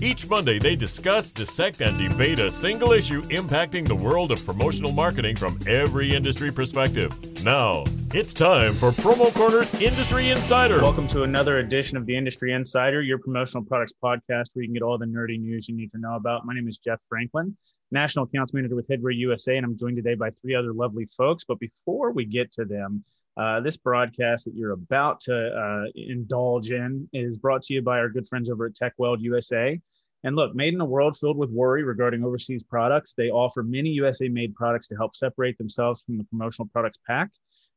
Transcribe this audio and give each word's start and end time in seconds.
Each 0.00 0.28
Monday, 0.28 0.60
they 0.60 0.76
discuss, 0.76 1.32
dissect, 1.32 1.80
and 1.80 1.98
debate 1.98 2.38
a 2.38 2.52
single 2.52 2.92
issue 2.92 3.20
impacting 3.22 3.84
the 3.84 3.96
world 3.96 4.30
of 4.30 4.44
promotional 4.46 4.92
marketing 4.92 5.34
from 5.34 5.58
every 5.66 6.14
industry 6.14 6.52
perspective. 6.52 7.12
Now, 7.42 7.82
it's 8.14 8.32
time 8.32 8.74
for 8.74 8.92
Promo 8.92 9.34
Corner's 9.34 9.74
Industry 9.82 10.30
Insider. 10.30 10.80
Welcome 10.80 11.08
to 11.08 11.24
another 11.24 11.58
edition 11.58 11.96
of 11.96 12.06
the 12.06 12.16
Industry 12.16 12.52
Insider, 12.52 13.02
your 13.02 13.18
promotional 13.18 13.64
products 13.64 13.92
podcast 13.92 14.54
where 14.54 14.62
you 14.62 14.68
can 14.68 14.74
get 14.74 14.82
all 14.82 14.98
the 14.98 15.06
nerdy 15.06 15.40
news 15.40 15.68
you 15.68 15.74
need 15.74 15.90
to 15.90 15.98
know 15.98 16.14
about. 16.14 16.46
My 16.46 16.54
name 16.54 16.68
is 16.68 16.78
Jeff 16.78 17.00
Franklin. 17.08 17.56
National 17.90 18.26
Accounts 18.26 18.54
Manager 18.54 18.76
with 18.76 18.86
Headwear 18.86 19.16
USA, 19.16 19.56
and 19.56 19.66
I'm 19.66 19.76
joined 19.76 19.96
today 19.96 20.14
by 20.14 20.30
three 20.30 20.54
other 20.54 20.72
lovely 20.72 21.06
folks. 21.06 21.42
But 21.42 21.58
before 21.58 22.12
we 22.12 22.24
get 22.24 22.52
to 22.52 22.64
them, 22.64 23.02
uh, 23.38 23.60
this 23.60 23.76
broadcast 23.76 24.44
that 24.44 24.54
you're 24.54 24.72
about 24.72 25.20
to 25.22 25.34
uh, 25.34 25.90
indulge 25.94 26.70
in 26.72 27.08
is 27.12 27.38
brought 27.38 27.62
to 27.62 27.74
you 27.74 27.80
by 27.82 27.98
our 27.98 28.08
good 28.08 28.26
friends 28.26 28.50
over 28.50 28.66
at 28.66 28.74
Tekweld 28.74 29.20
USA. 29.20 29.80
And 30.24 30.34
look, 30.34 30.54
made 30.54 30.74
in 30.74 30.80
a 30.80 30.84
world 30.84 31.16
filled 31.16 31.36
with 31.36 31.50
worry 31.50 31.84
regarding 31.84 32.24
overseas 32.24 32.62
products, 32.62 33.14
they 33.14 33.30
offer 33.30 33.62
many 33.62 33.90
USA 33.90 34.28
made 34.28 34.54
products 34.54 34.88
to 34.88 34.96
help 34.96 35.14
separate 35.14 35.56
themselves 35.58 36.02
from 36.04 36.18
the 36.18 36.24
promotional 36.24 36.68
products 36.72 36.98
pack. 37.06 37.30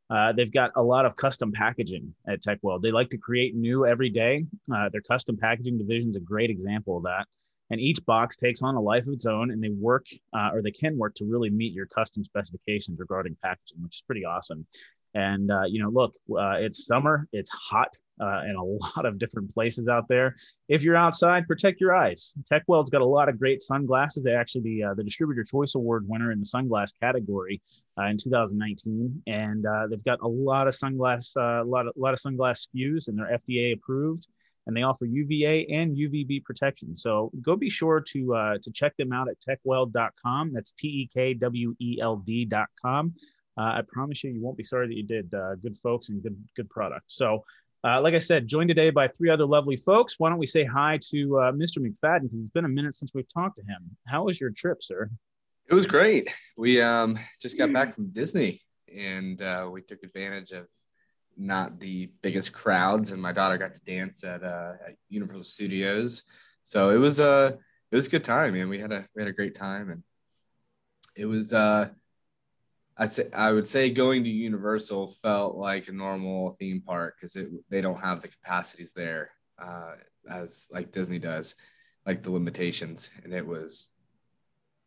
Uh, 0.09 0.33
they've 0.33 0.51
got 0.51 0.71
a 0.75 0.81
lot 0.81 1.05
of 1.05 1.15
custom 1.15 1.51
packaging 1.51 2.13
at 2.27 2.41
Tekweld. 2.41 2.81
They 2.81 2.91
like 2.91 3.09
to 3.11 3.17
create 3.17 3.55
new 3.55 3.85
every 3.85 4.09
day. 4.09 4.43
Uh, 4.73 4.89
their 4.89 5.01
custom 5.01 5.37
packaging 5.37 5.77
division 5.77 6.09
is 6.09 6.17
a 6.17 6.21
great 6.21 6.49
example 6.49 6.97
of 6.97 7.03
that 7.03 7.27
and 7.71 7.79
each 7.79 8.05
box 8.05 8.35
takes 8.35 8.61
on 8.61 8.75
a 8.75 8.81
life 8.81 9.07
of 9.07 9.13
its 9.13 9.25
own 9.25 9.49
and 9.49 9.63
they 9.63 9.69
work 9.69 10.05
uh, 10.33 10.49
or 10.53 10.61
they 10.61 10.71
can 10.71 10.97
work 10.97 11.15
to 11.15 11.25
really 11.25 11.49
meet 11.49 11.73
your 11.73 11.87
custom 11.87 12.23
specifications 12.23 12.99
regarding 12.99 13.35
packaging 13.41 13.81
which 13.81 13.95
is 13.95 14.03
pretty 14.05 14.25
awesome 14.25 14.67
and 15.13 15.51
uh, 15.51 15.63
you 15.67 15.81
know 15.81 15.89
look 15.89 16.13
uh, 16.37 16.55
it's 16.57 16.85
summer 16.85 17.27
it's 17.33 17.49
hot 17.49 17.89
uh, 18.21 18.41
in 18.43 18.55
a 18.55 18.63
lot 18.63 19.05
of 19.05 19.17
different 19.17 19.53
places 19.53 19.87
out 19.87 20.07
there 20.07 20.35
if 20.69 20.83
you're 20.83 20.95
outside 20.95 21.47
protect 21.47 21.81
your 21.81 21.95
eyes 21.95 22.33
Tekweld's 22.51 22.89
got 22.89 23.01
a 23.01 23.05
lot 23.05 23.29
of 23.29 23.39
great 23.39 23.61
sunglasses 23.61 24.23
they 24.23 24.33
actually 24.33 24.61
the, 24.61 24.83
uh, 24.83 24.93
the 24.93 25.03
distributor 25.03 25.43
choice 25.43 25.75
award 25.75 26.05
winner 26.07 26.31
in 26.31 26.39
the 26.39 26.45
sunglass 26.45 26.93
category 27.01 27.61
uh, 27.99 28.05
in 28.05 28.17
2019 28.17 29.21
and 29.27 29.65
they've 29.89 30.03
got 30.03 30.19
a 30.21 30.27
lot 30.27 30.67
of 30.67 30.73
sunglass 30.73 31.35
a 31.35 31.63
lot 31.63 31.87
of, 31.87 31.93
a 31.95 31.99
lot 31.99 32.13
of 32.13 32.19
sunglass 32.19 32.67
SKUs 32.67 33.07
and 33.07 33.17
they're 33.17 33.39
fda 33.39 33.73
approved 33.73 34.27
and 34.67 34.77
they 34.77 34.83
offer 34.83 35.05
UVA 35.05 35.65
and 35.71 35.95
UVB 35.97 36.43
protection. 36.43 36.95
So 36.95 37.31
go 37.41 37.55
be 37.55 37.69
sure 37.69 37.99
to 38.11 38.35
uh, 38.35 38.57
to 38.61 38.71
check 38.71 38.95
them 38.97 39.11
out 39.11 39.27
at 39.27 39.37
tekweld.com. 39.39 40.53
That's 40.53 40.71
T 40.71 40.87
E 40.87 41.09
K 41.11 41.33
W 41.33 41.75
E 41.79 41.97
L 41.99 42.17
D.com. 42.17 43.13
Uh, 43.57 43.79
I 43.79 43.81
promise 43.87 44.23
you, 44.23 44.31
you 44.31 44.41
won't 44.41 44.57
be 44.57 44.63
sorry 44.63 44.87
that 44.87 44.95
you 44.95 45.03
did. 45.03 45.33
Uh, 45.33 45.55
good 45.55 45.77
folks 45.77 46.09
and 46.09 46.21
good 46.21 46.37
good 46.55 46.69
product. 46.69 47.05
So. 47.07 47.43
Uh, 47.83 47.99
like 47.99 48.13
I 48.13 48.19
said, 48.19 48.47
joined 48.47 48.67
today 48.67 48.91
by 48.91 49.07
three 49.07 49.31
other 49.31 49.43
lovely 49.43 49.75
folks. 49.75 50.19
Why 50.19 50.29
don't 50.29 50.37
we 50.37 50.45
say 50.45 50.63
hi 50.63 50.99
to 51.09 51.39
uh, 51.39 51.51
Mr. 51.51 51.79
McFadden 51.79 52.21
because 52.21 52.39
it's 52.39 52.51
been 52.53 52.65
a 52.65 52.69
minute 52.69 52.93
since 52.93 53.09
we've 53.11 53.27
talked 53.33 53.55
to 53.55 53.63
him. 53.63 53.97
How 54.05 54.25
was 54.25 54.39
your 54.39 54.51
trip, 54.51 54.83
sir? 54.83 55.09
It 55.67 55.73
was 55.73 55.87
great. 55.87 56.29
We 56.55 56.79
um, 56.79 57.17
just 57.41 57.57
got 57.57 57.73
back 57.73 57.95
from 57.95 58.11
Disney 58.11 58.61
and 58.95 59.41
uh, 59.41 59.69
we 59.71 59.81
took 59.81 60.03
advantage 60.03 60.51
of 60.51 60.67
not 61.37 61.79
the 61.79 62.11
biggest 62.21 62.53
crowds, 62.53 63.11
and 63.11 63.21
my 63.21 63.31
daughter 63.31 63.57
got 63.57 63.73
to 63.73 63.81
dance 63.81 64.23
at, 64.23 64.43
uh, 64.43 64.73
at 64.85 64.95
Universal 65.09 65.43
Studios. 65.43 66.23
So 66.63 66.91
it 66.91 66.97
was 66.97 67.19
a 67.19 67.27
uh, 67.27 67.51
it 67.91 67.95
was 67.95 68.07
a 68.07 68.11
good 68.11 68.23
time, 68.23 68.53
man. 68.53 68.69
We 68.69 68.79
had 68.79 68.91
a 68.91 69.05
we 69.15 69.21
had 69.21 69.29
a 69.29 69.33
great 69.33 69.55
time, 69.55 69.89
and 69.89 70.03
it 71.15 71.25
was 71.25 71.53
uh, 71.53 71.89
I 72.97 73.05
say 73.05 73.29
I 73.33 73.51
would 73.51 73.67
say 73.67 73.89
going 73.89 74.23
to 74.23 74.29
Universal 74.29 75.07
felt 75.07 75.55
like 75.55 75.87
a 75.87 75.91
normal 75.91 76.51
theme 76.51 76.81
park 76.85 77.15
because 77.19 77.35
it 77.35 77.49
they 77.69 77.81
don't 77.81 77.99
have 77.99 78.21
the 78.21 78.27
capacities 78.27 78.93
there 78.93 79.31
uh, 79.59 79.93
as 80.29 80.67
like 80.71 80.91
Disney 80.91 81.19
does, 81.19 81.55
like 82.05 82.23
the 82.23 82.31
limitations, 82.31 83.11
and 83.23 83.33
it 83.33 83.45
was 83.45 83.87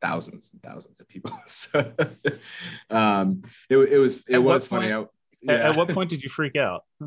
thousands 0.00 0.50
and 0.52 0.62
thousands 0.62 1.00
of 1.00 1.08
people. 1.08 1.32
so 1.46 1.92
um, 2.90 3.42
it, 3.70 3.76
it 3.76 3.98
was 3.98 4.22
it 4.28 4.38
was 4.38 4.66
funny. 4.66 4.92
I, 4.92 5.04
yeah. 5.42 5.70
At, 5.70 5.76
what 5.76 5.88
point 5.90 6.10
did 6.10 6.22
you 6.22 6.30
freak 6.30 6.56
out? 6.56 6.84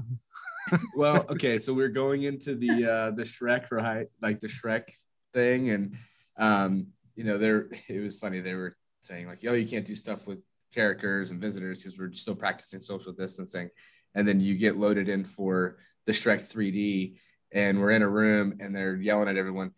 well, 0.96 1.25
okay, 1.29 1.59
so 1.59 1.74
we 1.74 1.84
are 1.84 1.90
going 1.90 2.24
into 2.24 2.56
the 2.56 2.69
uh 2.69 3.12
the 3.12 3.24
Shrek 3.24 3.72
right, 3.72 4.08
like 4.22 4.40
the 4.40 4.47
Shrek 4.47 4.90
thing, 5.34 5.69
and 5.69 5.97
um, 6.38 6.88
you 7.16 7.24
know, 7.24 7.38
there 7.38 7.69
it 7.88 8.02
was 8.02 8.18
funny. 8.18 8.41
They 8.41 8.53
were 8.53 8.75
saying 9.02 9.28
like, 9.28 9.44
"Yo, 9.44 9.53
you 9.53 9.68
can't 9.68 9.85
do 9.85 9.96
stuff 9.96 10.28
with 10.28 10.40
characters 10.73 11.31
and 11.31 11.41
visitors 11.41 11.81
because 11.81 11.97
we're 11.97 12.13
still 12.13 12.35
practicing 12.35 12.79
social 12.79 13.13
distancing," 13.13 13.69
and 14.16 14.28
then 14.28 14.39
you 14.39 14.55
get 14.55 14.78
loaded 14.78 15.09
in 15.09 15.23
for 15.23 15.78
the 16.05 16.11
Shrek 16.11 16.41
3D, 16.41 17.17
and 17.51 17.79
we're 17.79 17.91
in 17.91 18.01
a 18.01 18.09
room, 18.09 18.57
and 18.59 18.75
they're 18.75 18.95
yelling 18.95 19.28
at 19.29 19.38
everyone 19.38 19.73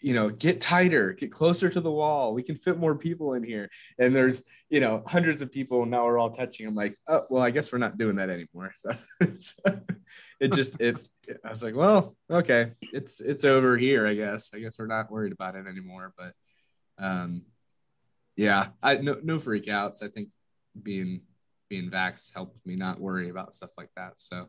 you 0.00 0.14
know, 0.14 0.30
get 0.30 0.60
tighter, 0.60 1.12
get 1.12 1.30
closer 1.30 1.68
to 1.68 1.80
the 1.80 1.90
wall. 1.90 2.34
We 2.34 2.42
can 2.42 2.56
fit 2.56 2.78
more 2.78 2.94
people 2.94 3.34
in 3.34 3.42
here. 3.42 3.70
And 3.98 4.14
there's, 4.14 4.42
you 4.68 4.80
know, 4.80 5.02
hundreds 5.06 5.42
of 5.42 5.52
people. 5.52 5.82
And 5.82 5.90
now 5.90 6.04
we're 6.04 6.18
all 6.18 6.30
touching. 6.30 6.66
I'm 6.66 6.74
like, 6.74 6.96
oh, 7.08 7.24
well, 7.30 7.42
I 7.42 7.50
guess 7.50 7.72
we're 7.72 7.78
not 7.78 7.98
doing 7.98 8.16
that 8.16 8.30
anymore. 8.30 8.72
So, 8.74 8.90
so 9.34 9.62
it 10.40 10.52
just, 10.52 10.80
it, 10.80 11.06
I 11.44 11.50
was 11.50 11.62
like, 11.62 11.74
well, 11.74 12.16
okay, 12.30 12.72
it's, 12.80 13.20
it's 13.20 13.44
over 13.44 13.76
here. 13.76 14.06
I 14.06 14.14
guess, 14.14 14.52
I 14.54 14.58
guess 14.58 14.78
we're 14.78 14.86
not 14.86 15.10
worried 15.10 15.32
about 15.32 15.56
it 15.56 15.66
anymore. 15.66 16.12
But, 16.16 16.34
um, 16.98 17.42
yeah, 18.36 18.68
I, 18.82 18.96
no, 18.96 19.16
no 19.22 19.38
freak 19.38 19.68
outs. 19.68 20.02
I 20.02 20.08
think 20.08 20.28
being, 20.82 21.22
being 21.68 21.90
vaxxed 21.90 22.34
helped 22.34 22.64
me 22.66 22.76
not 22.76 23.00
worry 23.00 23.28
about 23.30 23.54
stuff 23.54 23.70
like 23.76 23.90
that. 23.96 24.20
So 24.20 24.48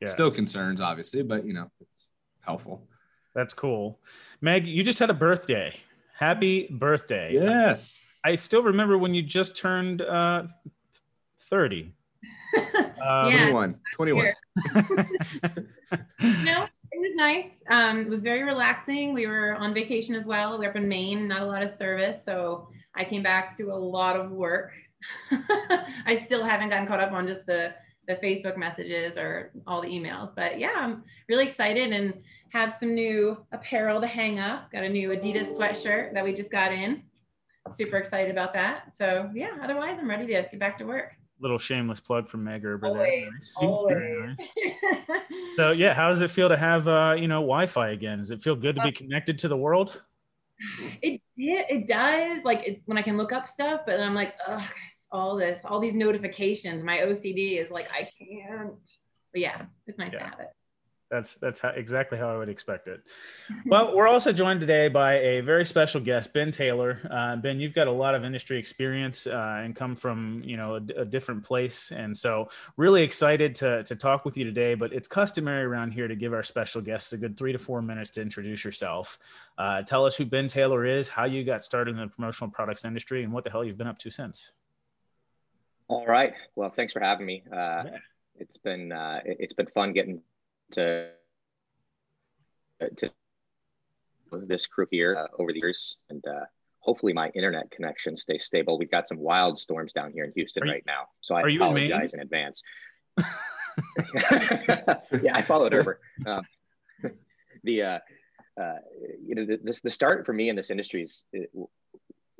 yeah. 0.00 0.08
still 0.08 0.30
concerns, 0.30 0.80
obviously, 0.80 1.22
but 1.22 1.46
you 1.46 1.54
know, 1.54 1.70
it's 1.80 2.06
helpful. 2.40 2.88
That's 3.34 3.54
cool. 3.54 4.00
Meg, 4.40 4.66
you 4.66 4.82
just 4.82 4.98
had 4.98 5.10
a 5.10 5.14
birthday. 5.14 5.74
Happy 6.18 6.68
birthday. 6.70 7.30
Yes. 7.32 8.04
I 8.24 8.36
still 8.36 8.62
remember 8.62 8.98
when 8.98 9.14
you 9.14 9.22
just 9.22 9.56
turned 9.56 10.02
uh, 10.02 10.44
30. 11.50 11.92
Um, 13.02 13.32
yeah. 13.32 13.50
21. 13.50 13.80
21. 13.94 14.26
no, 16.44 16.66
it 16.92 17.00
was 17.00 17.14
nice. 17.16 17.62
Um, 17.68 18.02
it 18.02 18.08
was 18.08 18.20
very 18.20 18.44
relaxing. 18.44 19.12
We 19.12 19.26
were 19.26 19.56
on 19.56 19.74
vacation 19.74 20.14
as 20.14 20.24
well. 20.24 20.56
We're 20.56 20.70
up 20.70 20.76
in 20.76 20.86
Maine, 20.86 21.26
not 21.26 21.42
a 21.42 21.44
lot 21.44 21.64
of 21.64 21.70
service. 21.70 22.24
So 22.24 22.68
I 22.94 23.04
came 23.04 23.22
back 23.22 23.56
to 23.56 23.72
a 23.72 23.74
lot 23.74 24.16
of 24.16 24.30
work. 24.30 24.72
I 25.30 26.20
still 26.24 26.44
haven't 26.44 26.68
gotten 26.68 26.86
caught 26.86 27.00
up 27.00 27.12
on 27.12 27.26
just 27.26 27.46
the 27.46 27.74
the 28.08 28.14
Facebook 28.16 28.56
messages 28.56 29.16
or 29.16 29.52
all 29.66 29.80
the 29.80 29.88
emails. 29.88 30.34
But 30.34 30.58
yeah, 30.58 30.72
I'm 30.76 31.04
really 31.28 31.44
excited 31.44 31.92
and 31.92 32.14
have 32.50 32.72
some 32.72 32.94
new 32.94 33.36
apparel 33.52 34.00
to 34.00 34.06
hang 34.06 34.40
up. 34.40 34.72
Got 34.72 34.84
a 34.84 34.88
new 34.88 35.10
Adidas 35.10 35.56
sweatshirt 35.56 36.12
that 36.14 36.24
we 36.24 36.32
just 36.32 36.50
got 36.50 36.72
in. 36.72 37.02
Super 37.74 37.98
excited 37.98 38.30
about 38.30 38.52
that. 38.54 38.94
So 38.94 39.30
yeah, 39.34 39.56
otherwise 39.62 39.98
I'm 40.00 40.10
ready 40.10 40.26
to 40.26 40.32
get 40.32 40.58
back 40.58 40.78
to 40.78 40.84
work. 40.84 41.12
Little 41.40 41.58
shameless 41.58 42.00
plug 42.00 42.26
from 42.26 42.44
Meg 42.44 42.62
Gerber 42.62 42.88
always, 42.88 43.54
there. 43.60 43.68
Always. 43.68 44.36
so 45.56 45.72
yeah, 45.72 45.94
how 45.94 46.08
does 46.08 46.22
it 46.22 46.30
feel 46.30 46.48
to 46.48 46.56
have 46.56 46.88
uh, 46.88 47.14
you 47.16 47.28
know 47.28 47.40
Wi-Fi 47.40 47.90
again? 47.90 48.18
Does 48.18 48.30
it 48.30 48.42
feel 48.42 48.56
good 48.56 48.76
to 48.76 48.82
be 48.82 48.92
connected 48.92 49.38
to 49.40 49.48
the 49.48 49.56
world? 49.56 50.02
It 51.02 51.20
yeah, 51.36 51.62
it 51.68 51.86
does. 51.86 52.44
Like 52.44 52.66
it, 52.66 52.82
when 52.86 52.98
I 52.98 53.02
can 53.02 53.16
look 53.16 53.32
up 53.32 53.48
stuff, 53.48 53.82
but 53.86 53.96
then 53.96 54.06
I'm 54.06 54.14
like, 54.14 54.34
oh, 54.46 54.68
all 55.10 55.36
this, 55.36 55.60
all 55.64 55.80
these 55.80 55.94
notifications. 55.94 56.82
My 56.82 56.98
OCD 56.98 57.58
is 57.62 57.70
like, 57.70 57.88
I 57.92 58.08
can't. 58.18 58.88
But 59.32 59.40
yeah, 59.40 59.62
it's 59.86 59.98
nice 59.98 60.12
yeah. 60.12 60.20
to 60.20 60.24
have 60.24 60.40
it. 60.40 60.48
That's 61.12 61.34
that's 61.34 61.60
how, 61.60 61.68
exactly 61.68 62.16
how 62.16 62.34
I 62.34 62.38
would 62.38 62.48
expect 62.48 62.88
it. 62.88 63.02
Well, 63.66 63.94
we're 63.94 64.08
also 64.08 64.32
joined 64.32 64.60
today 64.60 64.88
by 64.88 65.14
a 65.18 65.40
very 65.40 65.66
special 65.66 66.00
guest, 66.00 66.32
Ben 66.32 66.50
Taylor. 66.50 67.00
Uh, 67.10 67.36
ben, 67.36 67.60
you've 67.60 67.74
got 67.74 67.86
a 67.86 67.92
lot 67.92 68.14
of 68.14 68.24
industry 68.24 68.58
experience 68.58 69.26
uh, 69.26 69.60
and 69.62 69.76
come 69.76 69.94
from 69.94 70.42
you 70.44 70.56
know 70.56 70.76
a, 70.76 71.02
a, 71.02 71.04
different 71.04 71.44
place, 71.44 71.92
and 71.92 72.16
so 72.16 72.48
really 72.78 73.02
excited 73.02 73.54
to 73.56 73.84
to 73.84 73.94
talk 73.94 74.24
with 74.24 74.38
you 74.38 74.44
today. 74.44 74.74
But 74.74 74.94
it's 74.94 75.06
customary 75.06 75.64
around 75.64 75.92
here 75.92 76.08
to 76.08 76.16
give 76.16 76.32
our 76.32 76.42
special 76.42 76.80
guests 76.80 77.12
a 77.12 77.18
good 77.18 77.36
three 77.36 77.52
to 77.52 77.58
four 77.58 77.82
minutes 77.82 78.10
to 78.12 78.22
introduce 78.22 78.64
yourself. 78.64 79.18
Uh, 79.58 79.82
tell 79.82 80.06
us 80.06 80.16
who 80.16 80.24
Ben 80.24 80.48
Taylor 80.48 80.86
is, 80.86 81.08
how 81.08 81.24
you 81.24 81.44
got 81.44 81.62
started 81.62 81.90
in 81.94 82.00
the 82.00 82.08
promotional 82.08 82.50
products 82.50 82.86
industry, 82.86 83.22
and 83.22 83.32
what 83.32 83.44
the 83.44 83.50
hell 83.50 83.62
you've 83.62 83.78
been 83.78 83.86
up 83.86 83.98
to 83.98 84.10
since. 84.10 84.52
All 85.88 86.06
right. 86.06 86.32
Well, 86.56 86.70
thanks 86.70 86.94
for 86.94 87.00
having 87.00 87.26
me. 87.26 87.42
Uh, 87.52 87.56
yeah. 87.56 87.98
It's 88.36 88.56
been 88.56 88.92
uh, 88.92 89.20
it's 89.24 89.52
been 89.52 89.66
fun 89.66 89.92
getting 89.92 90.22
to, 90.72 91.10
to 92.96 93.10
this 94.32 94.66
crew 94.66 94.86
here 94.90 95.16
uh, 95.16 95.26
over 95.38 95.52
the 95.52 95.58
years, 95.58 95.96
and 96.10 96.24
uh, 96.26 96.44
hopefully 96.80 97.12
my 97.12 97.28
internet 97.30 97.70
connection 97.70 98.16
stays 98.16 98.44
stable. 98.44 98.78
We've 98.78 98.90
got 98.90 99.08
some 99.08 99.18
wild 99.18 99.58
storms 99.58 99.92
down 99.92 100.12
here 100.12 100.24
in 100.24 100.32
Houston 100.34 100.64
right 100.64 100.84
now, 100.86 101.06
so 101.20 101.34
I 101.34 101.42
apologize 101.42 102.14
in, 102.14 102.20
in 102.20 102.24
advance. 102.24 102.62
yeah, 105.22 105.34
I 105.34 105.42
followed 105.42 105.74
over. 105.74 106.00
Um, 106.26 106.42
the 107.64 107.82
uh, 107.82 107.98
uh, 108.60 108.78
you 109.24 109.34
know 109.34 109.46
the, 109.46 109.78
the 109.82 109.90
start 109.90 110.26
for 110.26 110.32
me 110.32 110.48
in 110.48 110.56
this 110.56 110.70
industry 110.70 111.02
is 111.02 111.24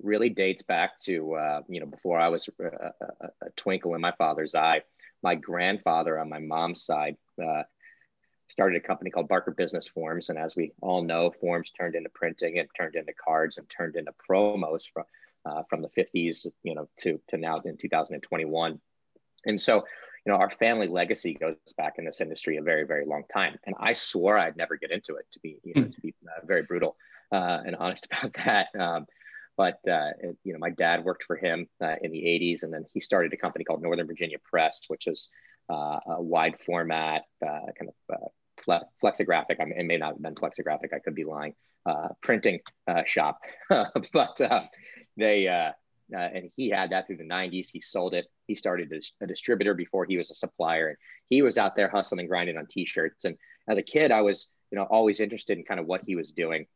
really 0.02 0.28
dates 0.28 0.62
back 0.62 0.98
to 1.00 1.34
uh, 1.34 1.60
you 1.68 1.80
know 1.80 1.86
before 1.86 2.18
I 2.18 2.28
was 2.28 2.48
a, 2.60 2.64
a, 2.64 3.26
a, 3.42 3.50
twinkle 3.56 3.94
in 3.94 4.00
my 4.00 4.12
father's 4.12 4.54
eye 4.54 4.82
my 5.22 5.34
grandfather 5.34 6.18
on 6.18 6.28
my 6.28 6.40
mom's 6.40 6.84
side 6.84 7.16
uh, 7.42 7.62
started 8.52 8.76
a 8.76 8.86
company 8.86 9.10
called 9.10 9.28
Barker 9.28 9.50
Business 9.50 9.88
Forms. 9.88 10.28
And 10.28 10.38
as 10.38 10.54
we 10.54 10.72
all 10.82 11.02
know, 11.02 11.30
forms 11.40 11.70
turned 11.70 11.94
into 11.94 12.10
printing 12.10 12.58
and 12.58 12.68
turned 12.76 12.94
into 12.94 13.14
cards 13.14 13.56
and 13.56 13.68
turned 13.70 13.96
into 13.96 14.12
promos 14.28 14.84
from, 14.92 15.04
uh, 15.46 15.62
from 15.70 15.80
the 15.80 15.88
50s, 15.88 16.46
you 16.62 16.74
know, 16.74 16.86
to, 16.98 17.18
to 17.30 17.38
now 17.38 17.56
in 17.64 17.78
2021. 17.78 18.78
And 19.46 19.58
so, 19.58 19.76
you 19.76 20.32
know, 20.32 20.34
our 20.34 20.50
family 20.50 20.86
legacy 20.86 21.32
goes 21.32 21.56
back 21.78 21.94
in 21.96 22.04
this 22.04 22.20
industry 22.20 22.58
a 22.58 22.62
very, 22.62 22.86
very 22.86 23.06
long 23.06 23.22
time. 23.32 23.58
And 23.64 23.74
I 23.80 23.94
swore 23.94 24.38
I'd 24.38 24.58
never 24.58 24.76
get 24.76 24.90
into 24.90 25.16
it 25.16 25.24
to 25.32 25.40
be, 25.40 25.58
you 25.64 25.72
know, 25.74 25.88
to 25.88 26.00
be 26.02 26.14
uh, 26.28 26.44
very 26.46 26.62
brutal 26.62 26.96
uh, 27.32 27.62
and 27.64 27.74
honest 27.80 28.06
about 28.12 28.34
that. 28.34 28.68
Um, 28.78 29.06
but 29.56 29.80
uh, 29.90 30.10
you 30.44 30.52
know, 30.52 30.58
my 30.58 30.70
dad 30.70 31.04
worked 31.04 31.24
for 31.24 31.36
him 31.36 31.68
uh, 31.82 31.96
in 32.00 32.10
the 32.10 32.22
'80s, 32.22 32.62
and 32.62 32.72
then 32.72 32.86
he 32.90 33.00
started 33.00 33.34
a 33.34 33.36
company 33.36 33.66
called 33.66 33.82
Northern 33.82 34.06
Virginia 34.06 34.38
Press, 34.42 34.80
which 34.88 35.06
is 35.06 35.28
uh, 35.70 36.00
a 36.06 36.22
wide 36.22 36.56
format 36.64 37.24
uh, 37.46 37.66
kind 37.78 37.90
of 38.08 38.18
uh, 38.68 38.80
flexographic. 39.02 39.60
I 39.60 39.64
mean, 39.64 39.78
it 39.78 39.84
may 39.84 39.98
not 39.98 40.14
have 40.14 40.22
been 40.22 40.34
flexographic. 40.34 40.92
I 40.94 40.98
could 40.98 41.14
be 41.14 41.24
lying. 41.24 41.54
Uh, 41.84 42.08
printing 42.22 42.60
uh, 42.86 43.02
shop, 43.04 43.40
but 44.12 44.40
they 45.16 45.48
and 46.12 46.50
he 46.56 46.68
had 46.68 46.90
that 46.90 47.06
through 47.06 47.16
the 47.16 47.24
'90s. 47.24 47.68
He 47.72 47.80
sold 47.80 48.14
it. 48.14 48.26
He 48.46 48.54
started 48.54 48.92
a, 48.92 49.24
a 49.24 49.26
distributor 49.26 49.74
before 49.74 50.04
he 50.04 50.16
was 50.16 50.30
a 50.30 50.34
supplier, 50.34 50.88
and 50.90 50.96
he 51.28 51.42
was 51.42 51.58
out 51.58 51.74
there 51.74 51.88
hustling 51.88 52.20
and 52.20 52.28
grinding 52.28 52.56
on 52.56 52.66
T-shirts. 52.70 53.24
And 53.24 53.36
as 53.68 53.78
a 53.78 53.82
kid, 53.82 54.12
I 54.12 54.20
was 54.20 54.46
you 54.70 54.78
know 54.78 54.84
always 54.84 55.18
interested 55.18 55.58
in 55.58 55.64
kind 55.64 55.80
of 55.80 55.86
what 55.86 56.02
he 56.06 56.14
was 56.14 56.30
doing 56.30 56.66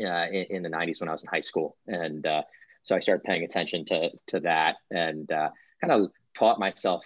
uh, 0.00 0.26
in, 0.30 0.46
in, 0.50 0.62
the 0.62 0.68
90s 0.68 1.00
when 1.00 1.08
I 1.08 1.12
was 1.12 1.22
in 1.22 1.28
high 1.28 1.40
school. 1.40 1.76
And 1.86 2.26
uh, 2.26 2.42
so 2.82 2.94
I 2.94 3.00
started 3.00 3.24
paying 3.24 3.44
attention 3.44 3.84
to, 3.86 4.10
to 4.28 4.40
that 4.40 4.76
and 4.90 5.30
uh, 5.30 5.50
kind 5.80 5.92
of 5.92 6.10
taught 6.36 6.58
myself, 6.58 7.04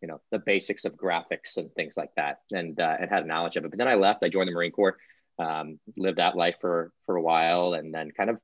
you 0.00 0.08
know, 0.08 0.20
the 0.30 0.38
basics 0.38 0.84
of 0.84 0.96
graphics 0.96 1.56
and 1.56 1.72
things 1.74 1.94
like 1.96 2.10
that 2.16 2.40
and, 2.50 2.80
uh, 2.80 2.96
and 3.00 3.10
had 3.10 3.24
a 3.24 3.26
knowledge 3.26 3.56
of 3.56 3.64
it. 3.64 3.70
But 3.70 3.78
then 3.78 3.88
I 3.88 3.94
left, 3.94 4.22
I 4.22 4.28
joined 4.28 4.48
the 4.48 4.52
Marine 4.52 4.72
Corps, 4.72 4.96
um, 5.38 5.78
lived 5.96 6.18
that 6.18 6.36
life 6.36 6.56
for, 6.60 6.92
for 7.06 7.16
a 7.16 7.22
while 7.22 7.74
and 7.74 7.92
then 7.92 8.10
kind 8.16 8.30
of 8.30 8.38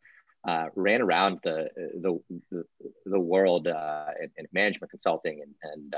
uh, 0.46 0.66
ran 0.74 1.02
around 1.02 1.40
the, 1.42 1.68
the, 1.76 2.18
the, 2.50 2.64
the 3.04 3.20
world 3.20 3.66
uh, 3.66 4.06
in, 4.20 4.30
in, 4.36 4.46
management 4.52 4.90
consulting 4.90 5.42
and, 5.42 5.54
and 5.72 5.94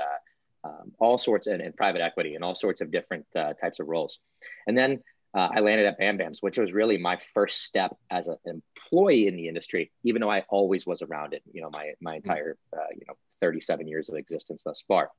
um, 0.63 0.91
all 0.99 1.17
sorts 1.17 1.47
and, 1.47 1.61
and, 1.61 1.75
private 1.75 2.01
equity 2.01 2.33
and 2.33 2.43
all 2.43 2.55
sorts 2.55 2.81
of 2.81 2.91
different 2.91 3.25
types 3.33 3.79
of 3.79 3.87
roles. 3.87 4.17
And 4.65 4.77
then 4.77 5.01
uh, 5.35 5.49
I 5.51 5.59
landed 5.59 5.85
at 5.85 5.99
Bam 5.99 6.17
Bams, 6.17 6.37
which 6.41 6.57
was 6.57 6.71
really 6.71 6.97
my 6.97 7.19
first 7.33 7.63
step 7.63 7.95
as 8.09 8.27
an 8.27 8.37
employee 8.45 9.27
in 9.27 9.35
the 9.35 9.47
industry, 9.47 9.91
even 10.03 10.21
though 10.21 10.31
I 10.31 10.43
always 10.49 10.87
was 10.87 11.01
around 11.03 11.33
it, 11.33 11.43
you 11.51 11.61
know, 11.61 11.69
my, 11.71 11.91
my 12.01 12.17
mm-hmm. 12.17 12.29
entire, 12.29 12.57
uh, 12.75 12.89
you 12.93 13.03
know, 13.07 13.13
37 13.41 13.87
years 13.87 14.09
of 14.09 14.15
existence 14.15 14.63
thus 14.65 14.83
far. 14.87 15.11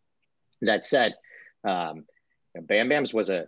That 0.63 0.85
said, 0.85 1.15
um, 1.65 2.05
Bam 2.55 2.89
Bams 2.89 3.15
was 3.15 3.31
a 3.31 3.47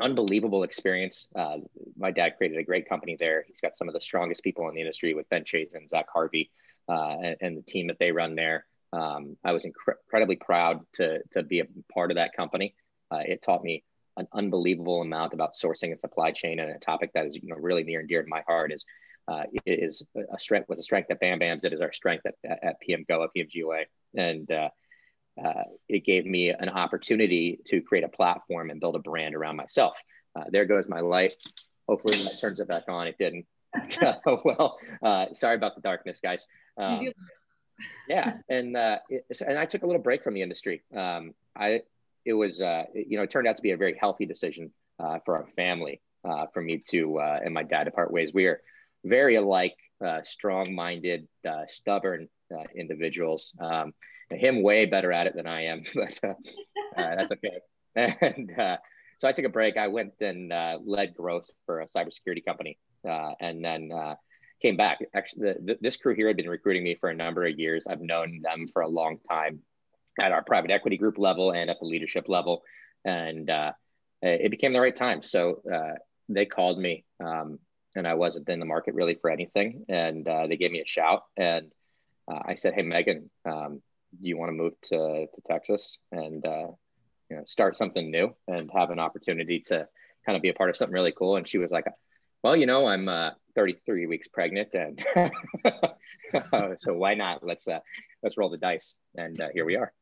unbelievable 0.00 0.62
experience. 0.62 1.26
Uh, 1.34 1.58
my 1.96 2.10
dad 2.10 2.36
created 2.36 2.58
a 2.58 2.62
great 2.62 2.88
company 2.88 3.16
there. 3.18 3.44
He's 3.46 3.60
got 3.60 3.76
some 3.76 3.88
of 3.88 3.94
the 3.94 4.00
strongest 4.00 4.42
people 4.42 4.68
in 4.68 4.74
the 4.74 4.80
industry 4.80 5.14
with 5.14 5.28
Ben 5.28 5.44
Chase 5.44 5.70
and 5.74 5.88
Zach 5.90 6.06
Harvey 6.12 6.50
uh, 6.88 7.16
and, 7.22 7.36
and, 7.40 7.58
the 7.58 7.62
team 7.62 7.88
that 7.88 7.98
they 7.98 8.12
run 8.12 8.34
there. 8.34 8.64
Um, 8.92 9.36
I 9.44 9.52
was 9.52 9.64
incre- 9.64 9.96
incredibly 10.04 10.36
proud 10.36 10.80
to, 10.94 11.20
to 11.32 11.42
be 11.42 11.60
a 11.60 11.66
part 11.92 12.10
of 12.10 12.16
that 12.16 12.34
company. 12.34 12.74
Uh, 13.10 13.22
it 13.26 13.42
taught 13.42 13.64
me 13.64 13.82
an 14.16 14.26
unbelievable 14.32 15.02
amount 15.02 15.32
about 15.32 15.52
sourcing 15.52 15.90
and 15.90 16.00
supply 16.00 16.30
chain 16.30 16.58
and 16.60 16.70
a 16.70 16.78
topic 16.78 17.10
that 17.14 17.26
is 17.26 17.36
you 17.36 17.42
know 17.44 17.56
really 17.56 17.84
near 17.84 18.00
and 18.00 18.08
dear 18.08 18.22
to 18.22 18.28
my 18.28 18.42
heart 18.46 18.72
is 18.72 18.84
uh, 19.28 19.44
is 19.66 20.02
a 20.34 20.38
strength 20.38 20.68
with 20.68 20.78
a 20.78 20.82
strength 20.82 21.10
at 21.10 21.20
Bam 21.20 21.38
Bams. 21.38 21.64
It 21.64 21.72
is 21.72 21.82
our 21.82 21.92
strength 21.92 22.24
at, 22.26 22.34
at 22.62 22.80
PM 22.80 23.04
Go 23.06 23.24
at 23.24 23.30
PMGOA. 23.36 23.84
And 24.16 24.50
uh, 24.50 24.70
uh, 25.44 25.64
it 25.88 26.04
gave 26.04 26.26
me 26.26 26.50
an 26.50 26.68
opportunity 26.68 27.60
to 27.66 27.80
create 27.80 28.04
a 28.04 28.08
platform 28.08 28.70
and 28.70 28.80
build 28.80 28.96
a 28.96 29.00
brand 29.00 29.34
around 29.34 29.56
myself. 29.56 29.96
Uh, 30.36 30.44
there 30.50 30.64
goes 30.64 30.88
my 30.88 31.00
light. 31.00 31.34
Hopefully 31.88 32.16
that 32.24 32.38
turns 32.40 32.60
it 32.60 32.68
back 32.68 32.84
on. 32.88 33.06
It 33.06 33.16
didn't. 33.18 33.46
Oh, 34.26 34.40
well, 34.44 34.78
uh, 35.02 35.26
sorry 35.34 35.56
about 35.56 35.74
the 35.74 35.80
darkness, 35.80 36.20
guys. 36.22 36.46
Um, 36.76 37.08
yeah, 38.08 38.38
and 38.48 38.76
uh, 38.76 38.98
it, 39.08 39.24
and 39.46 39.58
I 39.58 39.66
took 39.66 39.82
a 39.82 39.86
little 39.86 40.02
break 40.02 40.24
from 40.24 40.34
the 40.34 40.42
industry. 40.42 40.82
Um, 40.94 41.34
I 41.56 41.82
it 42.24 42.32
was, 42.32 42.60
uh, 42.60 42.84
you 42.94 43.16
know, 43.16 43.22
it 43.22 43.30
turned 43.30 43.46
out 43.46 43.56
to 43.56 43.62
be 43.62 43.70
a 43.70 43.76
very 43.76 43.96
healthy 43.98 44.26
decision 44.26 44.70
uh, 44.98 45.18
for 45.24 45.36
our 45.36 45.46
family, 45.56 46.00
uh, 46.28 46.46
for 46.52 46.60
me 46.60 46.82
to 46.90 47.18
uh, 47.18 47.40
and 47.44 47.54
my 47.54 47.62
dad 47.62 47.84
to 47.84 47.90
part 47.90 48.12
ways. 48.12 48.32
We 48.34 48.46
are 48.46 48.60
very 49.04 49.36
alike, 49.36 49.76
uh, 50.04 50.22
strong-minded, 50.22 51.28
uh, 51.48 51.64
stubborn 51.68 52.28
individuals. 52.74 53.52
Um, 53.60 53.92
him 54.30 54.62
way 54.62 54.86
better 54.86 55.12
at 55.12 55.26
it 55.26 55.34
than 55.34 55.46
I 55.46 55.66
am, 55.66 55.82
but 55.94 56.20
that's 56.96 57.32
okay. 57.32 57.60
And 58.20 58.52
so 59.18 59.26
I 59.26 59.32
took 59.32 59.46
a 59.46 59.48
break. 59.48 59.76
I 59.76 59.88
went 59.88 60.12
and 60.20 60.52
led 60.84 61.14
growth 61.14 61.46
for 61.66 61.80
a 61.80 61.86
cybersecurity 61.86 62.44
company, 62.44 62.78
and 63.04 63.64
then 63.64 63.90
came 64.62 64.76
back. 64.76 64.98
Actually, 65.14 65.54
the, 65.64 65.78
this 65.80 65.96
crew 65.96 66.14
here 66.14 66.26
had 66.28 66.36
been 66.36 66.48
recruiting 66.48 66.84
me 66.84 66.96
for 66.96 67.08
a 67.08 67.14
number 67.14 67.46
of 67.46 67.58
years. 67.58 67.86
I've 67.88 68.00
known 68.00 68.40
them 68.42 68.66
for 68.72 68.82
a 68.82 68.88
long 68.88 69.18
time 69.28 69.60
at 70.20 70.32
our 70.32 70.42
private 70.42 70.70
equity 70.70 70.96
group 70.96 71.18
level 71.18 71.52
and 71.52 71.70
at 71.70 71.78
the 71.80 71.86
leadership 71.86 72.28
level. 72.28 72.62
And 73.04 73.48
uh, 73.48 73.72
it 74.22 74.50
became 74.50 74.72
the 74.72 74.80
right 74.80 74.94
time. 74.94 75.22
So 75.22 75.62
uh, 75.72 75.94
they 76.28 76.46
called 76.46 76.78
me, 76.78 77.04
um, 77.24 77.58
and 77.94 78.06
I 78.06 78.14
wasn't 78.14 78.48
in 78.48 78.60
the 78.60 78.66
market 78.66 78.94
really 78.94 79.14
for 79.14 79.30
anything. 79.30 79.84
And 79.88 80.28
uh, 80.28 80.46
they 80.46 80.56
gave 80.56 80.72
me 80.72 80.80
a 80.80 80.86
shout. 80.86 81.22
And 81.36 81.70
uh, 82.30 82.40
I 82.44 82.54
said, 82.54 82.74
Hey, 82.74 82.82
Megan, 82.82 83.30
um, 83.44 83.80
do 84.20 84.28
you 84.28 84.36
want 84.36 84.48
to 84.48 84.52
move 84.52 84.72
to, 84.84 85.26
to 85.26 85.42
Texas 85.48 85.98
and 86.12 86.46
uh, 86.46 86.68
you 87.30 87.36
know, 87.36 87.44
start 87.46 87.76
something 87.76 88.10
new 88.10 88.32
and 88.46 88.70
have 88.74 88.90
an 88.90 88.98
opportunity 88.98 89.60
to 89.66 89.86
kind 90.24 90.36
of 90.36 90.42
be 90.42 90.48
a 90.48 90.54
part 90.54 90.70
of 90.70 90.76
something 90.76 90.94
really 90.94 91.12
cool? 91.12 91.36
And 91.36 91.46
she 91.46 91.58
was 91.58 91.70
like, 91.70 91.86
well, 92.42 92.56
you 92.56 92.66
know, 92.66 92.86
I'm 92.86 93.08
uh, 93.08 93.30
33 93.54 94.06
weeks 94.06 94.28
pregnant, 94.28 94.68
and 94.72 95.04
so 96.78 96.94
why 96.94 97.14
not? 97.14 97.44
Let's 97.44 97.66
uh, 97.66 97.80
let's 98.22 98.38
roll 98.38 98.48
the 98.48 98.56
dice, 98.56 98.94
and 99.16 99.40
uh, 99.40 99.48
here 99.52 99.64
we 99.64 99.76
are. 99.76 99.92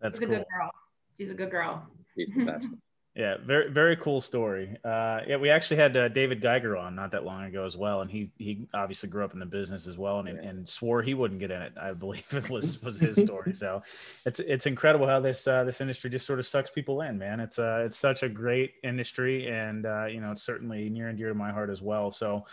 That's 0.00 0.18
She's 0.18 0.28
cool. 0.28 0.36
a 0.36 0.38
good 0.38 0.46
girl. 0.56 0.70
She's 1.18 1.30
a 1.30 1.34
good 1.34 1.50
girl. 1.50 1.86
She's 2.16 2.30
the 2.30 2.44
best. 2.44 2.68
yeah, 3.16 3.36
very 3.42 3.70
very 3.70 3.96
cool 3.96 4.20
story. 4.20 4.76
Uh, 4.84 5.20
yeah, 5.26 5.38
we 5.38 5.48
actually 5.48 5.78
had 5.78 5.96
uh, 5.96 6.08
David 6.08 6.42
Geiger 6.42 6.76
on 6.76 6.94
not 6.94 7.12
that 7.12 7.24
long 7.24 7.44
ago 7.44 7.64
as 7.64 7.74
well, 7.74 8.02
and 8.02 8.10
he 8.10 8.30
he 8.36 8.68
obviously 8.74 9.08
grew 9.08 9.24
up 9.24 9.32
in 9.32 9.38
the 9.38 9.46
business 9.46 9.86
as 9.86 9.96
well, 9.96 10.18
and, 10.18 10.28
yeah. 10.28 10.46
and 10.46 10.68
swore 10.68 11.00
he 11.00 11.14
wouldn't 11.14 11.40
get 11.40 11.50
in 11.50 11.62
it. 11.62 11.72
I 11.80 11.94
believe 11.94 12.26
it 12.32 12.50
was 12.50 12.82
was 12.84 12.98
his 12.98 13.16
story. 13.16 13.54
so 13.54 13.82
it's 14.26 14.38
it's 14.40 14.66
incredible 14.66 15.06
how 15.06 15.20
this 15.20 15.48
uh, 15.48 15.64
this 15.64 15.80
industry 15.80 16.10
just 16.10 16.26
sort 16.26 16.40
of 16.40 16.46
sucks 16.46 16.68
people 16.68 17.00
in, 17.00 17.16
man. 17.16 17.40
It's 17.40 17.58
uh 17.58 17.84
it's 17.86 17.96
such 17.96 18.22
a 18.22 18.28
great 18.28 18.74
industry, 18.84 19.48
and 19.48 19.86
uh, 19.86 20.04
you 20.04 20.20
know 20.20 20.32
it's 20.32 20.42
certainly 20.42 20.90
near 20.90 21.08
and 21.08 21.16
dear 21.16 21.28
to 21.28 21.34
my 21.34 21.50
heart 21.50 21.70
as 21.70 21.80
well. 21.80 22.10
So. 22.10 22.44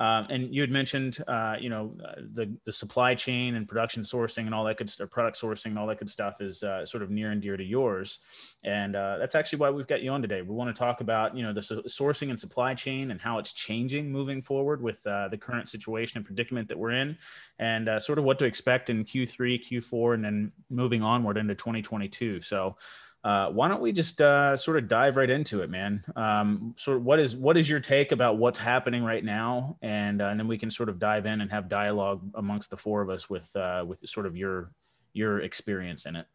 Um, 0.00 0.26
and 0.30 0.54
you 0.54 0.62
had 0.62 0.70
mentioned, 0.70 1.22
uh, 1.28 1.56
you 1.60 1.68
know, 1.68 1.94
uh, 2.02 2.22
the 2.32 2.56
the 2.64 2.72
supply 2.72 3.14
chain 3.14 3.54
and 3.56 3.68
production 3.68 4.02
sourcing 4.02 4.46
and 4.46 4.54
all 4.54 4.64
that 4.64 4.78
good 4.78 4.88
stuff, 4.88 5.10
product 5.10 5.38
sourcing 5.38 5.66
and 5.66 5.78
all 5.78 5.86
that 5.88 5.98
good 5.98 6.08
stuff 6.08 6.40
is 6.40 6.62
uh, 6.62 6.86
sort 6.86 7.02
of 7.02 7.10
near 7.10 7.32
and 7.32 7.42
dear 7.42 7.58
to 7.58 7.62
yours. 7.62 8.20
And 8.64 8.96
uh, 8.96 9.18
that's 9.18 9.34
actually 9.34 9.58
why 9.58 9.68
we've 9.68 9.86
got 9.86 10.00
you 10.00 10.10
on 10.10 10.22
today. 10.22 10.40
We 10.40 10.54
want 10.54 10.74
to 10.74 10.78
talk 10.78 11.02
about, 11.02 11.36
you 11.36 11.42
know, 11.42 11.52
the 11.52 11.60
sourcing 11.60 12.30
and 12.30 12.40
supply 12.40 12.72
chain 12.74 13.10
and 13.10 13.20
how 13.20 13.38
it's 13.38 13.52
changing 13.52 14.10
moving 14.10 14.40
forward 14.40 14.82
with 14.82 15.06
uh, 15.06 15.28
the 15.28 15.36
current 15.36 15.68
situation 15.68 16.16
and 16.16 16.24
predicament 16.24 16.68
that 16.68 16.78
we're 16.78 16.92
in, 16.92 17.18
and 17.58 17.90
uh, 17.90 18.00
sort 18.00 18.18
of 18.18 18.24
what 18.24 18.38
to 18.38 18.46
expect 18.46 18.88
in 18.88 19.04
Q3, 19.04 19.60
Q4, 19.70 20.14
and 20.14 20.24
then 20.24 20.50
moving 20.70 21.02
onward 21.02 21.36
into 21.36 21.54
2022. 21.54 22.40
So 22.40 22.76
uh, 23.22 23.50
why 23.50 23.68
don't 23.68 23.82
we 23.82 23.92
just 23.92 24.20
uh, 24.22 24.56
sort 24.56 24.78
of 24.78 24.88
dive 24.88 25.16
right 25.16 25.28
into 25.28 25.60
it, 25.60 25.68
man? 25.68 26.02
Um, 26.16 26.74
sort 26.78 26.96
of 26.96 27.04
what 27.04 27.18
is 27.18 27.36
what 27.36 27.58
is 27.58 27.68
your 27.68 27.80
take 27.80 28.12
about 28.12 28.38
what's 28.38 28.58
happening 28.58 29.04
right 29.04 29.24
now, 29.24 29.76
and 29.82 30.22
uh, 30.22 30.26
and 30.26 30.40
then 30.40 30.48
we 30.48 30.56
can 30.56 30.70
sort 30.70 30.88
of 30.88 30.98
dive 30.98 31.26
in 31.26 31.42
and 31.42 31.50
have 31.50 31.68
dialogue 31.68 32.22
amongst 32.34 32.70
the 32.70 32.78
four 32.78 33.02
of 33.02 33.10
us 33.10 33.28
with 33.28 33.54
uh, 33.54 33.84
with 33.86 34.00
sort 34.08 34.24
of 34.24 34.36
your 34.36 34.70
your 35.12 35.40
experience 35.40 36.06
in 36.06 36.16
it. 36.16 36.26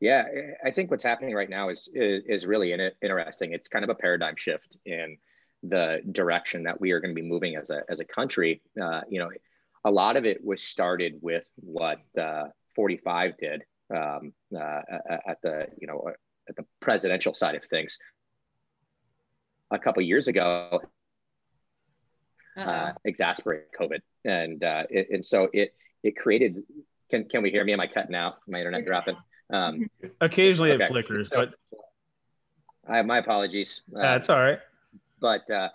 Yeah, 0.00 0.24
I 0.64 0.70
think 0.70 0.90
what's 0.90 1.04
happening 1.04 1.34
right 1.34 1.50
now 1.50 1.68
is 1.68 1.88
is, 1.92 2.22
is 2.26 2.46
really 2.46 2.72
interesting. 3.02 3.52
It's 3.52 3.68
kind 3.68 3.84
of 3.84 3.90
a 3.90 3.94
paradigm 3.94 4.36
shift 4.36 4.78
in 4.86 5.18
the 5.62 6.00
direction 6.12 6.62
that 6.62 6.80
we 6.80 6.92
are 6.92 7.00
going 7.00 7.14
to 7.14 7.20
be 7.20 7.28
moving 7.28 7.56
as 7.56 7.68
a 7.68 7.82
as 7.90 8.00
a 8.00 8.06
country. 8.06 8.62
Uh, 8.80 9.02
you 9.10 9.18
know, 9.18 9.30
a 9.84 9.90
lot 9.90 10.16
of 10.16 10.24
it 10.24 10.42
was 10.42 10.62
started 10.62 11.18
with 11.20 11.46
what 11.56 12.00
uh, 12.18 12.44
45 12.74 13.36
did 13.36 13.64
um, 13.94 14.32
uh, 14.54 14.80
at 15.26 15.40
the 15.42 15.66
you 15.80 15.86
know 15.86 16.10
at 16.48 16.56
the 16.56 16.64
presidential 16.80 17.34
side 17.34 17.54
of 17.54 17.62
things. 17.64 17.98
A 19.70 19.78
couple 19.78 20.02
years 20.02 20.28
ago, 20.28 20.80
uh, 22.56 22.92
exasperate 23.04 23.66
COVID, 23.78 24.00
and 24.24 24.62
uh, 24.64 24.84
it, 24.90 25.08
and 25.10 25.24
so 25.24 25.48
it 25.52 25.74
it 26.02 26.16
created. 26.16 26.62
Can 27.10 27.24
can 27.28 27.42
we 27.42 27.50
hear 27.50 27.64
me? 27.64 27.72
Am 27.72 27.80
I 27.80 27.86
cutting 27.86 28.14
out? 28.14 28.36
My 28.46 28.58
internet 28.58 28.86
dropping? 28.86 29.16
Um, 29.52 29.88
Occasionally 30.20 30.72
okay. 30.72 30.84
it 30.84 30.88
flickers, 30.88 31.28
so, 31.28 31.36
but 31.36 31.54
I 32.88 32.96
have 32.96 33.06
my 33.06 33.18
apologies. 33.18 33.82
That's 33.90 34.30
all 34.30 34.40
right. 34.40 34.58
But 35.20 35.50
uh, 35.50 35.68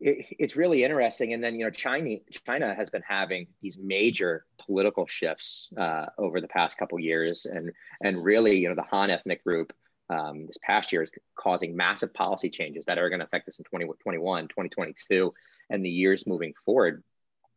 it, 0.00 0.26
it's 0.38 0.56
really 0.56 0.84
interesting. 0.84 1.32
And 1.32 1.42
then, 1.42 1.54
you 1.56 1.64
know, 1.64 1.70
China, 1.70 2.16
China 2.46 2.74
has 2.74 2.90
been 2.90 3.02
having 3.06 3.46
these 3.62 3.78
major 3.78 4.46
political 4.58 5.06
shifts 5.06 5.70
uh, 5.76 6.06
over 6.18 6.40
the 6.40 6.48
past 6.48 6.78
couple 6.78 6.98
years. 6.98 7.46
And, 7.46 7.70
and 8.02 8.22
really, 8.24 8.56
you 8.58 8.68
know, 8.68 8.74
the 8.74 8.82
Han 8.82 9.10
ethnic 9.10 9.44
group 9.44 9.72
um, 10.08 10.46
this 10.46 10.58
past 10.62 10.92
year 10.92 11.02
is 11.02 11.12
causing 11.36 11.76
massive 11.76 12.12
policy 12.14 12.50
changes 12.50 12.84
that 12.86 12.98
are 12.98 13.08
going 13.08 13.20
to 13.20 13.26
affect 13.26 13.48
us 13.48 13.58
in 13.58 13.64
2021, 13.64 14.48
2022, 14.48 15.32
and 15.68 15.84
the 15.84 15.90
years 15.90 16.26
moving 16.26 16.54
forward. 16.64 17.02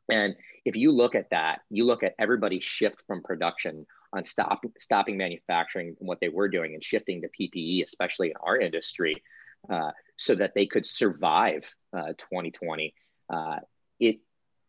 And 0.10 0.36
if 0.66 0.76
you 0.76 0.92
look 0.92 1.16
at 1.16 1.30
that, 1.32 1.62
you 1.70 1.86
look 1.86 2.04
at 2.04 2.14
everybody's 2.20 2.64
shift 2.64 3.02
from 3.08 3.24
production 3.24 3.86
on 4.12 4.24
stop, 4.24 4.62
stopping 4.78 5.18
manufacturing 5.18 5.96
and 6.00 6.08
what 6.08 6.20
they 6.20 6.30
were 6.30 6.50
doing 6.50 6.74
and 6.74 6.84
shifting 6.84 7.22
to 7.22 7.30
PPE, 7.30 7.84
especially 7.84 8.28
in 8.28 8.36
our 8.42 8.58
industry, 8.58 9.24
uh, 9.70 9.92
so 10.18 10.36
that 10.36 10.54
they 10.54 10.66
could 10.66 10.86
survive 10.86 11.74
uh, 11.94 12.14
2020. 12.18 12.94
Uh, 13.30 13.60
it 14.00 14.18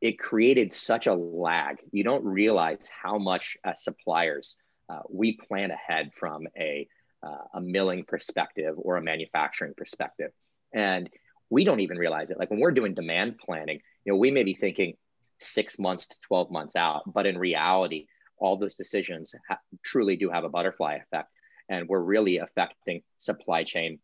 it 0.00 0.18
created 0.18 0.72
such 0.72 1.06
a 1.06 1.14
lag. 1.14 1.78
You 1.90 2.04
don't 2.04 2.24
realize 2.24 2.88
how 3.02 3.18
much 3.18 3.56
as 3.64 3.82
suppliers 3.82 4.56
uh, 4.88 5.00
we 5.08 5.36
plan 5.36 5.70
ahead 5.70 6.10
from 6.18 6.46
a 6.58 6.88
uh, 7.22 7.44
a 7.54 7.60
milling 7.60 8.04
perspective 8.04 8.74
or 8.76 8.96
a 8.96 9.02
manufacturing 9.02 9.74
perspective, 9.76 10.30
and 10.72 11.08
we 11.50 11.64
don't 11.64 11.80
even 11.80 11.98
realize 11.98 12.30
it. 12.30 12.38
Like 12.38 12.50
when 12.50 12.60
we're 12.60 12.72
doing 12.72 12.94
demand 12.94 13.38
planning, 13.38 13.80
you 14.04 14.12
know, 14.12 14.18
we 14.18 14.30
may 14.30 14.42
be 14.42 14.54
thinking 14.54 14.94
six 15.38 15.78
months 15.78 16.06
to 16.08 16.16
12 16.26 16.50
months 16.50 16.76
out, 16.76 17.02
but 17.12 17.26
in 17.26 17.38
reality, 17.38 18.06
all 18.38 18.56
those 18.56 18.76
decisions 18.76 19.34
ha- 19.48 19.60
truly 19.82 20.16
do 20.16 20.30
have 20.30 20.44
a 20.44 20.48
butterfly 20.48 20.96
effect. 20.96 21.30
And 21.68 21.88
we're 21.88 22.00
really 22.00 22.38
affecting 22.38 23.02
supply 23.18 23.64
chain 23.64 24.00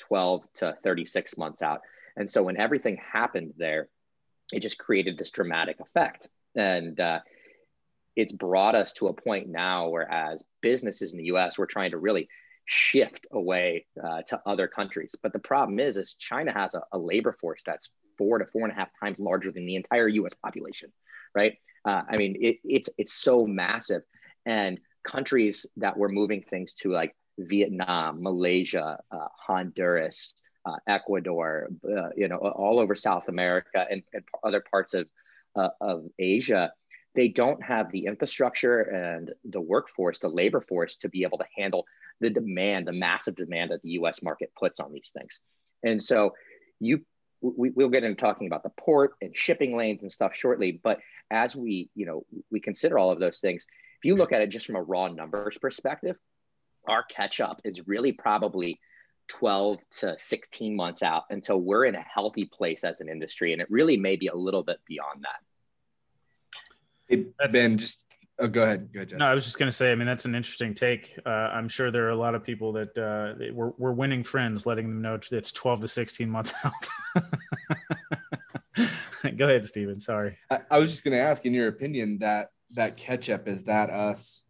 12 0.00 0.42
to 0.54 0.76
36 0.82 1.36
months 1.36 1.62
out. 1.62 1.80
And 2.18 2.28
so 2.28 2.42
when 2.42 2.56
everything 2.56 2.98
happened 3.12 3.54
there, 3.56 3.88
it 4.52 4.60
just 4.60 4.76
created 4.76 5.16
this 5.16 5.30
dramatic 5.30 5.78
effect. 5.80 6.28
And 6.56 6.98
uh, 6.98 7.20
it's 8.16 8.32
brought 8.32 8.74
us 8.74 8.92
to 8.94 9.06
a 9.06 9.12
point 9.12 9.48
now 9.48 9.88
where, 9.88 10.10
as 10.10 10.42
businesses 10.60 11.12
in 11.12 11.18
the 11.18 11.26
US, 11.26 11.56
we're 11.56 11.66
trying 11.66 11.92
to 11.92 11.98
really 11.98 12.28
shift 12.64 13.26
away 13.30 13.86
uh, 14.02 14.22
to 14.22 14.40
other 14.44 14.66
countries. 14.66 15.14
But 15.22 15.32
the 15.32 15.38
problem 15.38 15.78
is, 15.78 15.96
is 15.96 16.14
China 16.14 16.52
has 16.52 16.74
a, 16.74 16.82
a, 16.92 16.98
labor 16.98 17.36
force 17.40 17.62
that's 17.64 17.88
four 18.18 18.38
to 18.38 18.46
four 18.46 18.62
and 18.62 18.72
a 18.72 18.74
half 18.74 18.88
times 19.00 19.20
larger 19.20 19.52
than 19.52 19.64
the 19.64 19.76
entire 19.76 20.08
U.S. 20.08 20.34
population, 20.34 20.92
right? 21.34 21.54
Uh, 21.84 22.02
I 22.10 22.16
mean, 22.16 22.36
it, 22.40 22.58
it's 22.64 22.90
it's 22.98 23.14
so 23.14 23.46
massive, 23.46 24.02
and 24.44 24.80
countries 25.04 25.64
that 25.76 25.96
were 25.96 26.08
moving 26.08 26.42
things 26.42 26.74
to 26.74 26.90
like 26.90 27.14
Vietnam, 27.38 28.22
Malaysia, 28.22 28.98
uh, 29.10 29.28
Honduras, 29.46 30.34
uh, 30.68 30.76
Ecuador, 30.86 31.68
uh, 31.84 32.10
you 32.16 32.28
know, 32.28 32.36
all 32.36 32.78
over 32.78 32.94
South 32.94 33.28
America 33.28 33.86
and, 33.90 34.02
and 34.12 34.24
other 34.44 34.62
parts 34.70 34.94
of, 34.94 35.08
uh, 35.56 35.70
of 35.80 36.04
Asia, 36.18 36.72
they 37.14 37.28
don't 37.28 37.62
have 37.62 37.90
the 37.90 38.06
infrastructure 38.06 38.80
and 38.80 39.32
the 39.44 39.60
workforce, 39.60 40.18
the 40.18 40.28
labor 40.28 40.60
force 40.60 40.96
to 40.98 41.08
be 41.08 41.22
able 41.22 41.38
to 41.38 41.46
handle 41.56 41.84
the 42.20 42.30
demand, 42.30 42.86
the 42.86 42.92
massive 42.92 43.36
demand 43.36 43.70
that 43.70 43.82
the 43.82 43.90
US 43.90 44.22
market 44.22 44.52
puts 44.58 44.80
on 44.80 44.92
these 44.92 45.10
things. 45.16 45.40
And 45.82 46.02
so 46.02 46.34
you 46.80 47.00
we, 47.40 47.70
will 47.70 47.88
get 47.88 48.04
into 48.04 48.20
talking 48.20 48.46
about 48.48 48.62
the 48.62 48.70
port 48.70 49.12
and 49.22 49.36
shipping 49.36 49.76
lanes 49.76 50.02
and 50.02 50.12
stuff 50.12 50.34
shortly. 50.34 50.80
But 50.82 50.98
as 51.30 51.54
we, 51.54 51.88
you 51.94 52.04
know, 52.04 52.24
we 52.50 52.60
consider 52.60 52.98
all 52.98 53.12
of 53.12 53.20
those 53.20 53.38
things, 53.38 53.64
if 53.98 54.04
you 54.04 54.16
look 54.16 54.32
at 54.32 54.40
it 54.40 54.48
just 54.48 54.66
from 54.66 54.76
a 54.76 54.82
raw 54.82 55.08
numbers 55.08 55.56
perspective, 55.58 56.16
our 56.88 57.04
catch 57.04 57.40
up 57.40 57.60
is 57.64 57.86
really 57.86 58.12
probably 58.12 58.80
12 59.28 59.78
to 60.00 60.16
16 60.18 60.74
months 60.74 61.02
out 61.02 61.24
until 61.30 61.60
we're 61.60 61.84
in 61.84 61.94
a 61.94 62.00
healthy 62.00 62.46
place 62.46 62.84
as 62.84 63.00
an 63.00 63.08
industry. 63.08 63.52
And 63.52 63.62
it 63.62 63.70
really 63.70 63.96
may 63.96 64.16
be 64.16 64.28
a 64.28 64.34
little 64.34 64.62
bit 64.62 64.78
beyond 64.86 65.22
that. 65.22 65.40
Hey, 67.08 67.26
ben, 67.50 67.78
just 67.78 68.04
oh, 68.38 68.48
go 68.48 68.62
ahead. 68.62 68.92
Go 68.92 69.00
ahead, 69.00 69.16
No, 69.16 69.26
I 69.26 69.34
was 69.34 69.44
just 69.44 69.58
going 69.58 69.70
to 69.70 69.76
say, 69.76 69.92
I 69.92 69.94
mean, 69.94 70.06
that's 70.06 70.24
an 70.24 70.34
interesting 70.34 70.74
take. 70.74 71.18
Uh, 71.24 71.28
I'm 71.28 71.68
sure 71.68 71.90
there 71.90 72.06
are 72.06 72.10
a 72.10 72.16
lot 72.16 72.34
of 72.34 72.44
people 72.44 72.72
that 72.72 72.96
uh, 72.98 73.34
we're, 73.52 73.72
we're 73.78 73.92
winning 73.92 74.22
friends, 74.22 74.66
letting 74.66 74.88
them 74.88 75.00
know 75.02 75.18
it's 75.30 75.52
12 75.52 75.80
to 75.82 75.88
16 75.88 76.28
months 76.28 76.52
out. 76.64 76.72
go 79.36 79.48
ahead, 79.48 79.66
Steven. 79.66 80.00
Sorry. 80.00 80.36
I, 80.50 80.60
I 80.70 80.78
was 80.78 80.90
just 80.90 81.04
going 81.04 81.16
to 81.16 81.22
ask, 81.22 81.46
in 81.46 81.54
your 81.54 81.68
opinion, 81.68 82.18
that 82.18 82.50
that 82.74 82.98
catch 82.98 83.30
up 83.30 83.48
is 83.48 83.64
that 83.64 83.88
us 83.88 84.44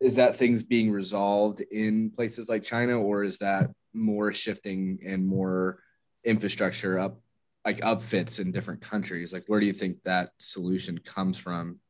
is 0.00 0.16
that 0.16 0.36
things 0.36 0.62
being 0.62 0.90
resolved 0.90 1.60
in 1.60 2.10
places 2.10 2.48
like 2.48 2.62
China, 2.62 3.00
or 3.00 3.24
is 3.24 3.38
that 3.38 3.70
more 3.96 4.32
shifting 4.32 4.98
and 5.04 5.26
more 5.26 5.78
infrastructure 6.24 6.98
up, 6.98 7.20
like 7.64 7.80
upfits 7.80 8.40
in 8.40 8.52
different 8.52 8.80
countries? 8.80 9.32
Like, 9.32 9.44
where 9.46 9.60
do 9.60 9.66
you 9.66 9.72
think 9.72 10.02
that 10.04 10.30
solution 10.38 10.98
comes 10.98 11.38
from? 11.38 11.80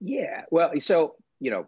Yeah, 0.00 0.42
well, 0.50 0.72
so 0.78 1.16
you 1.40 1.50
know, 1.50 1.66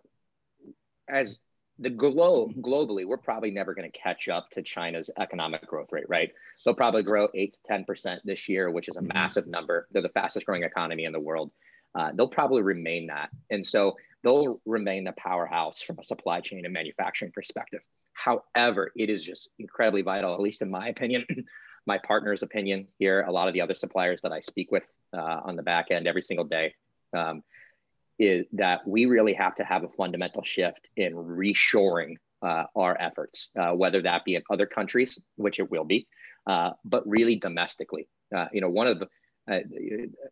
as 1.08 1.38
the 1.78 1.90
globe 1.90 2.52
globally, 2.60 3.04
we're 3.04 3.16
probably 3.16 3.50
never 3.50 3.74
going 3.74 3.90
to 3.90 3.98
catch 3.98 4.28
up 4.28 4.50
to 4.50 4.62
China's 4.62 5.10
economic 5.18 5.66
growth 5.66 5.90
rate, 5.90 6.08
right? 6.08 6.32
They'll 6.64 6.74
probably 6.74 7.02
grow 7.02 7.28
eight 7.34 7.54
to 7.54 7.60
ten 7.66 7.84
percent 7.84 8.22
this 8.24 8.48
year, 8.48 8.70
which 8.70 8.88
is 8.88 8.96
a 8.96 9.00
mm-hmm. 9.00 9.08
massive 9.14 9.46
number. 9.46 9.88
They're 9.90 10.02
the 10.02 10.08
fastest 10.10 10.46
growing 10.46 10.62
economy 10.62 11.04
in 11.04 11.12
the 11.12 11.20
world. 11.20 11.50
Uh, 11.94 12.10
they'll 12.14 12.28
probably 12.28 12.62
remain 12.62 13.08
that, 13.08 13.30
and 13.50 13.66
so 13.66 13.96
they'll 14.22 14.60
remain 14.64 15.04
the 15.04 15.12
powerhouse 15.12 15.82
from 15.82 15.98
a 15.98 16.04
supply 16.04 16.40
chain 16.40 16.64
and 16.64 16.72
manufacturing 16.72 17.32
perspective. 17.32 17.80
However, 18.14 18.92
it 18.96 19.10
is 19.10 19.24
just 19.24 19.48
incredibly 19.58 20.02
vital, 20.02 20.34
at 20.34 20.40
least 20.40 20.62
in 20.62 20.70
my 20.70 20.88
opinion, 20.88 21.26
my 21.86 21.98
partner's 21.98 22.42
opinion 22.42 22.88
here, 22.98 23.22
a 23.22 23.32
lot 23.32 23.48
of 23.48 23.54
the 23.54 23.60
other 23.60 23.74
suppliers 23.74 24.20
that 24.22 24.32
I 24.32 24.40
speak 24.40 24.70
with 24.70 24.84
uh, 25.12 25.40
on 25.44 25.56
the 25.56 25.62
back 25.62 25.90
end 25.90 26.06
every 26.06 26.22
single 26.22 26.46
day, 26.46 26.74
um, 27.16 27.42
is 28.18 28.46
that 28.52 28.86
we 28.86 29.06
really 29.06 29.34
have 29.34 29.56
to 29.56 29.64
have 29.64 29.84
a 29.84 29.88
fundamental 29.88 30.42
shift 30.44 30.88
in 30.96 31.12
reshoring 31.14 32.14
uh, 32.42 32.64
our 32.76 32.96
efforts, 33.00 33.50
uh, 33.58 33.72
whether 33.72 34.02
that 34.02 34.24
be 34.24 34.36
in 34.36 34.42
other 34.50 34.66
countries, 34.66 35.18
which 35.36 35.58
it 35.58 35.70
will 35.70 35.84
be, 35.84 36.06
uh, 36.46 36.70
but 36.84 37.06
really 37.06 37.36
domestically. 37.36 38.08
Uh, 38.34 38.46
you 38.52 38.60
know, 38.60 38.70
one 38.70 38.86
of 38.86 39.00
the 39.00 39.08
uh, 39.50 39.58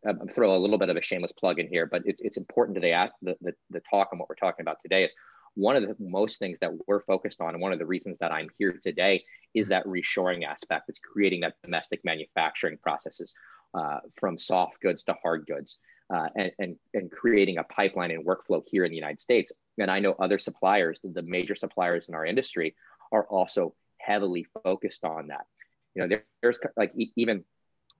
I'm 0.06 0.28
throw 0.28 0.56
a 0.56 0.58
little 0.58 0.78
bit 0.78 0.88
of 0.88 0.96
a 0.96 1.02
shameless 1.02 1.32
plug 1.32 1.58
in 1.58 1.68
here, 1.68 1.86
but 1.86 2.02
it's, 2.06 2.22
it's 2.22 2.38
important 2.38 2.76
to 2.76 2.80
the, 2.80 3.10
the, 3.20 3.36
the, 3.42 3.52
the 3.68 3.82
talk 3.90 4.08
and 4.10 4.18
what 4.18 4.28
we're 4.28 4.36
talking 4.36 4.62
about 4.62 4.78
today 4.82 5.04
is 5.04 5.14
one 5.54 5.76
of 5.76 5.82
the 5.82 5.96
most 5.98 6.38
things 6.38 6.58
that 6.60 6.70
we're 6.86 7.02
focused 7.02 7.40
on, 7.40 7.54
and 7.54 7.60
one 7.60 7.72
of 7.72 7.78
the 7.78 7.86
reasons 7.86 8.16
that 8.20 8.32
I'm 8.32 8.48
here 8.58 8.80
today 8.82 9.24
is 9.54 9.68
that 9.68 9.84
reshoring 9.84 10.46
aspect. 10.46 10.88
It's 10.88 10.98
creating 10.98 11.40
that 11.40 11.54
domestic 11.62 12.00
manufacturing 12.04 12.78
processes 12.78 13.34
uh, 13.74 13.98
from 14.18 14.38
soft 14.38 14.80
goods 14.80 15.02
to 15.04 15.14
hard 15.22 15.46
goods, 15.46 15.78
uh, 16.12 16.28
and, 16.36 16.52
and 16.58 16.76
and 16.94 17.10
creating 17.10 17.58
a 17.58 17.64
pipeline 17.64 18.10
and 18.10 18.26
workflow 18.26 18.62
here 18.66 18.84
in 18.84 18.90
the 18.90 18.96
United 18.96 19.20
States. 19.20 19.52
And 19.78 19.90
I 19.90 20.00
know 20.00 20.14
other 20.18 20.38
suppliers, 20.38 21.00
the 21.02 21.22
major 21.22 21.54
suppliers 21.54 22.08
in 22.08 22.14
our 22.14 22.24
industry, 22.24 22.74
are 23.12 23.26
also 23.26 23.74
heavily 23.98 24.46
focused 24.64 25.04
on 25.04 25.28
that. 25.28 25.46
You 25.94 26.02
know, 26.02 26.08
there, 26.08 26.24
there's 26.42 26.58
like 26.76 26.92
even 27.16 27.44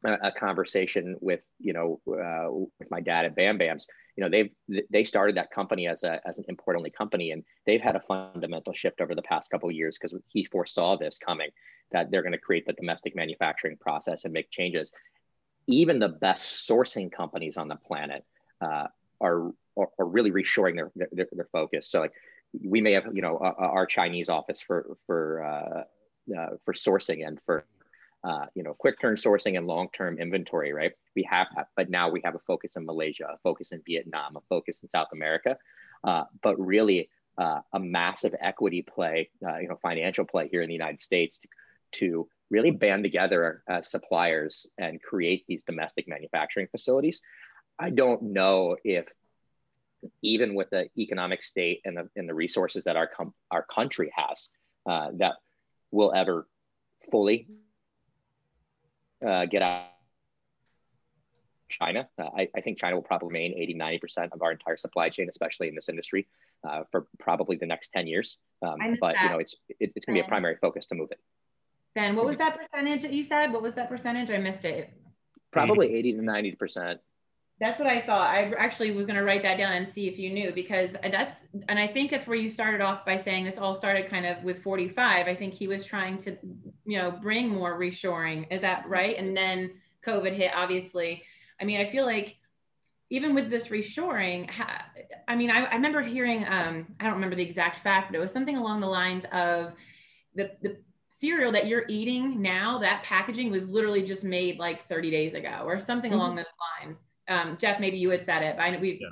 a 0.05 0.33
conversation 0.33 1.17
with 1.21 1.43
you 1.59 1.73
know 1.73 2.01
uh, 2.09 2.51
with 2.79 2.91
my 2.91 3.01
dad 3.01 3.25
at 3.25 3.37
Bam 3.37 3.59
Bams. 3.59 3.87
You 4.17 4.25
know 4.25 4.31
they've 4.31 4.51
they 4.91 5.05
started 5.05 5.37
that 5.37 5.51
company 5.51 5.87
as 5.87 6.03
a 6.03 6.21
as 6.27 6.39
an 6.39 6.45
import 6.49 6.77
only 6.77 6.91
company, 6.91 7.31
and 7.31 7.45
they've 7.67 7.81
had 7.81 7.97
a 7.97 8.01
fundamental 8.01 8.73
shift 8.73 9.01
over 9.01 9.15
the 9.15 9.23
past 9.23 9.51
couple 9.51 9.71
years 9.71 9.99
because 9.99 10.17
he 10.29 10.45
foresaw 10.45 10.97
this 10.97 11.19
coming 11.19 11.51
that 11.93 12.11
they're 12.11 12.23
going 12.23 12.33
to 12.33 12.39
create 12.39 12.67
the 12.67 12.73
domestic 12.73 13.15
manufacturing 13.15 13.77
process 13.77 14.25
and 14.25 14.33
make 14.33 14.51
changes. 14.51 14.91
Even 15.69 15.99
the 15.99 16.09
best 16.09 16.69
sourcing 16.69 17.11
companies 17.13 17.57
on 17.57 17.69
the 17.69 17.77
planet 17.77 18.25
uh, 18.61 18.89
are, 19.21 19.53
are, 19.77 19.89
are 19.99 20.07
really 20.07 20.33
reshoring 20.33 20.75
their, 20.75 20.91
their 21.13 21.29
their 21.31 21.49
focus. 21.53 21.89
So 21.89 22.01
like 22.01 22.13
we 22.61 22.81
may 22.81 22.93
have 22.93 23.07
you 23.15 23.23
know 23.23 23.39
our 23.39 23.87
Chinese 23.87 24.29
office 24.29 24.61
for 24.61 24.97
for 25.07 25.45
uh, 25.45 25.85
uh, 26.37 26.57
for 26.65 26.75
sourcing 26.75 27.27
and 27.27 27.39
for 27.47 27.65
uh, 28.25 28.47
you 28.55 28.63
know, 28.63 28.75
quick 28.75 29.01
turn 29.01 29.17
sourcing 29.17 29.57
and 29.57 29.67
long 29.67 29.89
term 29.93 30.19
inventory, 30.19 30.73
right? 30.73 30.93
We 31.17 31.27
have 31.31 31.49
that, 31.57 31.69
but 31.77 31.91
now 31.91 32.09
we 32.09 32.21
have 32.25 32.35
a 32.35 32.41
focus 32.41 32.77
in 32.77 32.87
Malaysia, 32.87 33.27
a 33.33 33.39
focus 33.39 33.73
in 33.73 33.83
Vietnam, 33.85 34.37
a 34.37 34.41
focus 34.49 34.81
in 34.83 34.91
South 34.91 35.09
America, 35.13 35.57
uh, 36.05 36.25
but 36.43 36.59
really 36.59 37.11
uh, 37.37 37.61
a 37.73 37.81
massive 37.81 38.35
equity 38.41 38.83
play, 38.83 39.31
uh, 39.47 39.59
you 39.59 39.69
know, 39.69 39.79
financial 39.83 40.25
play 40.25 40.49
here 40.49 40.63
in 40.63 40.69
the 40.69 40.75
United 40.75 41.01
States 41.01 41.39
to, 41.39 41.49
to 41.93 42.29
really 42.51 42.71
band 42.71 43.03
together 43.03 43.63
as 43.69 43.91
suppliers 43.91 44.67
and 44.79 45.03
create 45.03 45.45
these 45.49 45.63
domestic 45.65 46.07
manufacturing 46.07 46.69
facilities. 46.71 47.23
I 47.79 47.91
don't 47.91 48.23
know 48.23 48.77
if 48.85 49.07
even 50.21 50.55
with 50.55 50.71
the 50.71 50.89
economic 50.99 51.43
state 51.43 51.81
and 51.85 51.97
the, 51.97 52.09
and 52.15 52.29
the 52.29 52.35
resources 52.35 52.85
that 52.85 52.97
our, 52.97 53.07
com- 53.07 53.35
our 53.51 53.63
country 53.65 54.13
has, 54.15 54.51
uh, 54.87 55.11
that 55.15 55.35
will 55.91 56.13
ever 56.15 56.47
fully 57.11 57.49
uh, 59.27 59.47
get 59.47 59.63
out 59.63 59.87
China. 61.73 62.09
Uh, 62.19 62.29
I, 62.37 62.49
I, 62.55 62.61
think 62.61 62.79
China 62.79 62.97
will 62.97 63.03
probably 63.03 63.29
remain 63.29 63.55
80, 63.57 63.75
90% 63.75 64.33
of 64.33 64.43
our 64.43 64.53
entire 64.53 64.77
supply 64.77 65.09
chain, 65.09 65.29
especially 65.29 65.69
in 65.69 65.75
this 65.75 65.89
industry, 65.89 66.29
uh, 66.69 66.83
for 66.91 67.07
probably 67.19 67.57
the 67.57 67.67
next 67.67 67.91
10 67.93 68.07
years. 68.07 68.39
Um, 68.63 68.77
but, 69.01 69.15
that. 69.15 69.23
you 69.23 69.29
know, 69.31 69.39
it's, 69.39 69.55
it, 69.81 69.93
it's 69.97 70.07
going 70.07 70.17
to 70.17 70.23
be 70.23 70.27
a 70.27 70.29
primary 70.29 70.57
focus 70.61 70.87
to 70.87 70.95
move 70.95 71.11
it. 71.11 71.19
Ben, 71.95 72.15
what 72.15 72.27
was 72.27 72.37
that 72.39 72.57
percentage 72.57 73.03
that 73.03 73.13
you 73.13 73.25
said? 73.25 73.53
What 73.53 73.63
was 73.63 73.75
that 73.75 73.89
percentage? 73.89 74.31
I 74.31 74.39
missed 74.39 74.65
it. 74.65 74.93
Probably 75.51 75.95
80 75.95 76.15
to 76.15 76.23
90 76.23 76.53
percent. 76.53 77.01
That's 77.61 77.79
what 77.79 77.87
I 77.87 78.01
thought. 78.01 78.31
I 78.31 78.53
actually 78.57 78.91
was 78.93 79.07
going 79.07 79.19
to 79.19 79.25
write 79.25 79.43
that 79.43 79.59
down 79.59 79.73
and 79.73 79.87
see 79.87 80.09
if 80.09 80.19
you 80.19 80.31
knew 80.31 80.53
because 80.53 80.91
that's, 81.03 81.45
and 81.69 81.79
I 81.79 81.87
think 81.87 82.11
that's 82.11 82.27
where 82.27 82.37
you 82.37 82.49
started 82.49 82.81
off 82.81 83.05
by 83.05 83.19
saying 83.19 83.45
this 83.45 83.59
all 83.59 83.75
started 83.75 84.09
kind 84.09 84.25
of 84.27 84.43
with 84.43 84.63
45. 84.63 85.29
I 85.29 85.35
think 85.35 85.53
he 85.53 85.69
was 85.69 85.85
trying 85.85 86.17
to, 86.19 86.37
you 86.85 86.99
know, 86.99 87.11
bring 87.11 87.49
more 87.49 87.79
reshoring. 87.79 88.47
Is 88.51 88.61
that 88.63 88.89
right? 88.89 89.17
And 89.17 89.37
then 89.37 89.73
COVID 90.07 90.33
hit, 90.33 90.53
obviously. 90.55 91.23
I 91.61 91.65
mean, 91.65 91.81
I 91.81 91.91
feel 91.91 92.05
like 92.05 92.37
even 93.11 93.35
with 93.35 93.51
this 93.51 93.69
reshoring, 93.69 94.51
I 95.29 95.37
mean, 95.37 95.51
I, 95.51 95.65
I 95.65 95.75
remember 95.75 96.03
hearing, 96.03 96.45
um, 96.49 96.87
I 96.99 97.05
don't 97.05 97.15
remember 97.15 97.37
the 97.37 97.43
exact 97.43 97.83
fact, 97.83 98.11
but 98.11 98.17
it 98.17 98.21
was 98.21 98.33
something 98.33 98.57
along 98.57 98.81
the 98.81 98.87
lines 98.87 99.25
of 99.33 99.75
the, 100.35 100.51
the 100.63 100.79
cereal 101.09 101.53
that 101.53 101.67
you're 101.67 101.85
eating 101.89 102.41
now, 102.41 102.79
that 102.79 103.03
packaging 103.05 103.51
was 103.51 103.69
literally 103.69 104.03
just 104.03 104.25
made 104.25 104.59
like 104.59 104.89
30 104.89 105.11
days 105.11 105.35
ago 105.35 105.63
or 105.65 105.79
something 105.79 106.11
mm-hmm. 106.11 106.21
along 106.21 106.37
those 106.37 106.47
lines 106.81 107.03
um, 107.29 107.57
Jeff, 107.61 107.81
maybe 107.81 107.99
you 107.99 108.11
had 108.11 108.25
said 108.25 108.43
it, 108.43 108.57
but 108.57 108.63
I 108.63 108.71
know 108.71 108.79
we. 108.79 108.99
Yeah. 109.01 109.09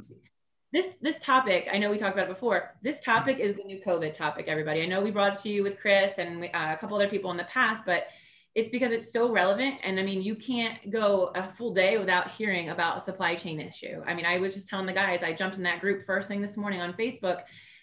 This 0.72 0.94
this 1.00 1.18
topic, 1.18 1.66
I 1.72 1.78
know 1.78 1.90
we 1.90 1.98
talked 1.98 2.14
about 2.14 2.30
it 2.30 2.34
before. 2.34 2.76
This 2.80 3.00
topic 3.00 3.38
is 3.40 3.56
the 3.56 3.64
new 3.64 3.80
COVID 3.84 4.14
topic, 4.14 4.46
everybody. 4.46 4.82
I 4.82 4.86
know 4.86 5.00
we 5.00 5.10
brought 5.10 5.32
it 5.34 5.42
to 5.42 5.48
you 5.48 5.64
with 5.64 5.80
Chris 5.80 6.14
and 6.18 6.40
we, 6.40 6.50
uh, 6.50 6.74
a 6.74 6.76
couple 6.76 6.96
other 6.96 7.08
people 7.08 7.32
in 7.32 7.36
the 7.36 7.44
past, 7.44 7.84
but 7.84 8.06
it's 8.54 8.70
because 8.70 8.92
it's 8.92 9.12
so 9.12 9.32
relevant. 9.32 9.76
And 9.82 9.98
I 9.98 10.04
mean, 10.04 10.22
you 10.22 10.36
can't 10.36 10.90
go 10.90 11.32
a 11.34 11.52
full 11.54 11.74
day 11.74 11.98
without 11.98 12.30
hearing 12.30 12.70
about 12.70 12.98
a 12.98 13.00
supply 13.00 13.34
chain 13.34 13.60
issue. 13.60 14.00
I 14.06 14.14
mean, 14.14 14.26
I 14.26 14.38
was 14.38 14.54
just 14.54 14.68
telling 14.68 14.86
the 14.86 14.92
guys, 14.92 15.22
I 15.24 15.32
jumped 15.32 15.56
in 15.56 15.62
that 15.64 15.80
group 15.80 16.06
first 16.06 16.28
thing 16.28 16.40
this 16.40 16.56
morning 16.56 16.80
on 16.80 16.92
Facebook. 16.94 17.42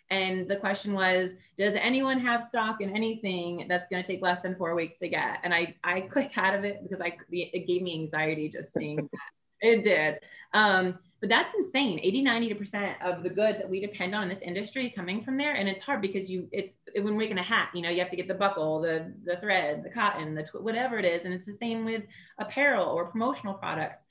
And 0.10 0.48
the 0.48 0.56
question 0.56 0.94
was, 0.94 1.32
does 1.58 1.74
anyone 1.78 2.20
have 2.20 2.44
stock 2.44 2.80
in 2.80 2.96
anything 2.96 3.66
that's 3.68 3.88
going 3.90 4.02
to 4.02 4.08
take 4.08 4.22
less 4.22 4.42
than 4.42 4.56
four 4.56 4.76
weeks 4.76 4.98
to 5.00 5.10
get? 5.10 5.40
And 5.44 5.54
I, 5.54 5.76
I 5.84 6.02
clicked 6.02 6.38
out 6.38 6.56
of 6.56 6.64
it 6.64 6.82
because 6.84 7.02
I, 7.02 7.18
it 7.32 7.68
gave 7.68 7.82
me 7.82 7.94
anxiety 7.94 8.48
just 8.48 8.74
seeing 8.74 8.96
that. 8.96 9.32
It 9.60 9.84
did. 9.84 10.20
Um, 10.54 11.00
but 11.20 11.30
that's 11.30 11.54
insane. 11.56 12.00
80 12.02 12.24
90% 12.24 13.02
of 13.02 13.24
the 13.24 13.30
goods 13.30 13.58
that 13.58 13.70
we 13.70 13.80
depend 13.80 14.14
on 14.14 14.24
in 14.24 14.30
this 14.30 14.42
industry 14.42 14.94
coming 14.96 15.24
from 15.24 15.38
there. 15.38 15.56
And 15.56 15.68
it's 15.68 15.82
hard 15.82 16.02
because 16.02 16.30
you 16.30 16.48
it's 16.52 16.74
when 16.96 17.18
making 17.18 17.40
a 17.40 17.44
hat 17.44 17.70
you 17.74 17.82
know 17.82 17.90
you 17.90 18.00
have 18.00 18.10
to 18.12 18.16
get 18.16 18.28
the 18.28 18.34
buckle 18.34 18.80
the 18.82 19.14
the 19.24 19.38
thread 19.38 19.84
the 19.84 19.90
cotton 19.90 20.36
the 20.36 20.44
tw- 20.44 20.62
whatever 20.62 21.00
it 21.00 21.06
is. 21.06 21.26
And 21.26 21.34
it's 21.34 21.48
the 21.48 21.56
same 21.56 21.86
with 21.86 22.04
apparel 22.38 22.88
or 22.88 23.06
promotional 23.06 23.56
products. 23.56 24.06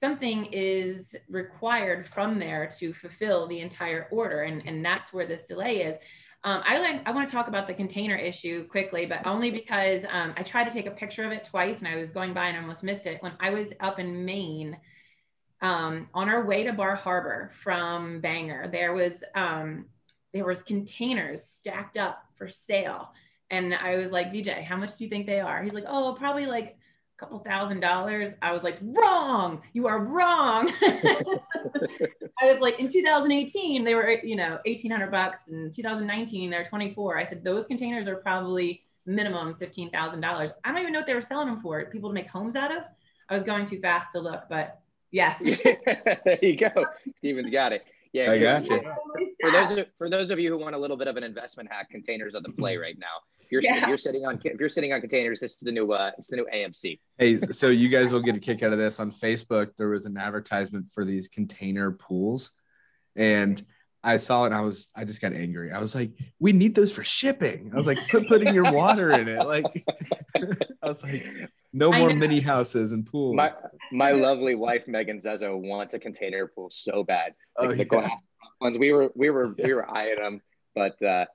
Something 0.00 0.46
is 0.46 1.14
required 1.28 2.08
from 2.08 2.38
there 2.38 2.72
to 2.78 2.92
fulfill 2.94 3.46
the 3.46 3.60
entire 3.60 4.08
order. 4.10 4.42
And 4.42 4.66
and 4.66 4.84
that's 4.84 5.12
where 5.12 5.26
this 5.26 5.44
delay 5.44 5.82
is. 5.82 5.96
Um, 6.44 6.62
I 6.64 6.78
like 6.78 7.02
I 7.06 7.12
want 7.12 7.28
to 7.28 7.32
talk 7.32 7.48
about 7.48 7.68
the 7.68 7.74
container 7.74 8.16
issue 8.16 8.66
quickly, 8.66 9.04
but 9.04 9.26
only 9.26 9.50
because 9.50 10.04
um, 10.10 10.32
I 10.36 10.42
tried 10.42 10.64
to 10.64 10.72
take 10.72 10.86
a 10.86 10.90
picture 10.90 11.24
of 11.24 11.32
it 11.32 11.44
twice 11.44 11.78
and 11.78 11.86
I 11.86 11.96
was 11.96 12.10
going 12.10 12.32
by 12.32 12.46
and 12.46 12.56
almost 12.56 12.82
missed 12.82 13.06
it. 13.06 13.22
When 13.22 13.34
I 13.38 13.50
was 13.50 13.68
up 13.78 14.00
in 14.00 14.24
Maine, 14.24 14.76
um, 15.62 16.08
on 16.12 16.28
our 16.28 16.44
way 16.44 16.64
to 16.64 16.72
Bar 16.72 16.96
Harbor 16.96 17.52
from 17.62 18.20
Bangor, 18.20 18.68
there 18.68 18.92
was 18.92 19.22
um, 19.34 19.86
there 20.34 20.44
was 20.44 20.62
containers 20.62 21.44
stacked 21.44 21.96
up 21.96 22.24
for 22.36 22.48
sale, 22.48 23.12
and 23.50 23.74
I 23.74 23.96
was 23.96 24.10
like, 24.10 24.32
VJ, 24.32 24.48
how 24.48 24.76
much 24.76 24.96
do 24.96 25.04
you 25.04 25.10
think 25.10 25.26
they 25.26 25.38
are? 25.38 25.62
He's 25.62 25.72
like, 25.72 25.84
oh, 25.86 26.16
probably 26.18 26.46
like 26.46 26.76
a 27.16 27.20
couple 27.20 27.38
thousand 27.38 27.80
dollars. 27.80 28.30
I 28.42 28.52
was 28.52 28.62
like, 28.62 28.78
wrong, 28.82 29.62
you 29.72 29.86
are 29.86 30.00
wrong. 30.00 30.68
I 30.82 32.50
was 32.50 32.60
like, 32.60 32.80
in 32.80 32.88
2018, 32.88 33.84
they 33.84 33.94
were, 33.94 34.10
you 34.24 34.34
know, 34.34 34.58
1800 34.64 35.10
bucks. 35.10 35.48
and 35.48 35.72
2019, 35.72 36.50
they're 36.50 36.64
24. 36.64 37.18
I 37.18 37.28
said, 37.28 37.44
those 37.44 37.66
containers 37.66 38.08
are 38.08 38.16
probably 38.16 38.82
minimum 39.06 39.54
$15,000. 39.60 40.52
I 40.64 40.68
don't 40.68 40.80
even 40.80 40.92
know 40.92 41.00
what 41.00 41.06
they 41.06 41.14
were 41.14 41.22
selling 41.22 41.48
them 41.48 41.60
for. 41.60 41.84
People 41.86 42.10
to 42.10 42.14
make 42.14 42.28
homes 42.28 42.56
out 42.56 42.74
of. 42.74 42.82
I 43.28 43.34
was 43.34 43.42
going 43.42 43.66
too 43.66 43.80
fast 43.80 44.12
to 44.12 44.20
look, 44.20 44.44
but 44.48 44.81
yes. 45.12 45.38
there 46.24 46.38
you 46.42 46.56
go. 46.56 46.70
Steven's 47.18 47.50
got 47.50 47.72
it. 47.72 47.84
Yeah, 48.12 48.30
I 48.30 48.38
got 48.38 48.68
you. 48.68 48.82
For 49.40 49.50
those 49.50 49.78
of, 49.78 49.86
for 49.96 50.10
those 50.10 50.30
of 50.30 50.38
you 50.38 50.50
who 50.50 50.58
want 50.58 50.74
a 50.74 50.78
little 50.78 50.96
bit 50.96 51.08
of 51.08 51.16
an 51.16 51.22
investment 51.22 51.70
hack, 51.72 51.88
containers 51.90 52.34
are 52.34 52.42
the 52.42 52.52
play 52.58 52.76
right 52.76 52.98
now. 52.98 53.06
You're 53.50 53.62
yeah. 53.62 53.82
if 53.82 53.88
you're 53.88 53.98
sitting 53.98 54.24
on 54.26 54.40
if 54.44 54.58
you're 54.58 54.68
sitting 54.68 54.92
on 54.92 55.00
containers, 55.00 55.40
this 55.40 55.52
is 55.52 55.58
the 55.58 55.72
new 55.72 55.92
uh, 55.92 56.10
it's 56.18 56.28
the 56.28 56.36
new 56.36 56.46
AMC. 56.52 56.98
Hey, 57.18 57.38
so 57.38 57.68
you 57.68 57.88
guys 57.88 58.12
will 58.12 58.22
get 58.22 58.36
a 58.36 58.40
kick 58.40 58.62
out 58.62 58.72
of 58.72 58.78
this 58.78 58.98
on 58.98 59.10
Facebook. 59.10 59.76
There 59.76 59.88
was 59.88 60.06
an 60.06 60.16
advertisement 60.16 60.88
for 60.92 61.04
these 61.04 61.28
container 61.28 61.92
pools, 61.92 62.52
and 63.14 63.62
I 64.04 64.16
saw 64.16 64.44
it 64.44 64.46
and 64.46 64.54
I 64.54 64.60
was 64.60 64.90
I 64.96 65.04
just 65.04 65.20
got 65.20 65.32
angry. 65.32 65.72
I 65.72 65.78
was 65.78 65.94
like, 65.94 66.12
we 66.40 66.52
need 66.52 66.74
those 66.74 66.92
for 66.92 67.04
shipping. 67.04 67.70
I 67.72 67.76
was 67.76 67.86
like, 67.86 67.98
put 68.08 68.26
putting 68.28 68.52
your 68.52 68.70
water 68.72 69.12
in 69.12 69.28
it. 69.28 69.44
Like 69.46 69.64
I 70.82 70.86
was 70.86 71.02
like, 71.02 71.24
no 71.72 71.92
more 71.92 72.12
mini 72.12 72.40
houses 72.40 72.92
and 72.92 73.06
pools. 73.06 73.36
My 73.36 73.52
my 73.92 74.12
lovely 74.12 74.54
wife 74.54 74.88
Megan 74.88 75.20
Zezo 75.20 75.60
wants 75.60 75.94
a 75.94 75.98
container 75.98 76.46
pool 76.46 76.68
so 76.70 77.04
bad. 77.04 77.34
Like 77.58 77.68
oh, 77.68 77.72
the 77.72 77.78
yeah. 77.78 77.84
glass 77.84 78.22
ones. 78.60 78.78
We 78.78 78.92
were 78.92 79.12
we 79.14 79.30
were 79.30 79.54
yeah. 79.56 79.66
we 79.66 79.74
were 79.74 79.90
eyeing 79.90 80.20
them, 80.20 80.40
but 80.74 81.00
uh 81.02 81.26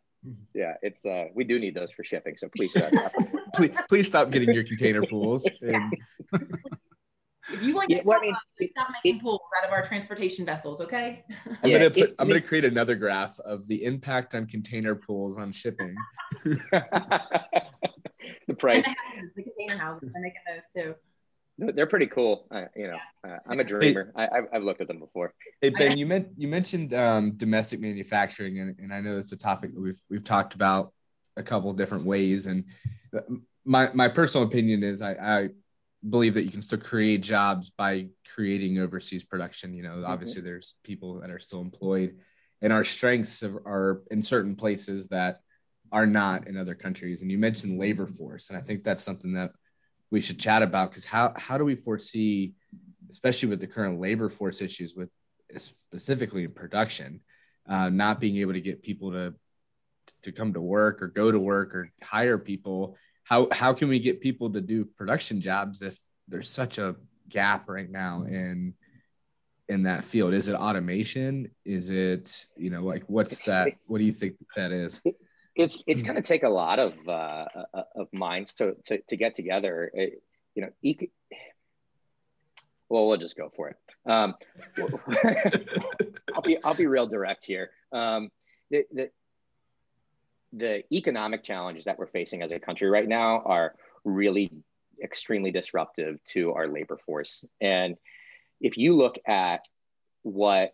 yeah, 0.54 0.74
it's 0.82 1.06
uh 1.06 1.26
we 1.34 1.44
do 1.44 1.60
need 1.60 1.76
those 1.76 1.92
for 1.92 2.04
shipping. 2.04 2.36
So 2.38 2.50
please 2.56 2.72
stop. 2.72 2.92
please 3.56 3.72
please 3.88 4.08
stop 4.08 4.30
getting 4.32 4.54
your 4.54 4.64
container 4.64 5.04
pools. 5.04 5.50
And... 5.62 5.94
If 7.52 7.62
you 7.62 7.76
want 7.76 7.90
to 7.90 7.96
yeah, 7.96 8.02
well, 8.04 8.20
I 8.20 8.22
mean, 8.22 8.36
it, 8.58 8.72
stop 8.72 8.90
making 9.04 9.20
it, 9.20 9.24
pools 9.24 9.40
out 9.58 9.68
of 9.68 9.72
our 9.72 9.86
transportation 9.86 10.46
vessels, 10.46 10.82
okay? 10.82 11.24
I'm 11.64 11.70
yeah, 11.70 11.78
gonna 11.78 11.90
put, 11.90 12.10
it, 12.10 12.16
I'm 12.20 12.28
gonna 12.28 12.42
create 12.42 12.66
another 12.66 12.96
graph 12.96 13.40
of 13.40 13.68
the 13.68 13.84
impact 13.84 14.36
on 14.36 14.46
container 14.46 14.96
pools 14.96 15.38
on 15.38 15.52
shipping. 15.52 15.96
the 16.44 16.94
price. 18.58 18.86
The, 19.36 19.44
container 19.44 19.82
houses, 19.82 20.12
I'm 20.16 20.22
making 20.22 20.42
those 20.48 20.70
too. 20.76 20.96
They're 21.60 21.88
pretty 21.88 22.08
cool. 22.08 22.48
Uh, 22.52 22.66
you 22.76 22.88
know, 22.88 23.00
uh, 23.28 23.38
I'm 23.48 23.60
a 23.60 23.64
dreamer. 23.64 24.12
Hey, 24.16 24.28
I, 24.32 24.42
have 24.54 24.64
looked 24.64 24.82
at 24.82 24.88
them 24.88 25.00
before. 25.00 25.34
Hey 25.60 25.70
Ben, 25.70 25.98
you 25.98 26.06
meant 26.06 26.28
you 26.38 26.48
mentioned 26.48 26.94
um, 26.94 27.32
domestic 27.32 27.80
manufacturing, 27.80 28.60
and, 28.60 28.78
and 28.78 28.94
I 28.94 29.02
know 29.02 29.18
it's 29.18 29.32
a 29.32 29.38
topic 29.38 29.74
that 29.74 29.82
we've 29.82 30.00
we've 30.10 30.24
talked 30.24 30.54
about 30.54 30.94
a 31.36 31.44
couple 31.44 31.72
different 31.74 32.06
ways. 32.06 32.48
And 32.48 32.66
uh, 33.16 33.22
my 33.66 33.90
my 33.94 34.08
personal 34.08 34.46
opinion 34.46 34.84
is 34.84 35.02
I, 35.02 35.14
I 35.14 35.50
believe 36.08 36.36
that 36.36 36.44
you 36.44 36.52
can 36.52 36.62
still 36.62 36.80
create 36.80 37.22
jobs 37.22 37.70
by 37.70 38.08
creating 38.34 38.80
overseas 38.80 39.24
production. 39.24 39.74
You 39.74 39.84
know, 39.84 39.90
mm-hmm. 39.92 40.12
obviously 40.12 40.42
there's 40.42 40.76
people 40.84 41.22
that 41.22 41.30
are 41.30 41.40
still 41.40 41.62
employed, 41.62 42.18
and 42.62 42.74
our 42.74 42.84
strengths 42.84 43.44
are 43.44 44.02
in 44.12 44.24
certain 44.24 44.56
places 44.56 45.10
that 45.10 45.40
are 45.92 46.06
not 46.06 46.48
in 46.48 46.58
other 46.58 46.76
countries. 46.76 47.22
And 47.22 47.32
you 47.32 47.38
mentioned 47.38 47.80
labor 47.80 48.08
force, 48.08 48.50
and 48.50 48.58
I 48.58 48.62
think 48.62 48.84
that's 48.84 49.04
something 49.04 49.34
that 49.34 49.52
we 50.10 50.22
should 50.22 50.40
chat 50.40 50.62
about 50.62 50.92
because 50.92 51.06
how 51.06 51.34
how 51.36 51.58
do 51.58 51.66
we 51.66 51.76
foresee, 51.76 52.54
especially 53.10 53.50
with 53.50 53.60
the 53.60 53.68
current 53.68 54.00
labor 54.00 54.30
force 54.30 54.62
issues 54.62 54.96
with 54.96 55.10
specifically 55.58 56.44
in 56.44 56.52
production, 56.52 57.22
uh, 57.68 57.90
not 57.90 58.20
being 58.20 58.38
able 58.38 58.54
to 58.54 58.62
get 58.62 58.84
people 58.84 59.12
to 59.12 59.34
to 60.24 60.32
come 60.32 60.54
to 60.54 60.62
work 60.62 61.02
or 61.02 61.08
go 61.08 61.32
to 61.32 61.40
work 61.40 61.76
or 61.76 61.92
hire 62.02 62.38
people 62.38 62.98
how 63.28 63.48
how 63.52 63.74
can 63.74 63.90
we 63.90 64.00
get 64.00 64.22
people 64.22 64.52
to 64.52 64.62
do 64.62 64.86
production 64.86 65.42
jobs 65.42 65.82
if 65.82 66.00
there's 66.28 66.50
such 66.50 66.78
a 66.78 66.96
gap 67.30 67.68
right 67.68 67.90
now 67.90 68.24
in 68.24 68.74
in 69.68 69.84
that 69.84 70.04
field? 70.04 70.34
Is 70.34 70.48
it 70.48 70.56
automation? 70.56 71.52
Is 71.66 71.90
it 71.90 72.48
you 72.56 72.70
know 72.70 72.84
like 72.84 73.04
what's 73.08 73.40
that 73.46 73.74
what 73.86 73.98
do 73.98 74.06
you 74.06 74.14
think 74.14 74.36
that 74.56 74.72
is? 74.72 75.02
It's 75.56 75.84
it's 75.88 76.04
going 76.04 76.16
to 76.16 76.22
take 76.22 76.44
a 76.44 76.50
lot 76.50 76.80
of 76.80 76.94
uh, 77.08 77.46
uh, 77.74 77.84
of 77.96 78.08
minds 78.14 78.54
to, 78.56 78.76
to 78.86 79.00
to 79.10 79.18
get 79.18 79.36
together. 79.36 79.92
It, 79.94 80.22
you 80.56 80.62
know 80.62 80.70
eco- 80.82 81.08
well 82.90 83.08
we'll 83.08 83.18
just 83.18 83.36
go 83.36 83.52
for 83.54 83.70
it. 83.70 83.78
Um, 84.10 84.36
i'll 86.34 86.42
be 86.42 86.64
i'll 86.64 86.76
be 86.76 86.88
real 86.88 87.08
direct 87.08 87.44
here. 87.44 87.72
Um, 87.92 88.30
the, 88.70 88.86
the 88.94 89.10
the 90.54 90.84
economic 90.92 91.44
challenges 91.44 91.86
that 91.86 92.00
we're 92.00 92.08
facing 92.08 92.42
as 92.42 92.52
a 92.52 92.60
country 92.60 92.90
right 92.90 93.08
now 93.08 93.42
are 93.46 93.76
really 94.04 94.52
extremely 95.04 95.52
disruptive 95.52 96.24
to 96.26 96.54
our 96.54 96.68
labor 96.68 96.98
force. 97.06 97.46
And 97.62 97.96
if 98.62 98.78
you 98.78 98.96
look 98.96 99.18
at 99.28 99.68
what 100.24 100.74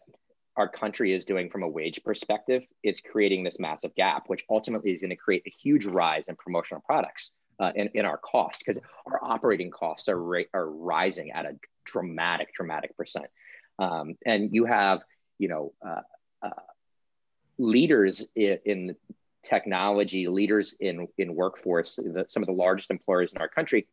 our 0.56 0.68
country 0.68 1.14
is 1.14 1.26
doing 1.26 1.50
from 1.50 1.64
a 1.64 1.68
wage 1.68 2.02
perspective, 2.04 2.64
it's 2.84 3.02
creating 3.02 3.44
this 3.44 3.60
massive 3.60 3.94
gap, 3.96 4.26
which 4.28 4.46
ultimately 4.50 4.92
is 4.94 5.02
going 5.02 5.10
to 5.10 5.16
create 5.16 5.44
a 5.48 5.50
huge 5.50 5.86
rise 5.86 6.28
in 6.28 6.36
promotional 6.36 6.82
products 6.86 7.32
uh, 7.60 7.72
in, 7.76 7.90
in 7.94 8.06
our 8.06 8.18
cost 8.18 8.60
because 8.60 8.80
our 9.08 9.20
operating 9.24 9.72
costs 9.72 10.08
are, 10.10 10.22
ra- 10.22 10.44
are 10.54 10.70
rising 10.70 11.32
at 11.32 11.46
a 11.46 11.56
dramatic, 11.86 12.54
dramatic 12.54 12.96
percent. 12.96 13.26
Um, 13.80 14.16
and 14.26 14.54
you 14.54 14.66
have, 14.66 15.02
you 15.40 15.48
know, 15.48 15.74
uh, 15.86 16.02
uh, 16.44 16.62
leaders 17.58 18.26
in, 18.36 18.60
in 18.66 18.96
technology 19.44 20.28
leaders 20.28 20.74
in, 20.80 21.08
in 21.18 21.36
workforce, 21.36 21.96
the, 21.98 22.26
some 22.28 22.44
of 22.44 22.48
the 22.48 22.54
largest 22.54 22.92
employers 22.92 23.34
in 23.34 23.42
our 23.42 23.50
country. 23.50 23.88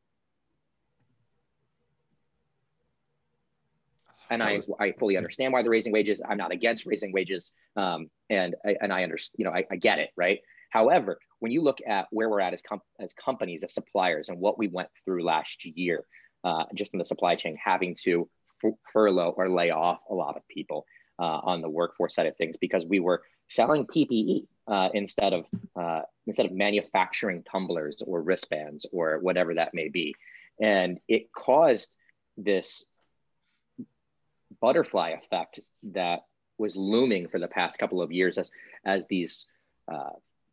And 4.30 4.44
I, 4.44 4.60
I 4.78 4.92
fully 4.92 5.16
understand 5.16 5.52
why 5.52 5.62
they're 5.62 5.70
raising 5.72 5.92
wages. 5.92 6.22
I'm 6.26 6.38
not 6.38 6.52
against 6.52 6.86
raising 6.86 7.12
wages. 7.12 7.50
Um, 7.76 8.08
and, 8.30 8.54
and 8.80 8.92
I 8.92 9.02
understand, 9.02 9.34
you 9.38 9.44
know, 9.44 9.50
I, 9.50 9.64
I 9.72 9.76
get 9.76 9.98
it, 9.98 10.10
right? 10.16 10.38
However, 10.70 11.18
when 11.40 11.50
you 11.50 11.62
look 11.62 11.78
at 11.84 12.06
where 12.12 12.28
we're 12.28 12.40
at 12.40 12.54
as, 12.54 12.62
com- 12.62 12.80
as 13.00 13.12
companies, 13.12 13.64
as 13.64 13.74
suppliers, 13.74 14.28
and 14.28 14.38
what 14.38 14.56
we 14.56 14.68
went 14.68 14.88
through 15.04 15.24
last 15.24 15.64
year, 15.64 16.04
uh, 16.44 16.64
just 16.74 16.92
in 16.94 16.98
the 17.00 17.04
supply 17.04 17.34
chain, 17.34 17.56
having 17.62 17.96
to 18.04 18.28
f- 18.64 18.72
furlough 18.92 19.34
or 19.36 19.50
lay 19.50 19.70
off 19.70 19.98
a 20.08 20.14
lot 20.14 20.36
of 20.36 20.46
people 20.46 20.86
uh, 21.18 21.40
on 21.42 21.60
the 21.60 21.68
workforce 21.68 22.14
side 22.14 22.26
of 22.26 22.36
things 22.36 22.56
because 22.56 22.86
we 22.86 23.00
were 23.00 23.22
selling 23.48 23.84
PPE 23.84 24.46
uh, 24.70 24.88
instead 24.94 25.32
of 25.32 25.46
uh, 25.74 26.02
instead 26.26 26.46
of 26.46 26.52
manufacturing 26.52 27.42
tumblers 27.42 28.02
or 28.06 28.22
wristbands 28.22 28.86
or 28.92 29.18
whatever 29.18 29.54
that 29.54 29.74
may 29.74 29.88
be, 29.88 30.14
and 30.60 31.00
it 31.08 31.32
caused 31.32 31.96
this 32.36 32.84
butterfly 34.60 35.10
effect 35.10 35.60
that 35.82 36.20
was 36.56 36.76
looming 36.76 37.26
for 37.26 37.38
the 37.38 37.48
past 37.48 37.78
couple 37.78 38.00
of 38.00 38.12
years 38.12 38.38
as 38.38 38.50
as 38.84 39.06
these 39.06 39.46
uh, 39.92 40.10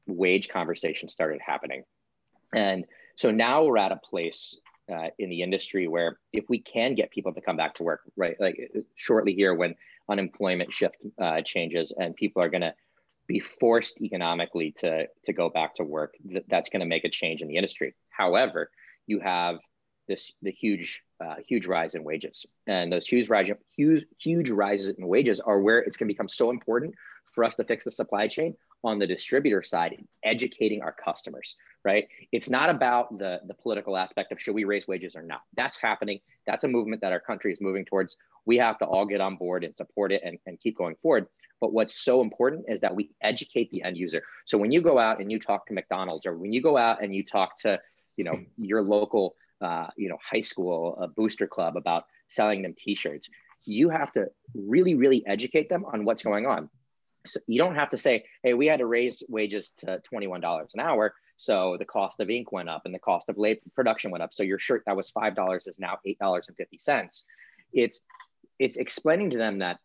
wage 0.07 0.49
conversations 0.49 1.13
started 1.13 1.39
happening, 1.45 1.83
and 2.55 2.85
so 3.15 3.29
now 3.29 3.63
we're 3.63 3.77
at 3.77 3.91
a 3.91 3.97
place 3.97 4.57
uh, 4.91 5.09
in 5.19 5.29
the 5.29 5.43
industry 5.43 5.87
where 5.87 6.17
if 6.33 6.45
we 6.49 6.59
can 6.59 6.95
get 6.95 7.11
people 7.11 7.33
to 7.33 7.41
come 7.41 7.57
back 7.57 7.75
to 7.75 7.83
work 7.83 8.01
right 8.15 8.35
like 8.39 8.71
shortly 8.95 9.33
here 9.33 9.53
when 9.53 9.75
unemployment 10.09 10.73
shift 10.73 10.95
uh, 11.21 11.41
changes 11.41 11.91
and 11.99 12.15
people 12.15 12.41
are 12.41 12.49
going 12.49 12.61
to 12.61 12.73
be 13.27 13.39
forced 13.39 13.99
economically 14.01 14.73
to 14.79 15.07
to 15.25 15.33
go 15.33 15.49
back 15.49 15.75
to 15.75 15.83
work 15.83 16.15
th- 16.29 16.45
that's 16.47 16.69
going 16.69 16.79
to 16.79 16.85
make 16.85 17.05
a 17.05 17.09
change 17.09 17.41
in 17.41 17.47
the 17.47 17.57
industry. 17.57 17.93
However 18.09 18.71
you 19.05 19.19
have 19.19 19.57
this 20.07 20.31
the 20.41 20.51
huge 20.51 21.03
uh, 21.23 21.35
huge 21.47 21.65
rise 21.65 21.95
in 21.95 22.03
wages. 22.03 22.45
And 22.67 22.91
those 22.91 23.07
huge 23.07 23.29
rise 23.29 23.49
huge 23.75 24.05
huge 24.19 24.49
rises 24.49 24.95
in 24.97 25.07
wages 25.07 25.39
are 25.39 25.59
where 25.59 25.79
it's 25.79 25.97
going 25.97 26.07
to 26.07 26.13
become 26.13 26.29
so 26.29 26.49
important 26.49 26.95
for 27.33 27.43
us 27.43 27.55
to 27.55 27.63
fix 27.63 27.83
the 27.83 27.91
supply 27.91 28.27
chain 28.27 28.55
on 28.83 28.99
the 28.99 29.07
distributor 29.07 29.63
side 29.63 30.03
educating 30.23 30.81
our 30.81 30.93
customers 30.93 31.57
right? 31.87 32.09
It's 32.33 32.49
not 32.49 32.69
about 32.69 33.17
the 33.17 33.39
the 33.47 33.53
political 33.53 33.95
aspect 33.95 34.33
of 34.33 34.41
should 34.41 34.53
we 34.53 34.65
raise 34.65 34.87
wages 34.89 35.15
or 35.15 35.23
not. 35.23 35.41
That's 35.55 35.77
happening. 35.77 36.19
That's 36.45 36.65
a 36.65 36.67
movement 36.67 37.01
that 37.01 37.13
our 37.13 37.19
country 37.21 37.53
is 37.53 37.61
moving 37.61 37.85
towards. 37.85 38.17
We 38.45 38.57
have 38.57 38.77
to 38.79 38.85
all 38.85 39.05
get 39.05 39.21
on 39.21 39.37
board 39.37 39.63
and 39.63 39.75
support 39.75 40.11
it 40.11 40.21
and, 40.25 40.37
and 40.45 40.59
keep 40.59 40.77
going 40.77 40.95
forward 41.01 41.27
but 41.59 41.73
what's 41.73 42.03
so 42.03 42.21
important 42.21 42.65
is 42.67 42.81
that 42.81 42.95
we 42.95 43.09
educate 43.21 43.69
the 43.71 43.83
end 43.83 43.97
user 43.97 44.21
so 44.45 44.57
when 44.57 44.71
you 44.71 44.81
go 44.81 44.97
out 44.97 45.19
and 45.19 45.31
you 45.31 45.39
talk 45.39 45.65
to 45.65 45.73
mcdonald's 45.73 46.25
or 46.25 46.37
when 46.37 46.51
you 46.53 46.61
go 46.61 46.77
out 46.77 47.03
and 47.03 47.15
you 47.15 47.23
talk 47.23 47.57
to 47.57 47.79
you 48.15 48.23
know 48.23 48.33
your 48.57 48.81
local 48.81 49.35
uh, 49.61 49.87
you 49.97 50.07
know 50.07 50.17
high 50.23 50.41
school 50.41 50.97
a 51.01 51.07
booster 51.07 51.47
club 51.47 51.77
about 51.77 52.05
selling 52.27 52.61
them 52.61 52.75
t-shirts 52.77 53.29
you 53.65 53.89
have 53.89 54.11
to 54.11 54.27
really 54.53 54.93
really 54.93 55.25
educate 55.25 55.67
them 55.69 55.83
on 55.85 56.05
what's 56.05 56.23
going 56.23 56.45
on 56.45 56.69
So 57.25 57.39
you 57.47 57.59
don't 57.59 57.75
have 57.75 57.89
to 57.89 57.97
say, 57.97 58.25
hey, 58.43 58.53
we 58.53 58.67
had 58.67 58.79
to 58.79 58.85
raise 58.85 59.23
wages 59.27 59.71
to 59.77 60.01
$21 60.11 60.73
an 60.73 60.79
hour. 60.79 61.13
So 61.35 61.75
the 61.77 61.85
cost 61.85 62.19
of 62.19 62.29
ink 62.29 62.51
went 62.51 62.69
up 62.69 62.83
and 62.85 62.93
the 62.93 62.99
cost 62.99 63.29
of 63.29 63.37
labor 63.37 63.61
production 63.75 64.11
went 64.11 64.23
up. 64.23 64.33
So 64.33 64.43
your 64.43 64.59
shirt 64.59 64.83
that 64.85 64.95
was 64.95 65.11
$5 65.11 65.67
is 65.67 65.73
now 65.77 65.99
$8.50. 66.05 67.23
It's, 67.73 68.01
it's 68.59 68.77
explaining 68.77 69.31
to 69.31 69.37
them 69.37 69.59
that, 69.59 69.79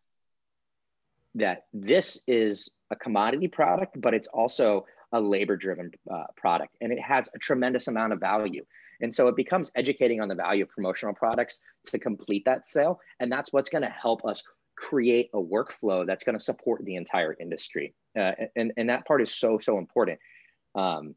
that 1.35 1.64
this 1.73 2.21
is 2.27 2.71
a 2.90 2.97
commodity 2.97 3.49
product, 3.49 4.01
but 4.01 4.14
it's 4.14 4.29
also 4.29 4.87
a 5.12 5.21
labor 5.21 5.57
driven 5.57 5.90
uh, 6.11 6.25
product 6.37 6.75
and 6.81 6.92
it 6.92 7.01
has 7.01 7.29
a 7.35 7.38
tremendous 7.38 7.88
amount 7.88 8.12
of 8.12 8.21
value. 8.21 8.64
And 9.01 9.12
so 9.12 9.29
it 9.29 9.37
becomes 9.37 9.71
educating 9.75 10.21
on 10.21 10.29
the 10.29 10.35
value 10.35 10.62
of 10.62 10.71
promotional 10.71 11.14
products 11.14 11.61
to 11.87 11.99
complete 11.99 12.45
that 12.45 12.68
sale. 12.68 13.01
And 13.18 13.31
that's 13.31 13.53
what's 13.53 13.68
going 13.68 13.83
to 13.83 13.90
help 13.90 14.25
us 14.25 14.42
create 14.77 15.31
a 15.35 15.38
workflow 15.38 16.07
that's 16.07 16.25
going 16.25 16.38
to 16.38 16.42
support 16.42 16.85
the 16.85 16.97
entire 16.97 17.37
industry. 17.38 17.95
Uh, 18.16 18.33
and, 18.57 18.73
and 18.77 18.88
that 18.88 19.07
part 19.07 19.21
is 19.21 19.35
so, 19.35 19.59
so 19.59 19.79
important. 19.79 20.18
Um, 20.75 21.14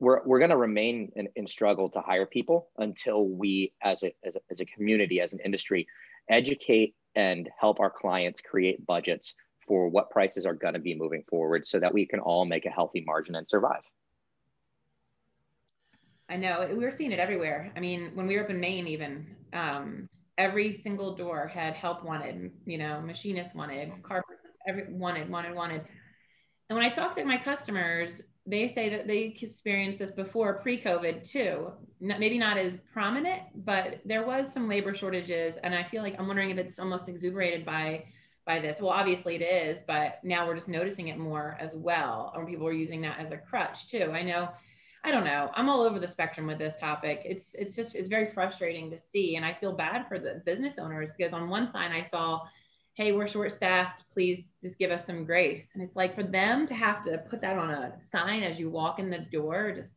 we're, 0.00 0.20
we're 0.24 0.38
going 0.38 0.50
to 0.50 0.56
remain 0.56 1.12
in, 1.14 1.28
in, 1.36 1.46
struggle 1.46 1.88
to 1.90 2.00
hire 2.00 2.26
people 2.26 2.68
until 2.76 3.24
we, 3.24 3.72
as 3.80 4.02
a, 4.02 4.12
as 4.24 4.34
a, 4.34 4.40
as 4.50 4.60
a 4.60 4.64
community, 4.64 5.20
as 5.20 5.32
an 5.32 5.38
industry, 5.44 5.86
educate 6.28 6.96
and 7.14 7.48
help 7.58 7.80
our 7.80 7.90
clients 7.90 8.40
create 8.40 8.84
budgets 8.86 9.34
for 9.66 9.88
what 9.88 10.10
prices 10.10 10.46
are 10.46 10.54
going 10.54 10.74
to 10.74 10.80
be 10.80 10.94
moving 10.94 11.22
forward 11.28 11.66
so 11.66 11.78
that 11.78 11.92
we 11.92 12.06
can 12.06 12.20
all 12.20 12.44
make 12.44 12.66
a 12.66 12.70
healthy 12.70 13.02
margin 13.06 13.34
and 13.34 13.48
survive. 13.48 13.82
I 16.28 16.36
know 16.36 16.66
we 16.70 16.82
were 16.82 16.90
seeing 16.90 17.12
it 17.12 17.18
everywhere. 17.18 17.72
I 17.76 17.80
mean, 17.80 18.12
when 18.14 18.26
we 18.26 18.36
were 18.36 18.44
up 18.44 18.50
in 18.50 18.58
Maine, 18.58 18.86
even 18.86 19.26
um, 19.52 20.08
every 20.38 20.74
single 20.74 21.14
door 21.14 21.46
had 21.46 21.74
help 21.74 22.04
wanted, 22.04 22.50
you 22.64 22.78
know, 22.78 23.00
machinist 23.00 23.54
wanted, 23.54 24.02
car 24.02 24.22
person, 24.26 24.50
every 24.66 24.92
wanted, 24.92 25.28
wanted, 25.28 25.54
wanted. 25.54 25.82
And 26.68 26.76
when 26.76 26.86
I 26.86 26.88
talk 26.88 27.14
to 27.16 27.24
my 27.24 27.36
customers, 27.36 28.22
they 28.46 28.66
say 28.66 28.88
that 28.88 29.06
they 29.06 29.36
experienced 29.40 29.98
this 29.98 30.10
before 30.10 30.54
pre-COVID 30.54 31.28
too. 31.28 31.70
Not, 32.00 32.18
maybe 32.18 32.38
not 32.38 32.58
as 32.58 32.78
prominent, 32.92 33.42
but 33.64 34.00
there 34.04 34.26
was 34.26 34.52
some 34.52 34.68
labor 34.68 34.94
shortages, 34.94 35.56
and 35.62 35.74
I 35.74 35.84
feel 35.84 36.02
like 36.02 36.16
I'm 36.18 36.26
wondering 36.26 36.50
if 36.50 36.58
it's 36.58 36.78
almost 36.78 37.08
exuberated 37.08 37.64
by 37.64 38.06
by 38.44 38.58
this. 38.58 38.80
Well, 38.80 38.90
obviously 38.90 39.36
it 39.36 39.42
is, 39.42 39.82
but 39.86 40.18
now 40.24 40.46
we're 40.46 40.56
just 40.56 40.68
noticing 40.68 41.08
it 41.08 41.18
more 41.18 41.56
as 41.60 41.76
well, 41.76 42.32
or 42.34 42.44
people 42.44 42.66
are 42.66 42.72
using 42.72 43.00
that 43.02 43.20
as 43.20 43.30
a 43.30 43.36
crutch 43.36 43.88
too. 43.88 44.10
I 44.12 44.22
know 44.22 44.48
I 45.04 45.10
don't 45.10 45.24
know. 45.24 45.50
I'm 45.54 45.68
all 45.68 45.82
over 45.82 45.98
the 45.98 46.06
spectrum 46.06 46.46
with 46.46 46.58
this 46.58 46.76
topic. 46.76 47.22
It's 47.24 47.54
it's 47.54 47.74
just 47.74 47.96
it's 47.96 48.08
very 48.08 48.30
frustrating 48.32 48.90
to 48.90 48.98
see, 48.98 49.36
and 49.36 49.44
I 49.44 49.52
feel 49.54 49.72
bad 49.72 50.06
for 50.06 50.18
the 50.18 50.42
business 50.46 50.78
owners 50.78 51.10
because 51.16 51.32
on 51.32 51.48
one 51.48 51.68
side 51.68 51.90
I 51.90 52.02
saw, 52.02 52.40
hey, 52.94 53.12
we're 53.12 53.26
short 53.26 53.52
staffed. 53.52 54.04
Please 54.12 54.54
just 54.62 54.78
give 54.78 54.90
us 54.90 55.06
some 55.06 55.24
grace. 55.24 55.70
And 55.74 55.82
it's 55.82 55.96
like 55.96 56.14
for 56.14 56.22
them 56.22 56.66
to 56.66 56.74
have 56.74 57.02
to 57.04 57.18
put 57.18 57.40
that 57.40 57.58
on 57.58 57.70
a 57.70 58.00
sign 58.00 58.42
as 58.42 58.58
you 58.58 58.70
walk 58.70 58.98
in 58.98 59.10
the 59.10 59.18
door, 59.18 59.72
just 59.72 59.96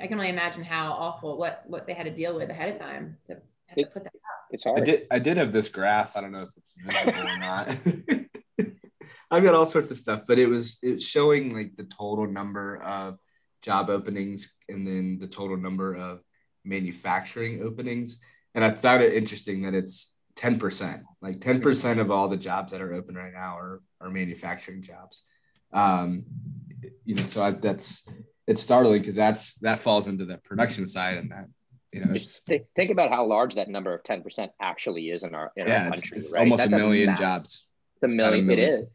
I 0.00 0.06
can 0.06 0.18
only 0.18 0.30
imagine 0.30 0.62
how 0.62 0.92
awful 0.92 1.36
what 1.36 1.64
what 1.66 1.86
they 1.86 1.94
had 1.94 2.04
to 2.04 2.14
deal 2.14 2.34
with 2.34 2.50
ahead 2.50 2.72
of 2.72 2.78
time 2.78 3.16
to 3.26 3.34
have 3.66 3.78
it, 3.78 3.84
to 3.84 3.90
put 3.90 4.04
that 4.04 4.14
up. 4.14 4.46
It's 4.50 4.64
hard. 4.64 4.80
I 4.80 4.84
did 4.84 5.06
I 5.10 5.18
did 5.18 5.36
have 5.38 5.52
this 5.52 5.68
graph. 5.68 6.16
I 6.16 6.20
don't 6.20 6.32
know 6.32 6.42
if 6.42 6.56
it's 6.56 6.74
visible 6.80 7.26
or 7.26 7.38
not. 7.38 7.68
I've 9.30 9.42
got 9.42 9.54
all 9.54 9.66
sorts 9.66 9.90
of 9.90 9.96
stuff, 9.96 10.22
but 10.26 10.38
it 10.38 10.46
was 10.46 10.78
it's 10.82 11.04
showing 11.04 11.54
like 11.54 11.76
the 11.76 11.84
total 11.84 12.26
number 12.26 12.80
of 12.82 13.18
job 13.62 13.90
openings 13.90 14.54
and 14.68 14.86
then 14.86 15.18
the 15.20 15.26
total 15.26 15.56
number 15.56 15.94
of 15.94 16.20
manufacturing 16.64 17.62
openings. 17.62 18.20
And 18.54 18.64
I 18.64 18.70
thought 18.70 19.02
it 19.02 19.14
interesting 19.14 19.62
that 19.62 19.74
it's 19.74 20.17
10%, 20.38 21.02
like 21.20 21.40
10% 21.40 22.00
of 22.00 22.10
all 22.10 22.28
the 22.28 22.36
jobs 22.36 22.70
that 22.72 22.80
are 22.80 22.94
open 22.94 23.16
right 23.16 23.32
now 23.32 23.58
are, 23.58 23.82
are 24.00 24.08
manufacturing 24.08 24.82
jobs. 24.82 25.24
Um, 25.72 26.24
you 27.04 27.16
know, 27.16 27.24
so 27.24 27.42
I, 27.42 27.50
that's, 27.50 28.08
it's 28.46 28.62
startling 28.62 29.00
because 29.00 29.16
that's, 29.16 29.54
that 29.54 29.80
falls 29.80 30.06
into 30.06 30.24
the 30.24 30.38
production 30.38 30.86
side 30.86 31.18
and 31.18 31.30
that, 31.32 31.46
you 31.92 32.04
know, 32.04 32.12
it's, 32.14 32.38
think, 32.40 32.62
think 32.76 32.90
about 32.92 33.10
how 33.10 33.26
large 33.26 33.56
that 33.56 33.68
number 33.68 33.92
of 33.92 34.04
10% 34.04 34.48
actually 34.62 35.10
is 35.10 35.24
in 35.24 35.34
our, 35.34 35.50
in 35.56 35.66
yeah, 35.66 35.84
our 35.84 35.90
country. 35.90 36.18
It's, 36.18 36.26
it's 36.26 36.34
right? 36.34 36.40
almost 36.42 36.66
a 36.66 36.70
million 36.70 37.10
a 37.10 37.16
jobs. 37.16 37.64
It's 38.00 38.12
a 38.12 38.14
million, 38.14 38.46
million. 38.46 38.68
It 38.68 38.80
is. 38.80 38.86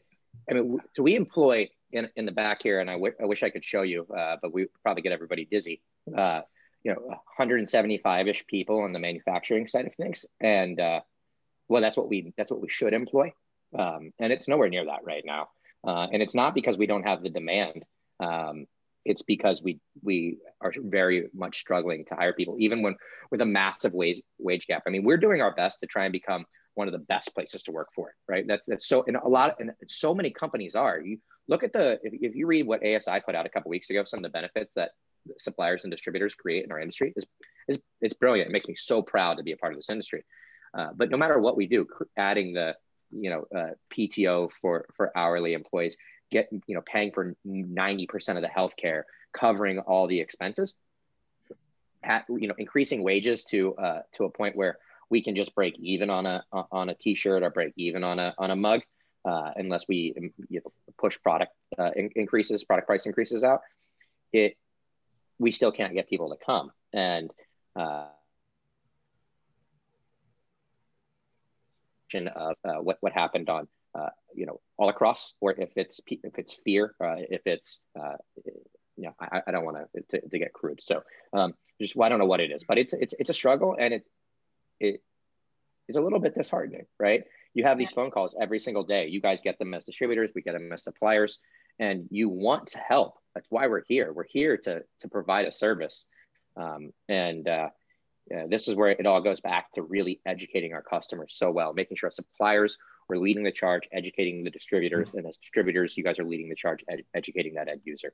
I 0.50 0.54
mean, 0.54 0.78
so 0.96 1.04
we 1.04 1.16
employ 1.16 1.70
in, 1.92 2.10
in 2.16 2.26
the 2.26 2.32
back 2.32 2.64
here, 2.64 2.80
and 2.80 2.90
I, 2.90 2.94
w- 2.94 3.14
I 3.22 3.26
wish 3.26 3.44
I 3.44 3.50
could 3.50 3.66
show 3.66 3.82
you, 3.82 4.08
uh, 4.18 4.38
but 4.42 4.54
we 4.54 4.68
probably 4.82 5.04
get 5.04 5.12
everybody 5.12 5.46
dizzy. 5.46 5.82
Uh, 6.18 6.42
you 6.84 6.94
know, 6.94 7.02
175 7.02 8.28
ish 8.28 8.46
people 8.48 8.80
on 8.80 8.94
the 8.94 9.00
manufacturing 9.00 9.68
side 9.68 9.88
of 9.88 9.96
things, 9.96 10.26
and 10.40 10.80
uh, 10.80 11.02
well, 11.68 11.82
that's 11.82 11.98
what 11.98 12.10
we 12.10 12.34
that's 12.38 12.52
what 12.52 12.62
we 12.62 12.70
should 12.70 12.94
employ, 12.94 13.34
um, 13.78 14.12
and 14.20 14.32
it's 14.34 14.48
nowhere 14.48 14.70
near 14.70 14.86
that 14.86 15.04
right 15.04 15.24
now. 15.26 15.50
Uh, 15.86 16.08
and 16.12 16.22
it's 16.22 16.36
not 16.36 16.56
because 16.56 16.78
we 16.78 16.88
don't 16.88 17.04
have 17.04 17.22
the 17.22 17.30
demand. 17.30 17.84
Um, 18.20 18.66
it's 19.06 19.22
because 19.22 19.62
we 19.62 19.80
we 20.02 20.38
are 20.62 20.74
very 20.78 21.28
much 21.34 21.60
struggling 21.60 22.06
to 22.06 22.16
hire 22.16 22.34
people, 22.34 22.56
even 22.60 22.82
when 22.82 22.96
with 23.32 23.42
a 23.42 23.46
massive 23.46 23.94
wage 23.94 24.22
wage 24.38 24.68
gap. 24.68 24.84
I 24.88 24.90
mean, 24.90 25.04
we're 25.04 25.18
doing 25.18 25.42
our 25.42 25.54
best 25.54 25.80
to 25.82 25.88
try 25.88 26.06
and 26.06 26.14
become 26.14 26.46
one 26.76 26.88
of 26.88 26.94
the 26.94 27.00
best 27.00 27.34
places 27.36 27.64
to 27.64 27.72
work 27.72 27.90
for, 27.96 28.14
right? 28.28 28.48
That's 28.48 28.66
that's 28.68 28.88
so 28.88 29.04
and 29.08 29.18
a 29.18 29.28
lot 29.28 29.58
and 29.60 29.72
so 29.88 30.16
many 30.16 30.32
companies 30.32 30.76
are. 30.76 31.00
You 31.00 31.18
look 31.48 31.64
at 31.64 31.74
the 31.74 32.00
if, 32.04 32.14
if 32.14 32.36
you 32.36 32.48
read 32.48 32.66
what 32.66 32.86
ASI 32.86 33.20
put 33.26 33.36
out 33.36 33.46
a 33.46 33.50
couple 33.50 33.70
weeks 33.70 33.90
ago, 33.90 34.04
some 34.06 34.20
of 34.20 34.24
the 34.24 34.30
benefits 34.30 34.74
that 34.76 34.92
suppliers 35.38 35.84
and 35.84 35.92
distributors 35.92 36.36
create 36.36 36.66
in 36.66 36.72
our 36.72 36.80
industry 36.80 37.14
is 37.16 37.26
is 37.68 37.80
it's 38.02 38.14
brilliant. 38.14 38.50
It 38.50 38.54
makes 38.54 38.68
me 38.68 38.76
so 38.78 39.02
proud 39.02 39.38
to 39.38 39.44
be 39.44 39.52
a 39.52 39.58
part 39.58 39.74
of 39.74 39.80
this 39.80 39.90
industry. 39.90 40.24
Uh, 40.74 40.90
but 40.96 41.10
no 41.10 41.18
matter 41.18 41.40
what 41.40 41.56
we 41.56 41.68
do, 41.68 41.88
adding 42.18 42.54
the 42.54 42.76
you 43.12 43.30
know 43.30 43.46
uh, 43.56 43.72
PTO 43.96 44.50
for 44.62 44.86
for 44.96 45.16
hourly 45.18 45.54
employees, 45.54 45.98
get 46.32 46.50
you 46.68 46.76
know 46.76 46.82
paying 46.82 47.12
for 47.12 47.36
ninety 47.44 48.08
percent 48.08 48.38
of 48.38 48.42
the 48.42 48.50
healthcare, 48.50 49.04
covering 49.34 49.80
all 49.80 50.08
the 50.08 50.20
expenses, 50.20 50.76
at, 52.04 52.26
you 52.30 52.48
know 52.48 52.56
increasing 52.58 53.04
wages 53.04 53.44
to 53.46 53.76
uh, 53.76 54.02
to 54.14 54.26
a 54.26 54.30
point 54.30 54.56
where 54.56 54.78
we 55.10 55.22
can 55.22 55.36
just 55.36 55.54
break 55.54 55.78
even 55.80 56.10
on 56.10 56.26
a 56.26 56.44
on 56.72 56.90
a 56.90 56.96
t-shirt 56.96 57.44
or 57.44 57.50
break 57.50 57.74
even 57.76 58.04
on 58.04 58.20
a 58.20 58.34
on 58.38 58.52
a 58.52 58.56
mug 58.56 58.82
uh, 59.26 59.52
unless 59.56 59.88
we 59.88 60.14
um, 60.18 60.32
you 60.50 60.62
know, 60.64 60.72
push 60.98 61.20
product 61.22 61.54
uh, 61.78 61.92
in- 61.96 62.12
increases, 62.16 62.64
product 62.64 62.88
price 62.88 63.06
increases 63.06 63.44
out, 63.44 63.62
it 64.32 64.58
we 65.40 65.52
still 65.52 65.72
can't 65.72 65.94
get 65.94 66.10
people 66.10 66.30
to 66.30 66.46
come. 66.46 66.72
And 66.92 67.32
uh, 72.16 72.30
of 72.36 72.56
uh, 72.64 72.82
what 72.82 72.98
what 73.02 73.14
happened 73.14 73.50
on 73.50 73.68
uh, 73.96 74.10
you 74.34 74.46
know 74.46 74.60
all 74.78 74.90
across, 74.90 75.34
or 75.42 75.52
if 75.52 75.70
it's 75.76 76.00
if 76.08 76.38
it's 76.38 76.54
fear, 76.66 76.96
uh, 77.04 77.16
if 77.18 77.42
it's 77.46 77.80
you 78.96 79.06
know, 79.06 79.16
I, 79.20 79.42
I 79.48 79.52
don't 79.52 79.66
want 79.66 79.78
to, 80.12 80.22
to 80.22 80.40
get 80.40 80.54
crude. 80.54 80.82
So 80.82 81.04
um, 81.34 81.54
just 81.82 81.96
well, 81.96 82.06
I 82.06 82.10
don't 82.10 82.20
know 82.20 82.26
what 82.26 82.40
it 82.40 82.52
is, 82.52 82.64
but 82.68 82.78
it's 82.78 82.94
it's 82.94 83.14
it's 83.20 83.30
a 83.30 83.34
struggle 83.34 83.76
and 83.80 83.94
it's 83.96 84.10
it 84.80 85.02
it's 85.88 85.98
a 85.98 86.02
little 86.02 86.20
bit 86.20 86.36
disheartening, 86.36 86.86
right? 87.00 87.24
You 87.54 87.66
have 87.66 87.78
these 87.78 87.92
phone 87.92 88.10
calls 88.10 88.36
every 88.40 88.60
single 88.60 88.84
day. 88.84 89.08
You 89.08 89.22
guys 89.22 89.42
get 89.42 89.60
them 89.60 89.74
as 89.74 89.84
distributors, 89.84 90.32
we 90.34 90.42
get 90.42 90.54
them 90.54 90.72
as 90.72 90.84
suppliers, 90.84 91.40
and 91.80 92.08
you 92.10 92.30
want 92.30 92.68
to 92.70 92.80
help. 92.80 93.16
That's 93.36 93.48
why 93.50 93.68
we're 93.68 93.84
here. 93.88 94.14
We're 94.14 94.28
here 94.28 94.58
to 94.58 94.84
to 95.00 95.08
provide 95.08 95.46
a 95.46 95.52
service, 95.52 96.06
um, 96.56 96.92
and 97.10 97.48
uh, 97.48 97.70
yeah, 98.30 98.46
this 98.50 98.68
is 98.68 98.76
where 98.76 98.90
it 98.90 99.06
all 99.06 99.22
goes 99.22 99.42
back 99.42 99.72
to 99.74 99.82
really 99.82 100.22
educating 100.26 100.74
our 100.74 100.82
customers 100.82 101.36
so 101.38 101.52
well, 101.52 101.74
making 101.74 101.98
sure 101.98 102.08
our 102.08 102.12
suppliers 102.12 102.78
we're 103.10 103.18
leading 103.18 103.44
the 103.44 103.52
charge, 103.52 103.88
educating 103.92 104.44
the 104.44 104.50
distributors, 104.50 105.14
and 105.14 105.26
as 105.26 105.38
distributors, 105.38 105.98
you 105.98 106.04
guys 106.04 106.20
are 106.20 106.24
leading 106.24 106.50
the 106.50 106.56
charge, 106.56 106.84
ed- 106.90 107.04
educating 107.14 107.56
that 107.56 107.68
end 107.68 107.82
user. 107.84 108.14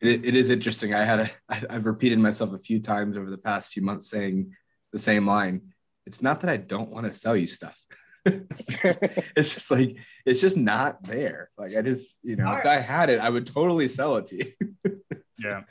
It, 0.00 0.24
it 0.24 0.36
is 0.36 0.50
interesting. 0.50 0.94
I 0.94 1.04
had 1.04 1.20
a, 1.20 1.30
I, 1.48 1.62
I've 1.70 1.86
repeated 1.86 2.18
myself 2.18 2.52
a 2.52 2.58
few 2.58 2.80
times 2.80 3.16
over 3.16 3.30
the 3.30 3.38
past 3.38 3.72
few 3.72 3.82
months 3.82 4.08
saying 4.10 4.54
the 4.92 4.98
same 4.98 5.26
line. 5.26 5.72
It's 6.06 6.22
not 6.22 6.40
that 6.42 6.50
I 6.50 6.56
don't 6.56 6.90
want 6.90 7.06
to 7.06 7.12
sell 7.12 7.36
you 7.36 7.46
stuff. 7.46 7.80
it's, 8.24 8.66
just, 8.66 8.98
it's, 9.36 9.54
just, 9.54 9.70
like 9.70 9.96
it's 10.24 10.40
just 10.40 10.56
not 10.56 11.02
there. 11.02 11.48
Like 11.58 11.76
I 11.76 11.82
just, 11.82 12.16
you 12.22 12.36
know, 12.36 12.52
if 12.54 12.66
I 12.66 12.78
had 12.78 13.10
it, 13.10 13.20
I 13.20 13.28
would 13.28 13.46
totally 13.46 13.88
sell 13.88 14.16
it 14.16 14.26
to 14.28 14.36
you. 14.36 15.00
yeah. 15.44 15.62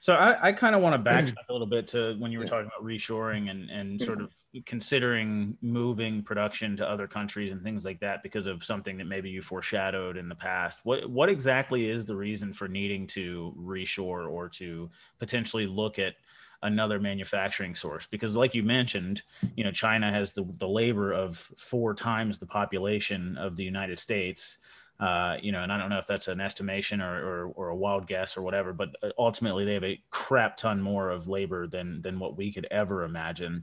So 0.00 0.14
I, 0.14 0.48
I 0.48 0.52
kind 0.52 0.76
of 0.76 0.82
want 0.82 1.02
to 1.02 1.10
backtrack 1.10 1.34
a 1.48 1.52
little 1.52 1.66
bit 1.66 1.88
to 1.88 2.16
when 2.18 2.30
you 2.32 2.38
were 2.38 2.44
talking 2.44 2.66
about 2.66 2.84
reshoring 2.84 3.50
and, 3.50 3.68
and 3.70 3.98
mm-hmm. 3.98 4.06
sort 4.06 4.20
of 4.20 4.30
considering 4.64 5.56
moving 5.60 6.22
production 6.22 6.76
to 6.76 6.88
other 6.88 7.06
countries 7.06 7.52
and 7.52 7.62
things 7.62 7.84
like 7.84 8.00
that 8.00 8.22
because 8.22 8.46
of 8.46 8.64
something 8.64 8.96
that 8.96 9.06
maybe 9.06 9.28
you 9.28 9.42
foreshadowed 9.42 10.16
in 10.16 10.28
the 10.28 10.34
past. 10.34 10.80
What 10.84 11.08
what 11.10 11.28
exactly 11.28 11.90
is 11.90 12.06
the 12.06 12.16
reason 12.16 12.52
for 12.52 12.68
needing 12.68 13.06
to 13.08 13.54
reshore 13.58 14.30
or 14.30 14.48
to 14.50 14.88
potentially 15.18 15.66
look 15.66 15.98
at 15.98 16.14
another 16.62 16.98
manufacturing 16.98 17.74
source? 17.74 18.06
Because 18.06 18.36
like 18.36 18.54
you 18.54 18.62
mentioned, 18.62 19.22
you 19.56 19.64
know, 19.64 19.72
China 19.72 20.10
has 20.10 20.32
the, 20.32 20.46
the 20.58 20.68
labor 20.68 21.12
of 21.12 21.36
four 21.36 21.94
times 21.94 22.38
the 22.38 22.46
population 22.46 23.36
of 23.36 23.56
the 23.56 23.64
United 23.64 23.98
States 23.98 24.58
uh, 25.00 25.36
you 25.40 25.52
know, 25.52 25.62
and 25.62 25.72
I 25.72 25.78
don't 25.78 25.90
know 25.90 25.98
if 25.98 26.08
that's 26.08 26.26
an 26.26 26.40
estimation 26.40 27.00
or, 27.00 27.14
or, 27.24 27.52
or, 27.54 27.68
a 27.68 27.76
wild 27.76 28.08
guess 28.08 28.36
or 28.36 28.42
whatever, 28.42 28.72
but 28.72 28.88
uh, 29.00 29.10
ultimately 29.16 29.64
they 29.64 29.74
have 29.74 29.84
a 29.84 30.00
crap 30.10 30.56
ton 30.56 30.82
more 30.82 31.10
of 31.10 31.28
labor 31.28 31.68
than 31.68 32.02
than 32.02 32.18
what 32.18 32.36
we 32.36 32.52
could 32.52 32.66
ever 32.72 33.04
imagine. 33.04 33.62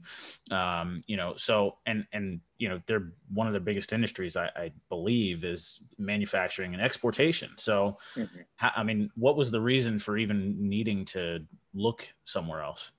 Um, 0.50 1.04
you 1.06 1.18
know, 1.18 1.34
so 1.36 1.76
and 1.84 2.06
and 2.14 2.40
you 2.56 2.70
know 2.70 2.80
they're 2.86 3.12
one 3.34 3.46
of 3.46 3.52
the 3.52 3.60
biggest 3.60 3.92
industries 3.92 4.34
I, 4.34 4.46
I 4.56 4.72
believe 4.88 5.44
is 5.44 5.82
manufacturing 5.98 6.72
and 6.72 6.82
exportation. 6.82 7.50
So, 7.56 7.98
mm-hmm. 8.14 8.40
I 8.58 8.82
mean, 8.82 9.10
what 9.14 9.36
was 9.36 9.50
the 9.50 9.60
reason 9.60 9.98
for 9.98 10.16
even 10.16 10.56
needing 10.58 11.04
to 11.06 11.40
look 11.74 12.08
somewhere 12.24 12.62
else? 12.62 12.92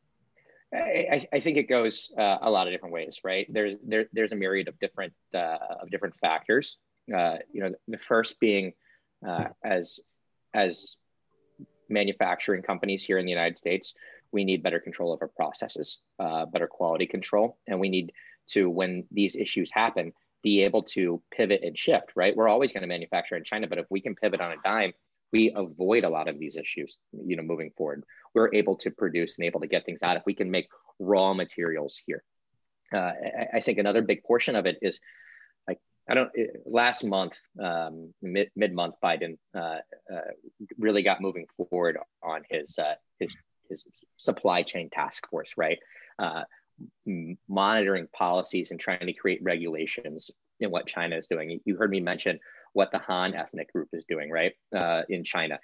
I, 0.73 1.25
I, 1.31 1.39
think 1.39 1.57
it 1.57 1.69
goes 1.69 2.11
uh, 2.17 2.37
a 2.41 2.51
lot 2.51 2.67
of 2.67 2.73
different 2.73 2.93
ways, 2.93 3.21
right? 3.23 3.47
There's 3.49 3.75
there, 3.83 4.05
there's 4.11 4.33
a 4.33 4.35
myriad 4.35 4.67
of 4.67 4.77
different 4.79 5.13
uh, 5.33 5.57
of 5.81 5.89
different 5.89 6.19
factors. 6.19 6.77
Uh, 7.13 7.37
you 7.51 7.61
know, 7.61 7.73
the 7.87 7.97
first 7.97 8.39
being 8.39 8.73
uh, 9.27 9.45
as 9.63 9.99
as 10.53 10.97
manufacturing 11.89 12.61
companies 12.61 13.03
here 13.03 13.17
in 13.17 13.25
the 13.25 13.31
United 13.31 13.57
States, 13.57 13.93
we 14.31 14.43
need 14.43 14.63
better 14.63 14.79
control 14.79 15.13
of 15.13 15.21
our 15.21 15.29
processes, 15.29 15.99
uh, 16.19 16.45
better 16.45 16.67
quality 16.67 17.05
control, 17.05 17.57
and 17.67 17.79
we 17.79 17.89
need 17.89 18.11
to, 18.47 18.69
when 18.69 19.05
these 19.11 19.35
issues 19.35 19.69
happen, 19.71 20.13
be 20.43 20.63
able 20.63 20.83
to 20.83 21.21
pivot 21.31 21.61
and 21.63 21.77
shift. 21.77 22.11
Right, 22.15 22.35
we're 22.35 22.49
always 22.49 22.71
going 22.73 22.81
to 22.81 22.87
manufacture 22.87 23.35
in 23.35 23.43
China, 23.43 23.67
but 23.67 23.77
if 23.77 23.85
we 23.89 24.01
can 24.01 24.15
pivot 24.15 24.41
on 24.41 24.51
a 24.51 24.57
dime, 24.63 24.93
we 25.31 25.51
avoid 25.55 26.03
a 26.03 26.09
lot 26.09 26.27
of 26.27 26.39
these 26.39 26.57
issues. 26.57 26.97
You 27.13 27.35
know, 27.37 27.43
moving 27.43 27.71
forward, 27.77 28.03
we're 28.33 28.53
able 28.53 28.75
to 28.77 28.91
produce 28.91 29.37
and 29.37 29.45
able 29.45 29.61
to 29.61 29.67
get 29.67 29.85
things 29.85 30.03
out 30.03 30.17
if 30.17 30.23
we 30.25 30.35
can 30.35 30.51
make 30.51 30.67
raw 30.99 31.33
materials 31.33 32.01
here. 32.05 32.23
Uh, 32.93 32.97
I, 32.97 33.47
I 33.55 33.59
think 33.59 33.77
another 33.77 34.01
big 34.01 34.23
portion 34.23 34.55
of 34.55 34.65
it 34.65 34.77
is 34.81 34.99
I 36.09 36.13
don't. 36.13 36.31
It, 36.33 36.63
last 36.65 37.03
month, 37.03 37.37
um, 37.61 38.13
mid 38.21 38.49
mid 38.55 38.73
month, 38.73 38.95
Biden 39.03 39.37
uh, 39.55 39.79
uh, 40.13 40.31
really 40.77 41.03
got 41.03 41.21
moving 41.21 41.45
forward 41.57 41.97
on 42.23 42.43
his 42.49 42.77
uh, 42.77 42.95
his 43.19 43.35
his 43.69 43.87
supply 44.17 44.63
chain 44.63 44.89
task 44.89 45.29
force, 45.29 45.53
right? 45.57 45.79
Uh, 46.17 46.43
monitoring 47.49 48.07
policies 48.13 48.71
and 48.71 48.79
trying 48.79 49.05
to 49.05 49.13
create 49.13 49.41
regulations 49.41 50.31
in 50.59 50.71
what 50.71 50.85
China 50.87 51.17
is 51.17 51.27
doing. 51.27 51.59
You 51.65 51.75
heard 51.75 51.89
me 51.89 51.99
mention 51.99 52.39
what 52.73 52.91
the 52.91 52.99
Han 52.99 53.33
ethnic 53.33 53.71
group 53.73 53.89
is 53.93 54.05
doing, 54.05 54.29
right? 54.29 54.53
Uh, 54.75 55.01
in 55.09 55.23
China, 55.23 55.59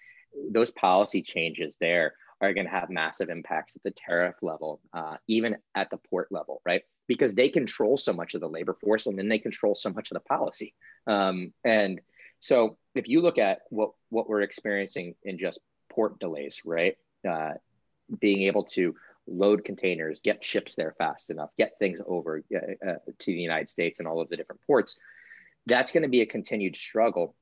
those 0.51 0.71
policy 0.71 1.21
changes 1.21 1.75
there 1.79 2.13
are 2.43 2.53
going 2.53 2.65
to 2.65 2.71
have 2.71 2.89
massive 2.89 3.29
impacts 3.29 3.75
at 3.75 3.83
the 3.83 3.91
tariff 3.91 4.35
level, 4.41 4.81
uh, 4.93 5.17
even 5.27 5.57
at 5.75 5.89
the 5.89 5.97
port 5.97 6.31
level, 6.31 6.61
right? 6.65 6.83
because 7.07 7.33
they 7.33 7.49
control 7.49 7.97
so 7.97 8.13
much 8.13 8.33
of 8.33 8.41
the 8.41 8.49
labor 8.49 8.73
force 8.73 9.05
and 9.07 9.17
then 9.17 9.27
they 9.27 9.39
control 9.39 9.75
so 9.75 9.89
much 9.89 10.11
of 10.11 10.15
the 10.15 10.21
policy. 10.21 10.73
Um, 11.07 11.53
and 11.63 12.01
so 12.39 12.77
if 12.95 13.07
you 13.07 13.21
look 13.21 13.37
at 13.37 13.59
what, 13.69 13.91
what 14.09 14.29
we're 14.29 14.41
experiencing 14.41 15.15
in 15.23 15.37
just 15.37 15.59
port 15.89 16.19
delays, 16.19 16.61
right? 16.65 16.97
Uh, 17.27 17.53
being 18.19 18.43
able 18.43 18.63
to 18.63 18.95
load 19.27 19.63
containers, 19.63 20.19
get 20.23 20.43
ships 20.43 20.75
there 20.75 20.93
fast 20.97 21.29
enough, 21.29 21.49
get 21.57 21.77
things 21.79 22.01
over 22.05 22.43
uh, 22.53 22.89
uh, 22.89 22.95
to 23.19 23.31
the 23.31 23.41
United 23.41 23.69
States 23.69 23.99
and 23.99 24.07
all 24.07 24.21
of 24.21 24.29
the 24.29 24.37
different 24.37 24.61
ports, 24.67 24.97
that's 25.65 25.91
going 25.91 26.03
to 26.03 26.09
be 26.09 26.21
a 26.21 26.25
continued 26.25 26.75
struggle. 26.75 27.35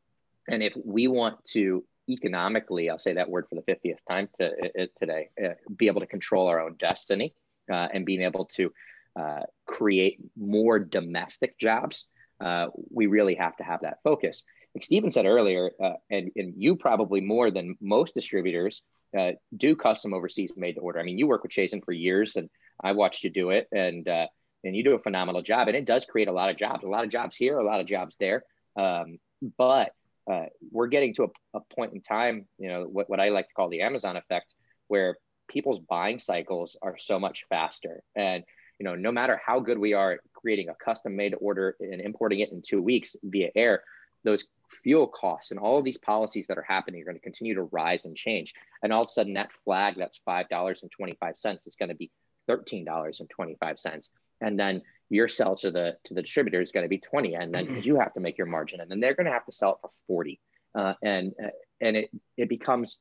And 0.47 0.61
if 0.61 0.73
we 0.83 1.07
want 1.07 1.43
to 1.47 1.83
economically, 2.11 2.89
I'll 2.89 2.99
say 2.99 3.13
that 3.13 3.29
word 3.29 3.47
for 3.49 3.55
the 3.55 3.61
50th 3.61 3.97
time 4.07 4.29
to, 4.39 4.47
uh, 4.49 4.85
today, 4.99 5.29
uh, 5.43 5.53
be 5.75 5.87
able 5.87 6.01
to 6.01 6.07
control 6.07 6.47
our 6.47 6.59
own 6.59 6.75
destiny 6.79 7.33
uh, 7.71 7.87
and 7.93 8.05
being 8.05 8.21
able 8.21 8.45
to 8.45 8.71
uh, 9.19 9.41
create 9.65 10.19
more 10.37 10.79
domestic 10.79 11.57
jobs, 11.57 12.07
uh, 12.39 12.67
we 12.89 13.07
really 13.07 13.35
have 13.35 13.55
to 13.57 13.63
have 13.63 13.81
that 13.81 13.99
focus. 14.03 14.43
Like 14.75 14.83
Stephen 14.83 15.11
said 15.11 15.25
earlier, 15.25 15.71
uh, 15.83 15.93
and, 16.09 16.31
and 16.35 16.53
you 16.55 16.75
probably 16.75 17.21
more 17.21 17.51
than 17.51 17.75
most 17.81 18.13
distributors 18.13 18.83
uh, 19.17 19.31
do 19.55 19.75
custom 19.75 20.13
overseas 20.13 20.51
made 20.55 20.75
to 20.75 20.81
order. 20.81 20.99
I 20.99 21.03
mean, 21.03 21.17
you 21.17 21.27
work 21.27 21.43
with 21.43 21.51
Chazen 21.51 21.83
for 21.83 21.91
years, 21.91 22.37
and 22.37 22.49
I 22.81 22.93
watched 22.93 23.23
you 23.23 23.29
do 23.29 23.49
it, 23.49 23.67
and 23.71 24.07
uh, 24.07 24.27
and 24.63 24.75
you 24.75 24.83
do 24.83 24.95
a 24.95 24.99
phenomenal 24.99 25.41
job. 25.41 25.67
And 25.67 25.75
it 25.75 25.85
does 25.85 26.05
create 26.05 26.27
a 26.27 26.31
lot 26.31 26.49
of 26.49 26.57
jobs, 26.57 26.83
a 26.83 26.87
lot 26.87 27.03
of 27.03 27.09
jobs 27.09 27.35
here, 27.35 27.59
a 27.59 27.65
lot 27.65 27.81
of 27.81 27.87
jobs 27.87 28.15
there. 28.19 28.43
Um, 28.77 29.19
but 29.57 29.91
uh, 30.31 30.45
we're 30.71 30.87
getting 30.87 31.13
to 31.15 31.23
a, 31.23 31.57
a, 31.57 31.61
point 31.75 31.93
in 31.93 32.01
time, 32.01 32.45
you 32.57 32.69
know, 32.69 32.83
what, 32.83 33.09
what 33.09 33.19
I 33.19 33.29
like 33.29 33.47
to 33.49 33.53
call 33.53 33.69
the 33.69 33.81
Amazon 33.81 34.15
effect, 34.15 34.53
where 34.87 35.17
people's 35.49 35.79
buying 35.79 36.19
cycles 36.19 36.77
are 36.81 36.97
so 36.97 37.19
much 37.19 37.45
faster. 37.49 38.01
And 38.15 38.43
you 38.79 38.85
know, 38.85 38.95
no 38.95 39.11
matter 39.11 39.39
how 39.45 39.59
good 39.59 39.77
we 39.77 39.93
are 39.93 40.13
at 40.13 40.19
creating 40.33 40.69
a 40.69 40.83
custom 40.83 41.15
made 41.15 41.35
order 41.39 41.75
and 41.79 42.01
importing 42.01 42.39
it 42.39 42.51
in 42.51 42.63
two 42.63 42.81
weeks 42.81 43.15
via 43.21 43.49
air, 43.55 43.83
those 44.23 44.45
fuel 44.83 45.07
costs 45.07 45.51
and 45.51 45.59
all 45.59 45.77
of 45.77 45.85
these 45.85 45.99
policies 45.99 46.47
that 46.47 46.57
are 46.57 46.65
happening 46.67 47.01
are 47.01 47.05
going 47.05 47.15
to 47.15 47.21
continue 47.21 47.53
to 47.53 47.63
rise 47.63 48.05
and 48.05 48.15
change. 48.15 48.53
And 48.81 48.91
all 48.91 49.03
of 49.03 49.09
a 49.09 49.11
sudden, 49.11 49.33
that 49.33 49.51
flag 49.65 49.95
that's 49.97 50.19
$5.25 50.27 51.67
is 51.67 51.75
going 51.77 51.89
to 51.89 51.95
be 51.95 52.09
$13.25. 52.49 54.09
And 54.41 54.59
then 54.59 54.81
your 55.09 55.27
sell 55.27 55.55
to 55.57 55.71
the 55.71 55.97
to 56.05 56.13
the 56.13 56.21
distributor 56.21 56.61
is 56.61 56.71
going 56.71 56.85
to 56.85 56.89
be 56.89 56.97
20 56.97 57.35
and 57.35 57.53
then 57.53 57.67
you 57.83 57.99
have 57.99 58.13
to 58.13 58.19
make 58.19 58.37
your 58.37 58.47
margin 58.47 58.79
and 58.79 58.89
then 58.89 58.99
they're 58.99 59.13
going 59.13 59.25
to 59.25 59.31
have 59.31 59.45
to 59.45 59.51
sell 59.51 59.71
it 59.71 59.77
for 59.81 59.91
40 60.07 60.39
uh, 60.73 60.93
and 61.03 61.33
uh, 61.43 61.49
and 61.81 61.97
it 61.97 62.09
it 62.37 62.49
becomes 62.49 62.97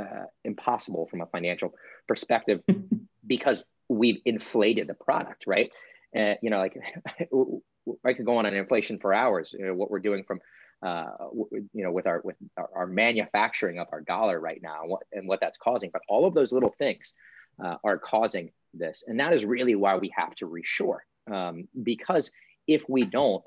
uh, 0.00 0.24
impossible 0.44 1.06
from 1.08 1.20
a 1.20 1.26
financial 1.26 1.74
perspective 2.06 2.62
because 3.26 3.64
we've 3.88 4.20
inflated 4.24 4.86
the 4.86 4.94
product, 4.94 5.44
right? 5.46 5.70
And 6.12 6.38
you 6.42 6.50
know, 6.50 6.58
like 6.58 6.76
I 8.04 8.12
could 8.12 8.26
go 8.26 8.38
on 8.38 8.46
an 8.46 8.54
inflation 8.54 8.98
for 8.98 9.12
hours. 9.12 9.54
You 9.56 9.66
know, 9.66 9.74
what 9.74 9.90
we're 9.90 9.98
doing 10.00 10.24
from, 10.24 10.40
uh, 10.82 11.10
you 11.72 11.84
know, 11.84 11.92
with 11.92 12.06
our 12.06 12.20
with 12.22 12.36
our, 12.56 12.70
our, 12.74 12.86
manufacturing 12.86 13.78
of 13.78 13.88
our 13.92 14.00
dollar 14.00 14.38
right 14.38 14.60
now, 14.62 14.82
what, 14.86 15.02
and 15.12 15.28
what 15.28 15.40
that's 15.40 15.58
causing. 15.58 15.90
But 15.92 16.02
all 16.08 16.26
of 16.26 16.34
those 16.34 16.52
little 16.52 16.74
things 16.78 17.12
uh, 17.62 17.76
are 17.84 17.98
causing 17.98 18.52
this, 18.74 19.04
and 19.06 19.20
that 19.20 19.32
is 19.32 19.44
really 19.44 19.74
why 19.74 19.96
we 19.96 20.12
have 20.16 20.34
to 20.36 20.46
reshore. 20.46 20.98
Um, 21.30 21.68
because 21.82 22.30
if 22.66 22.88
we 22.88 23.04
don't, 23.04 23.44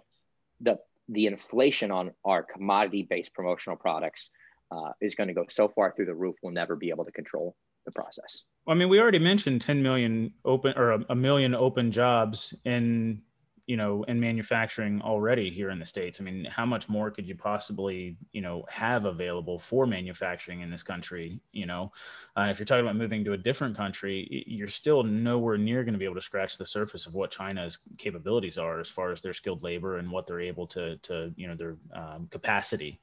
the 0.62 0.79
the 1.09 1.27
inflation 1.27 1.91
on 1.91 2.12
our 2.23 2.43
commodity 2.43 3.05
based 3.09 3.33
promotional 3.33 3.77
products 3.77 4.29
uh, 4.71 4.91
is 5.01 5.15
going 5.15 5.27
to 5.27 5.33
go 5.33 5.45
so 5.49 5.67
far 5.67 5.93
through 5.95 6.05
the 6.05 6.15
roof, 6.15 6.36
we'll 6.41 6.53
never 6.53 6.75
be 6.75 6.89
able 6.89 7.05
to 7.05 7.12
control 7.12 7.55
the 7.86 7.91
process. 7.91 8.45
I 8.67 8.73
mean, 8.73 8.89
we 8.89 8.99
already 8.99 9.19
mentioned 9.19 9.62
10 9.62 9.83
million 9.83 10.33
open 10.45 10.73
or 10.77 10.91
a, 10.91 11.05
a 11.09 11.15
million 11.15 11.53
open 11.53 11.91
jobs 11.91 12.53
in, 12.63 13.21
you 13.65 13.78
know, 13.78 14.04
in 14.04 14.19
manufacturing 14.19 15.02
already 15.02 15.49
here 15.49 15.69
in 15.69 15.80
the 15.80 15.86
States. 15.86 16.19
I 16.19 16.23
mean, 16.23 16.45
how 16.45 16.65
much 16.65 16.89
more 16.89 17.10
could 17.10 17.28
you 17.28 17.36
possibly, 17.36 18.17
you 18.34 18.41
know, 18.41 18.65
have 18.69 19.06
available 19.06 19.58
for 19.58 19.86
manufacturing 19.86 20.62
in 20.62 20.69
this 20.69 20.84
country? 20.84 21.39
You 21.54 21.65
know, 21.65 21.91
uh, 22.36 22.47
if 22.49 22.60
you're 22.60 22.65
talking 22.65 22.86
about 22.86 22.97
moving 22.97 23.23
to 23.23 23.34
a 23.34 23.38
different 23.38 23.78
country, 23.78 24.43
you're 24.47 24.67
still 24.67 25.04
nowhere 25.04 25.58
near 25.58 25.84
going 25.84 25.93
to 25.93 25.99
be 25.99 26.06
able 26.06 26.15
to 26.15 26.21
scratch 26.21 26.58
the 26.58 26.65
surface 26.65 27.06
of 27.06 27.13
what 27.13 27.32
China's 27.32 27.80
capabilities 27.97 28.58
are 28.58 28.80
as 28.80 28.89
far 28.89 29.12
as 29.12 29.21
their 29.21 29.34
skilled 29.34 29.63
labor 29.63 29.97
and 29.97 30.12
what 30.12 30.28
they're 30.28 30.41
able 30.41 30.67
to, 30.67 30.97
to, 30.97 31.34
you 31.38 31.47
know, 31.47 31.56
their 31.56 31.78
um, 31.95 32.28
capacity. 32.32 32.99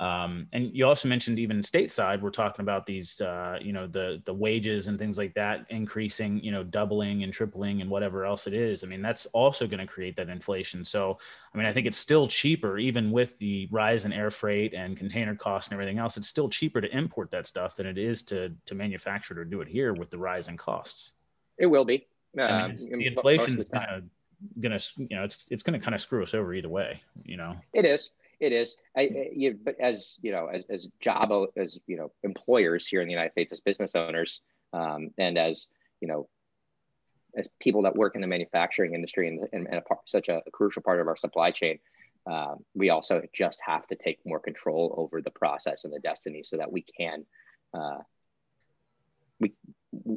Um, 0.00 0.46
and 0.52 0.70
you 0.72 0.86
also 0.86 1.08
mentioned 1.08 1.40
even 1.40 1.60
stateside, 1.60 2.20
we're 2.20 2.30
talking 2.30 2.62
about 2.62 2.86
these, 2.86 3.20
uh, 3.20 3.58
you 3.60 3.72
know, 3.72 3.88
the 3.88 4.22
the 4.24 4.32
wages 4.32 4.86
and 4.86 4.96
things 4.96 5.18
like 5.18 5.34
that 5.34 5.66
increasing, 5.70 6.38
you 6.42 6.52
know, 6.52 6.62
doubling 6.62 7.24
and 7.24 7.32
tripling 7.32 7.80
and 7.80 7.90
whatever 7.90 8.24
else 8.24 8.46
it 8.46 8.54
is. 8.54 8.84
I 8.84 8.86
mean, 8.86 9.02
that's 9.02 9.26
also 9.26 9.66
going 9.66 9.80
to 9.80 9.86
create 9.86 10.14
that 10.16 10.28
inflation. 10.28 10.84
So, 10.84 11.18
I 11.52 11.58
mean, 11.58 11.66
I 11.66 11.72
think 11.72 11.88
it's 11.88 11.98
still 11.98 12.28
cheaper, 12.28 12.78
even 12.78 13.10
with 13.10 13.36
the 13.38 13.66
rise 13.72 14.04
in 14.04 14.12
air 14.12 14.30
freight 14.30 14.72
and 14.72 14.96
container 14.96 15.34
costs 15.34 15.68
and 15.68 15.74
everything 15.74 15.98
else. 15.98 16.16
It's 16.16 16.28
still 16.28 16.48
cheaper 16.48 16.80
to 16.80 16.96
import 16.96 17.32
that 17.32 17.48
stuff 17.48 17.74
than 17.74 17.86
it 17.86 17.98
is 17.98 18.22
to 18.24 18.54
to 18.66 18.74
manufacture 18.76 19.34
it 19.34 19.40
or 19.40 19.44
do 19.44 19.60
it 19.62 19.68
here 19.68 19.94
with 19.94 20.10
the 20.10 20.18
rise 20.18 20.46
in 20.46 20.56
costs. 20.56 21.12
It 21.58 21.66
will 21.66 21.84
be. 21.84 22.06
I 22.38 22.68
mean, 22.68 22.92
um, 22.92 22.98
the 22.98 23.06
inflation 23.06 23.58
is 23.58 23.66
kind 23.72 23.90
of 23.90 24.04
gonna, 24.60 24.78
you 24.96 25.16
know, 25.16 25.24
it's 25.24 25.44
it's 25.50 25.64
gonna 25.64 25.80
kind 25.80 25.96
of 25.96 26.00
screw 26.00 26.22
us 26.22 26.34
over 26.34 26.54
either 26.54 26.68
way. 26.68 27.02
You 27.24 27.36
know, 27.36 27.56
it 27.72 27.84
is. 27.84 28.12
It 28.40 28.52
is. 28.52 28.76
I, 28.96 29.30
you, 29.34 29.58
but 29.62 29.80
as 29.80 30.16
you 30.22 30.30
know, 30.30 30.46
as, 30.46 30.64
as 30.70 30.88
job 31.00 31.32
as 31.56 31.78
you 31.86 31.96
know, 31.96 32.12
employers 32.22 32.86
here 32.86 33.00
in 33.00 33.08
the 33.08 33.12
United 33.12 33.32
States, 33.32 33.50
as 33.52 33.60
business 33.60 33.96
owners, 33.96 34.42
um, 34.72 35.10
and 35.18 35.36
as 35.36 35.66
you 36.00 36.06
know, 36.06 36.28
as 37.36 37.48
people 37.60 37.82
that 37.82 37.96
work 37.96 38.14
in 38.14 38.20
the 38.20 38.26
manufacturing 38.26 38.94
industry 38.94 39.28
and, 39.28 39.48
and, 39.52 39.66
and 39.66 39.76
a 39.76 39.80
part, 39.80 40.00
such 40.06 40.28
a, 40.28 40.40
a, 40.46 40.50
crucial 40.52 40.82
part 40.82 41.00
of 41.00 41.08
our 41.08 41.16
supply 41.16 41.50
chain, 41.50 41.78
um, 42.26 42.64
we 42.74 42.90
also 42.90 43.22
just 43.32 43.60
have 43.64 43.86
to 43.88 43.96
take 43.96 44.18
more 44.24 44.38
control 44.38 44.94
over 44.96 45.20
the 45.20 45.30
process 45.30 45.84
and 45.84 45.92
the 45.92 45.98
destiny, 45.98 46.42
so 46.44 46.58
that 46.58 46.70
we 46.70 46.82
can 46.82 47.24
uh, 47.74 47.98
we 49.40 49.52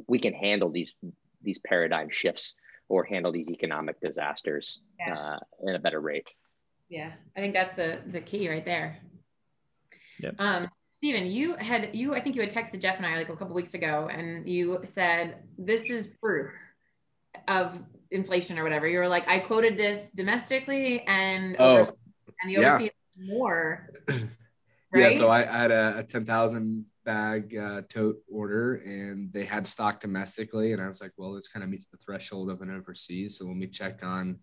we 0.06 0.20
can 0.20 0.32
handle 0.32 0.70
these 0.70 0.96
these 1.42 1.58
paradigm 1.58 2.08
shifts 2.08 2.54
or 2.88 3.04
handle 3.04 3.32
these 3.32 3.50
economic 3.50 4.00
disasters 4.00 4.80
yeah. 5.00 5.16
uh, 5.16 5.38
in 5.66 5.74
a 5.74 5.78
better 5.78 6.00
rate. 6.00 6.32
Yeah, 6.92 7.12
I 7.34 7.40
think 7.40 7.54
that's 7.54 7.74
the 7.74 8.00
the 8.12 8.20
key 8.20 8.50
right 8.50 8.64
there. 8.66 8.98
Yep. 10.20 10.34
Um, 10.38 10.68
Stephen, 10.98 11.26
you 11.26 11.56
had 11.56 11.94
you 11.94 12.14
I 12.14 12.20
think 12.20 12.36
you 12.36 12.42
had 12.42 12.52
texted 12.52 12.82
Jeff 12.82 12.98
and 12.98 13.06
I 13.06 13.16
like 13.16 13.30
a 13.30 13.36
couple 13.36 13.54
weeks 13.54 13.72
ago, 13.72 14.10
and 14.12 14.46
you 14.46 14.78
said 14.84 15.36
this 15.56 15.88
is 15.88 16.06
proof 16.20 16.50
of 17.48 17.78
inflation 18.10 18.58
or 18.58 18.62
whatever. 18.62 18.86
You 18.86 18.98
were 18.98 19.08
like, 19.08 19.26
I 19.26 19.38
quoted 19.38 19.78
this 19.78 20.10
domestically 20.14 21.00
and 21.06 21.56
oh, 21.58 21.78
over, 21.78 21.92
and 22.42 22.50
the 22.50 22.58
overseas 22.58 22.90
yeah. 23.16 23.34
more. 23.34 23.88
Right? 24.92 25.12
Yeah, 25.12 25.12
so 25.12 25.30
I, 25.30 25.40
I 25.40 25.58
had 25.62 25.70
a, 25.70 25.98
a 26.00 26.02
ten 26.02 26.26
thousand 26.26 26.84
bag 27.06 27.56
uh, 27.56 27.80
tote 27.88 28.18
order, 28.30 28.74
and 28.84 29.32
they 29.32 29.46
had 29.46 29.66
stock 29.66 29.98
domestically, 29.98 30.74
and 30.74 30.82
I 30.82 30.88
was 30.88 31.00
like, 31.00 31.12
well, 31.16 31.32
this 31.32 31.48
kind 31.48 31.64
of 31.64 31.70
meets 31.70 31.86
the 31.86 31.96
threshold 31.96 32.50
of 32.50 32.60
an 32.60 32.70
overseas. 32.70 33.38
So 33.38 33.46
when 33.46 33.58
we 33.58 33.66
checked 33.66 34.02
on 34.02 34.40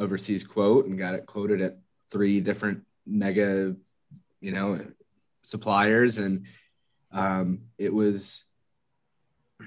overseas 0.00 0.42
quote 0.42 0.86
and 0.86 0.98
got 0.98 1.14
it 1.14 1.26
quoted 1.26 1.60
at 1.60 1.78
three 2.10 2.40
different 2.40 2.82
mega, 3.06 3.76
you 4.40 4.52
know, 4.52 4.80
suppliers, 5.42 6.18
and 6.18 6.46
um, 7.12 7.60
it 7.78 7.92
was 7.92 8.44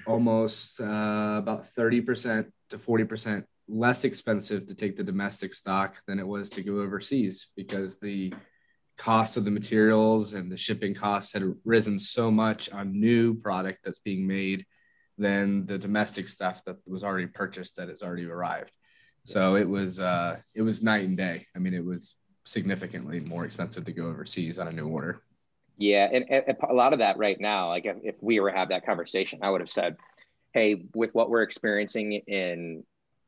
almost 0.06 0.80
uh, 0.80 1.36
about 1.38 1.66
thirty 1.66 2.00
percent 2.00 2.52
to 2.70 2.78
forty 2.78 3.04
percent 3.04 3.46
less 3.66 4.04
expensive 4.04 4.66
to 4.66 4.74
take 4.74 4.96
the 4.96 5.04
domestic 5.04 5.54
stock 5.54 5.96
than 6.06 6.18
it 6.18 6.26
was 6.26 6.50
to 6.50 6.62
go 6.62 6.80
overseas 6.80 7.52
because 7.56 7.98
the 7.98 8.34
cost 8.98 9.36
of 9.36 9.44
the 9.44 9.50
materials 9.50 10.34
and 10.34 10.52
the 10.52 10.56
shipping 10.56 10.94
costs 10.94 11.32
had 11.32 11.42
risen 11.64 11.98
so 11.98 12.30
much 12.30 12.70
on 12.70 13.00
new 13.00 13.34
product 13.34 13.78
that's 13.82 13.98
being 13.98 14.26
made 14.26 14.66
than 15.18 15.64
the 15.66 15.78
domestic 15.78 16.28
stuff 16.28 16.62
that 16.64 16.76
was 16.86 17.02
already 17.02 17.26
purchased 17.26 17.76
that 17.76 17.88
has 17.88 18.02
already 18.02 18.26
arrived. 18.26 18.70
So 19.24 19.56
it 19.56 19.68
was 19.68 20.00
uh, 20.00 20.38
it 20.54 20.62
was 20.62 20.82
night 20.82 21.06
and 21.06 21.16
day. 21.16 21.46
I 21.56 21.58
mean, 21.58 21.74
it 21.74 21.84
was 21.84 22.16
significantly 22.44 23.20
more 23.20 23.44
expensive 23.44 23.84
to 23.86 23.92
go 23.92 24.06
overseas 24.06 24.58
on 24.58 24.68
a 24.68 24.72
new 24.72 24.86
order. 24.86 25.22
Yeah, 25.76 26.08
and, 26.12 26.24
and 26.30 26.56
a 26.68 26.74
lot 26.74 26.92
of 26.92 27.00
that 27.00 27.16
right 27.16 27.40
now, 27.40 27.68
like 27.68 27.84
if, 27.86 27.96
if 28.02 28.14
we 28.20 28.38
were 28.38 28.50
to 28.50 28.56
have 28.56 28.68
that 28.68 28.86
conversation, 28.86 29.40
I 29.42 29.50
would 29.50 29.60
have 29.60 29.70
said, 29.70 29.96
"Hey, 30.52 30.84
with 30.94 31.14
what 31.14 31.30
we're 31.30 31.42
experiencing 31.42 32.12
in 32.12 32.84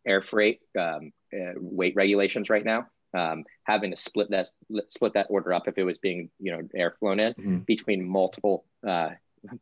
air 0.07 0.23
freight 0.23 0.61
um, 0.79 1.13
uh, 1.35 1.55
weight 1.57 1.97
regulations 1.97 2.51
right 2.51 2.65
now, 2.65 2.87
um, 3.15 3.45
having 3.65 3.91
to 3.91 3.97
split 3.97 4.31
that 4.31 4.51
split 4.91 5.15
that 5.15 5.27
order 5.31 5.53
up 5.53 5.67
if 5.67 5.79
it 5.79 5.85
was 5.85 5.99
being 5.99 6.31
you 6.39 6.53
know 6.53 6.69
air 6.75 6.95
flown 7.01 7.21
in 7.21 7.33
mm-hmm. 7.35 7.59
between 7.59 8.07
multiple 8.07 8.65
uh, 8.87 9.11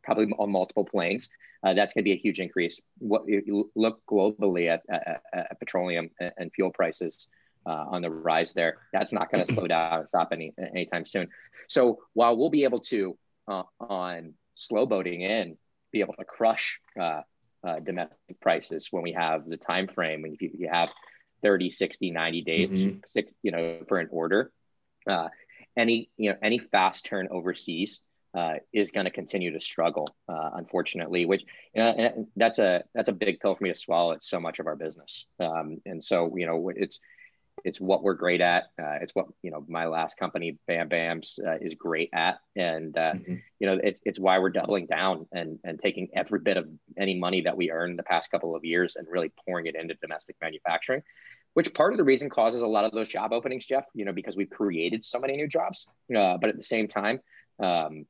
probably 0.03 0.33
on 0.37 0.51
multiple 0.51 0.85
planes. 0.85 1.29
Uh, 1.63 1.73
that's 1.73 1.93
going 1.93 2.03
to 2.03 2.05
be 2.05 2.13
a 2.13 2.17
huge 2.17 2.39
increase. 2.39 2.79
What 2.99 3.27
you 3.27 3.71
look 3.75 4.01
globally 4.05 4.69
at, 4.69 4.83
at, 4.89 5.21
at 5.33 5.59
petroleum 5.59 6.11
and 6.37 6.51
fuel 6.53 6.71
prices 6.71 7.27
uh, 7.65 7.85
on 7.89 8.01
the 8.01 8.09
rise 8.09 8.53
there, 8.53 8.77
that's 8.93 9.11
not 9.11 9.31
going 9.31 9.45
to 9.45 9.53
slow 9.53 9.67
down 9.67 10.01
or 10.01 10.07
stop 10.07 10.29
any 10.31 10.53
anytime 10.57 11.05
soon. 11.05 11.29
So 11.67 11.99
while 12.13 12.37
we'll 12.37 12.49
be 12.51 12.65
able 12.65 12.81
to 12.81 13.17
uh, 13.47 13.63
on 13.79 14.33
slow 14.55 14.85
boating 14.85 15.21
in 15.21 15.57
be 15.91 16.01
able 16.01 16.13
to 16.15 16.25
crush 16.25 16.79
uh, 16.99 17.21
uh, 17.65 17.79
domestic 17.79 18.39
prices 18.41 18.89
when 18.91 19.01
we 19.01 19.13
have 19.13 19.47
the 19.47 19.57
time 19.57 19.87
frame, 19.87 20.21
when 20.21 20.35
you, 20.39 20.51
you 20.57 20.69
have 20.71 20.89
30, 21.41 21.71
60, 21.71 22.11
90 22.11 22.41
days, 22.41 22.69
mm-hmm. 22.69 22.97
six, 23.05 23.31
you 23.41 23.51
know, 23.51 23.79
for 23.87 23.99
an 23.99 24.09
order. 24.11 24.51
Uh, 25.09 25.29
any, 25.77 26.09
you 26.17 26.31
know, 26.31 26.37
any 26.41 26.59
fast 26.59 27.05
turn 27.05 27.27
overseas 27.31 28.01
uh, 28.35 28.55
is 28.73 28.91
going 28.91 29.05
to 29.05 29.11
continue 29.11 29.51
to 29.53 29.61
struggle, 29.61 30.07
uh, 30.27 30.51
unfortunately, 30.55 31.25
which 31.25 31.43
you 31.73 31.81
know, 31.81 32.27
that's 32.35 32.59
a, 32.59 32.83
that's 32.93 33.09
a 33.09 33.13
big 33.13 33.39
pill 33.39 33.55
for 33.55 33.63
me 33.63 33.71
to 33.71 33.79
swallow. 33.79 34.11
It's 34.11 34.29
so 34.29 34.39
much 34.39 34.59
of 34.59 34.67
our 34.67 34.75
business. 34.75 35.25
Um, 35.39 35.77
and 35.85 36.03
so, 36.03 36.35
you 36.35 36.45
know, 36.45 36.71
it's, 36.75 36.99
it's 37.63 37.79
what 37.79 38.03
we're 38.03 38.15
great 38.15 38.41
at. 38.41 38.65
Uh, 38.79 38.97
it's 39.01 39.15
what 39.15 39.27
you 39.41 39.51
know 39.51 39.63
my 39.67 39.87
last 39.87 40.17
company, 40.17 40.57
Bam 40.67 40.89
Bams, 40.89 41.39
uh, 41.45 41.57
is 41.61 41.73
great 41.75 42.09
at, 42.13 42.39
and 42.55 42.97
uh, 42.97 43.13
mm-hmm. 43.13 43.35
you 43.59 43.67
know 43.67 43.79
it's 43.81 43.99
it's 44.03 44.19
why 44.19 44.39
we're 44.39 44.49
doubling 44.49 44.87
down 44.87 45.25
and 45.31 45.59
and 45.63 45.79
taking 45.81 46.09
every 46.15 46.39
bit 46.39 46.57
of 46.57 46.67
any 46.97 47.17
money 47.17 47.41
that 47.41 47.55
we 47.55 47.71
earned 47.71 47.97
the 47.97 48.03
past 48.03 48.29
couple 48.29 48.55
of 48.55 48.65
years 48.65 48.95
and 48.95 49.07
really 49.09 49.31
pouring 49.45 49.67
it 49.67 49.75
into 49.75 49.95
domestic 49.95 50.35
manufacturing, 50.41 51.01
which 51.53 51.73
part 51.73 51.93
of 51.93 51.97
the 51.97 52.03
reason 52.03 52.29
causes 52.29 52.61
a 52.61 52.67
lot 52.67 52.85
of 52.85 52.91
those 52.91 53.07
job 53.07 53.31
openings, 53.31 53.65
Jeff. 53.65 53.85
You 53.93 54.05
know 54.05 54.13
because 54.13 54.35
we've 54.35 54.49
created 54.49 55.05
so 55.05 55.19
many 55.19 55.35
new 55.35 55.47
jobs, 55.47 55.87
uh, 56.15 56.37
but 56.37 56.49
at 56.49 56.57
the 56.57 56.63
same 56.63 56.87
time, 56.87 57.19
um, 57.59 58.05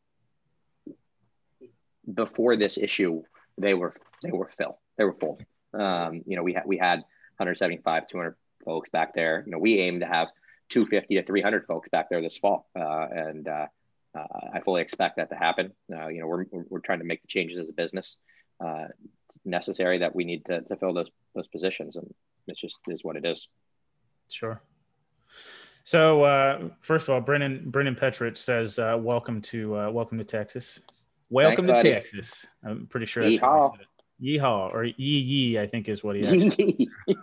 before 2.12 2.56
this 2.56 2.78
issue, 2.78 3.24
they 3.58 3.74
were 3.74 3.96
they 4.24 4.32
were 4.32 4.50
full. 4.58 4.80
They 4.98 5.04
were 5.04 5.14
full. 5.14 5.40
Um, 5.74 6.22
you 6.26 6.36
know 6.36 6.44
we 6.44 6.54
had 6.54 6.64
we 6.66 6.78
had 6.78 7.00
175, 7.38 8.08
200 8.08 8.36
folks 8.64 8.90
back 8.90 9.14
there. 9.14 9.44
You 9.46 9.52
know, 9.52 9.60
we 9.60 9.80
aim 9.80 10.00
to 10.00 10.06
have 10.06 10.30
250 10.70 11.16
to 11.16 11.24
300 11.24 11.66
folks 11.68 11.90
back 11.90 12.10
there 12.10 12.22
this 12.22 12.38
fall, 12.38 12.68
uh, 12.78 13.08
and 13.12 13.48
uh, 13.48 13.68
uh, 14.18 14.28
I 14.54 14.60
fully 14.62 14.82
expect 14.82 15.18
that 15.18 15.30
to 15.30 15.36
happen. 15.36 15.74
Uh, 15.94 16.08
you 16.08 16.22
know, 16.22 16.28
we're, 16.28 16.46
we're 16.52 16.80
trying 16.80 17.00
to 17.00 17.06
make 17.06 17.22
the 17.22 17.28
changes 17.28 17.60
as 17.60 17.70
a 17.70 17.74
business 17.74 18.18
uh, 18.64 18.86
necessary 19.44 20.00
that 20.00 20.16
we 20.16 20.24
need 20.24 20.46
to, 20.46 20.62
to 20.62 20.76
fill 20.76 20.94
those 20.94 21.10
those 21.36 21.48
positions, 21.48 21.96
and 21.96 22.14
it 22.48 22.58
just 22.58 22.78
is 22.88 23.04
what 23.04 23.16
it 23.18 23.26
is. 23.26 23.48
Sure. 24.30 24.62
So 25.84 26.24
uh, 26.24 26.70
first 26.82 27.08
of 27.08 27.14
all, 27.14 27.22
Brennan 27.22 27.70
Brennan 27.70 27.96
Petrich 27.96 28.38
says, 28.38 28.78
"Welcome 28.78 29.42
to 29.42 29.72
welcome 29.92 30.18
to 30.18 30.24
Texas. 30.24 30.80
Welcome 31.36 31.68
Thanks, 31.68 31.84
to 31.84 31.90
buddy. 31.90 31.96
Texas." 31.96 32.46
I'm 32.64 32.88
pretty 32.88 33.06
sure 33.06 33.30
that's 33.30 33.40
Yeehaw. 33.40 33.72
Yeehaw 34.24 34.74
or 34.74 34.86
yee 34.86 34.94
yee, 34.98 35.60
I 35.60 35.68
think 35.68 35.90
is 35.90 36.04
what 36.04 36.16
he 36.16 36.22
actually. 36.24 36.90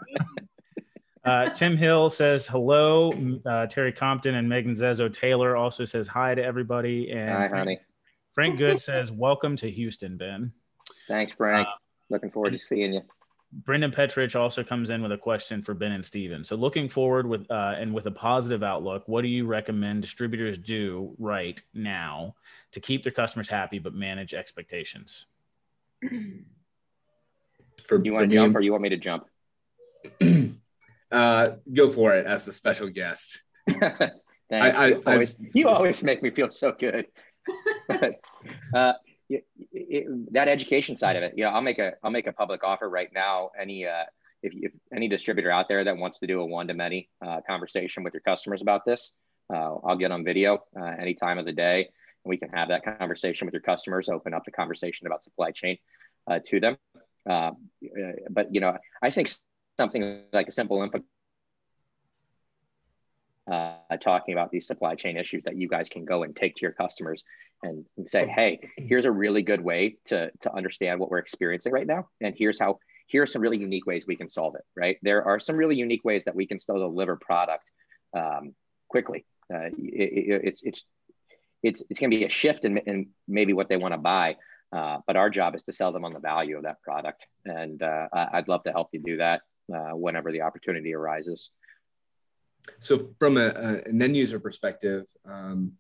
Uh, 1.25 1.49
Tim 1.51 1.77
Hill 1.77 2.11
says 2.11 2.49
hello. 2.49 3.13
Uh, 3.47 3.67
Terry 3.67 3.93
Compton 3.93 4.35
and 4.35 4.49
Megan 4.49 4.75
Zezo 4.75 5.13
Taylor 5.13 5.57
also 5.57 5.85
says 5.85 6.09
hi 6.09 6.35
to 6.35 6.43
everybody. 6.43 7.13
And 7.13 7.31
hi, 7.31 7.49
Frank, 7.49 7.55
honey. 7.55 7.81
Frank 8.35 8.59
Good 8.59 8.81
says 8.81 9.13
welcome 9.13 9.55
to 9.59 9.71
Houston, 9.71 10.17
Ben. 10.17 10.51
Thanks, 11.07 11.33
Frank. 11.33 11.69
Uh, 11.69 11.71
Looking 12.11 12.33
forward 12.33 12.55
to 12.55 12.59
seeing 12.59 12.93
you. 12.95 13.03
Brendan 13.53 13.93
Petrich 13.93 14.35
also 14.35 14.65
comes 14.65 14.89
in 14.89 15.03
with 15.03 15.13
a 15.13 15.19
question 15.19 15.61
for 15.61 15.75
Ben 15.75 15.93
and 15.93 16.05
Steven. 16.05 16.43
So, 16.43 16.57
looking 16.57 16.89
forward 16.89 17.27
with 17.27 17.51
uh, 17.51 17.75
and 17.77 17.93
with 17.93 18.07
a 18.07 18.11
positive 18.11 18.63
outlook, 18.63 19.05
what 19.07 19.23
do 19.23 19.29
you 19.29 19.47
recommend 19.47 20.01
distributors 20.01 20.57
do 20.57 21.15
right 21.19 21.61
now 21.75 22.35
to 22.73 22.81
keep 22.81 23.03
their 23.03 23.13
customers 23.13 23.51
happy 23.51 23.79
but 23.79 23.95
manage 23.95 24.33
expectations? 24.33 25.27
For, 27.87 28.03
you 28.03 28.13
want 28.13 28.31
to 28.31 28.35
jump, 28.35 28.57
or 28.57 28.61
you 28.61 28.71
want 28.71 28.83
me 28.83 28.89
to 28.91 28.97
jump? 28.97 29.27
Uh, 31.13 31.57
go 31.71 31.91
for 31.91 32.15
it 32.15 32.27
as 32.27 32.45
the 32.45 32.53
special 32.53 32.89
guest. 32.89 33.43
Thanks. 33.69 34.19
I, 34.51 34.69
I, 34.71 34.87
you, 34.87 35.03
always, 35.07 35.47
you 35.53 35.69
always 35.69 36.03
make 36.03 36.23
me 36.23 36.31
feel 36.31 36.51
so 36.51 36.73
good. 36.73 37.07
uh, 38.75 38.95
it, 39.35 39.47
it, 39.73 40.33
that 40.33 40.49
education 40.49 40.97
side 40.97 41.17
of 41.17 41.23
it, 41.23 41.35
you 41.37 41.45
know, 41.45 41.51
I'll 41.51 41.63
make 41.63 41.79
a 41.79 41.93
I'll 42.03 42.11
make 42.11 42.27
a 42.27 42.33
public 42.33 42.65
offer 42.65 42.89
right 42.89 43.09
now. 43.13 43.51
Any 43.61 43.87
uh, 43.87 44.05
if, 44.43 44.53
if 44.55 44.73
any 44.95 45.09
distributor 45.09 45.51
out 45.51 45.69
there 45.69 45.85
that 45.85 45.97
wants 45.97 46.19
to 46.21 46.27
do 46.27 46.41
a 46.41 46.47
one 46.47 46.69
to 46.69 46.75
many 46.75 47.09
uh, 47.25 47.41
conversation 47.47 48.03
with 48.03 48.13
your 48.13 48.21
customers 48.23 48.61
about 48.61 48.85
this, 48.85 49.13
uh, 49.53 49.77
I'll 49.85 49.97
get 49.97 50.11
on 50.11 50.25
video 50.25 50.65
uh, 50.79 50.85
any 50.99 51.15
time 51.15 51.39
of 51.39 51.45
the 51.45 51.53
day, 51.53 51.89
and 52.25 52.31
we 52.31 52.37
can 52.37 52.49
have 52.51 52.69
that 52.69 52.99
conversation 52.99 53.47
with 53.47 53.55
your 53.55 53.63
customers. 53.63 54.09
Open 54.09 54.35
up 54.35 54.45
the 54.45 54.53
conversation 54.53 55.07
about 55.07 55.23
supply 55.23 55.51
chain 55.53 55.79
uh, 56.27 56.41
to 56.47 56.61
them. 56.61 56.77
Uh, 57.29 57.33
uh, 57.33 57.53
but 58.31 58.55
you 58.55 58.61
know, 58.61 58.77
I 59.01 59.11
think 59.11 59.31
something 59.79 60.23
like 60.33 60.49
a 60.49 60.53
simple 60.53 60.83
info 60.83 61.01
uh, 63.51 63.97
talking 64.01 64.35
about 64.35 64.51
these 64.51 64.67
supply 64.67 64.95
chain 64.95 65.17
issues 65.17 65.43
that 65.45 65.57
you 65.57 65.69
guys 65.69 65.89
can 65.89 66.05
go 66.05 66.23
and 66.23 66.35
take 66.37 66.57
to 66.57 66.63
your 66.63 66.73
customers 66.73 67.25
and, 67.63 67.85
and 67.97 68.09
say, 68.09 68.27
hey, 68.27 68.61
here's 68.77 69.05
a 69.05 69.11
really 69.11 69.43
good 69.43 69.61
way 69.61 69.97
to, 70.07 70.31
to 70.41 70.55
understand 70.55 71.01
what 71.01 71.11
we're 71.11 71.19
experiencing 71.19 71.73
right 71.73 71.87
now. 71.87 72.09
And 72.21 72.35
here's 72.37 72.59
how, 72.59 72.79
here 73.07 73.23
are 73.23 73.27
some 73.27 73.43
really 73.43 73.59
unique 73.59 73.87
ways 73.87 74.07
we 74.07 74.17
can 74.17 74.29
solve 74.29 74.55
it, 74.55 74.65
right? 74.77 74.97
There 75.03 75.25
are 75.25 75.39
some 75.39 75.57
really 75.57 75.77
unique 75.77 76.05
ways 76.05 76.25
that 76.25 76.35
we 76.35 76.47
can 76.47 76.59
still 76.59 76.79
deliver 76.79 77.17
product 77.17 77.71
um, 78.17 78.55
quickly. 78.89 79.25
Uh, 79.53 79.67
it, 79.67 79.73
it, 79.79 80.41
it's, 80.45 80.63
it's, 80.63 80.85
it's, 81.63 81.83
it's 81.91 82.01
going 82.01 82.11
to 82.11 82.17
be 82.17 82.25
a 82.25 82.31
shift 82.31 82.65
in, 82.65 82.79
in 82.79 83.09
maybe 83.29 83.53
what 83.53 83.69
they 83.69 83.77
want 83.77 83.95
to 83.95 83.99
buy. 83.99 84.37
Uh, 84.73 84.99
but 85.07 85.17
our 85.17 85.29
job 85.29 85.55
is 85.55 85.63
to 85.65 85.73
sell 85.73 85.93
them 85.93 86.05
on 86.05 86.15
the 86.15 86.19
value 86.19 86.57
of 86.57 86.63
that 86.63 86.81
product. 86.81 87.27
And 87.45 87.83
uh, 87.83 88.09
I'd 88.13 88.49
love 88.49 88.63
to 88.65 88.73
help 88.73 88.89
you 88.93 89.01
do 89.01 89.19
that 89.19 89.43
uh, 89.73 89.91
whenever 89.91 90.33
the 90.33 90.43
opportunity 90.43 90.95
arises. 90.95 91.51
So, 92.81 93.11
from 93.19 93.37
a, 93.37 93.49
an 93.87 94.01
end 94.01 94.17
user 94.17 94.39
perspective, 94.39 95.05
um, 95.29 95.73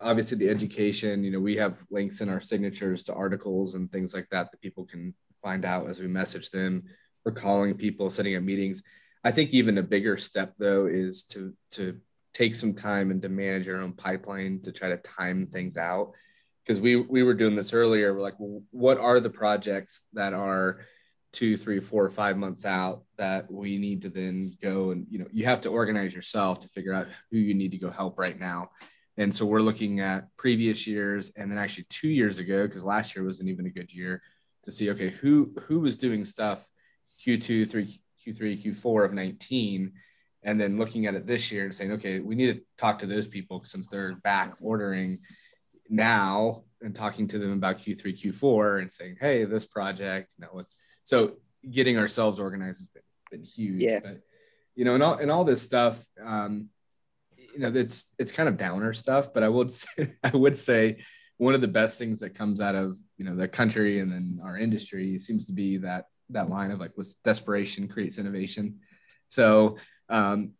obviously 0.00 0.38
the 0.38 0.48
education, 0.48 1.24
you 1.24 1.30
know, 1.30 1.40
we 1.40 1.56
have 1.56 1.78
links 1.90 2.20
in 2.20 2.28
our 2.28 2.40
signatures 2.40 3.02
to 3.04 3.14
articles 3.14 3.74
and 3.74 3.90
things 3.90 4.14
like 4.14 4.28
that 4.30 4.50
that 4.50 4.60
people 4.60 4.84
can 4.84 5.14
find 5.42 5.64
out 5.64 5.88
as 5.88 6.00
we 6.00 6.08
message 6.08 6.50
them. 6.50 6.84
We're 7.24 7.32
calling 7.32 7.74
people, 7.74 8.10
setting 8.10 8.36
up 8.36 8.42
meetings. 8.42 8.82
I 9.24 9.30
think 9.30 9.50
even 9.50 9.78
a 9.78 9.82
bigger 9.82 10.16
step 10.16 10.54
though 10.58 10.86
is 10.86 11.24
to 11.26 11.54
to 11.72 12.00
take 12.34 12.54
some 12.54 12.74
time 12.74 13.10
and 13.10 13.20
to 13.22 13.28
manage 13.28 13.66
your 13.66 13.80
own 13.80 13.92
pipeline 13.92 14.60
to 14.62 14.72
try 14.72 14.88
to 14.88 14.96
time 14.96 15.46
things 15.46 15.76
out. 15.76 16.12
Because 16.64 16.80
we 16.80 16.96
we 16.96 17.22
were 17.22 17.34
doing 17.34 17.54
this 17.54 17.72
earlier. 17.72 18.12
We're 18.12 18.22
like, 18.22 18.38
well, 18.38 18.62
what 18.70 18.98
are 18.98 19.20
the 19.20 19.30
projects 19.30 20.02
that 20.12 20.32
are 20.32 20.80
two, 21.32 21.56
three, 21.56 21.80
four, 21.80 22.08
five 22.10 22.36
months 22.36 22.64
out 22.66 23.02
that 23.16 23.50
we 23.50 23.78
need 23.78 24.02
to 24.02 24.10
then 24.10 24.52
go 24.62 24.90
and 24.90 25.06
you 25.10 25.18
know 25.18 25.26
you 25.32 25.44
have 25.46 25.62
to 25.62 25.70
organize 25.70 26.14
yourself 26.14 26.60
to 26.60 26.68
figure 26.68 26.92
out 26.92 27.08
who 27.30 27.38
you 27.38 27.54
need 27.54 27.70
to 27.70 27.78
go 27.78 27.90
help 27.90 28.18
right 28.18 28.38
now. 28.38 28.68
And 29.18 29.34
so 29.34 29.44
we're 29.44 29.60
looking 29.60 30.00
at 30.00 30.34
previous 30.36 30.86
years 30.86 31.32
and 31.36 31.50
then 31.50 31.58
actually 31.58 31.84
two 31.90 32.08
years 32.08 32.38
ago 32.38 32.66
because 32.66 32.84
last 32.84 33.14
year 33.14 33.24
wasn't 33.24 33.50
even 33.50 33.66
a 33.66 33.70
good 33.70 33.92
year 33.92 34.22
to 34.64 34.72
see 34.72 34.90
okay 34.90 35.10
who 35.10 35.52
who 35.62 35.80
was 35.80 35.96
doing 35.96 36.24
stuff 36.24 36.68
Q2, 37.26 37.70
three, 37.70 38.00
Q3, 38.26 38.64
Q4 38.64 39.04
of 39.04 39.12
19 39.12 39.92
and 40.44 40.60
then 40.60 40.76
looking 40.76 41.06
at 41.06 41.14
it 41.14 41.26
this 41.26 41.52
year 41.52 41.64
and 41.64 41.74
saying 41.74 41.92
okay 41.92 42.20
we 42.20 42.34
need 42.34 42.54
to 42.54 42.62
talk 42.78 42.98
to 43.00 43.06
those 43.06 43.26
people 43.26 43.62
since 43.64 43.88
they're 43.88 44.16
back 44.16 44.54
ordering 44.60 45.18
now 45.88 46.64
and 46.80 46.94
talking 46.94 47.28
to 47.28 47.38
them 47.38 47.52
about 47.52 47.78
Q3, 47.78 48.20
Q4 48.20 48.82
and 48.82 48.92
saying 48.92 49.16
hey 49.20 49.44
this 49.44 49.64
project 49.64 50.34
you 50.38 50.44
know 50.44 50.50
what's 50.52 50.76
so 51.02 51.36
getting 51.68 51.98
ourselves 51.98 52.38
organized 52.38 52.80
has 52.80 52.88
been, 52.88 53.02
been 53.30 53.42
huge. 53.44 53.82
Yeah. 53.82 54.00
But 54.02 54.20
you 54.74 54.84
know, 54.84 54.94
and 54.94 55.02
all 55.02 55.14
and 55.14 55.30
all 55.30 55.44
this 55.44 55.62
stuff, 55.62 56.04
um, 56.22 56.68
you 57.36 57.60
know, 57.60 57.72
it's 57.74 58.04
it's 58.18 58.32
kind 58.32 58.48
of 58.48 58.56
downer 58.56 58.92
stuff. 58.92 59.32
But 59.32 59.42
I 59.42 59.48
would 59.48 59.72
say, 59.72 60.12
I 60.22 60.30
would 60.30 60.56
say 60.56 61.02
one 61.38 61.54
of 61.54 61.60
the 61.60 61.68
best 61.68 61.98
things 61.98 62.20
that 62.20 62.34
comes 62.34 62.60
out 62.60 62.74
of 62.74 62.96
you 63.16 63.24
know 63.24 63.34
the 63.34 63.48
country 63.48 64.00
and 64.00 64.10
then 64.12 64.40
our 64.44 64.56
industry 64.56 65.18
seems 65.18 65.46
to 65.46 65.52
be 65.52 65.78
that 65.78 66.06
that 66.30 66.48
line 66.48 66.70
of 66.70 66.80
like 66.80 66.96
with 66.96 67.14
desperation 67.22 67.88
creates 67.88 68.18
innovation. 68.18 68.78
So 69.28 69.76
um, 70.08 70.52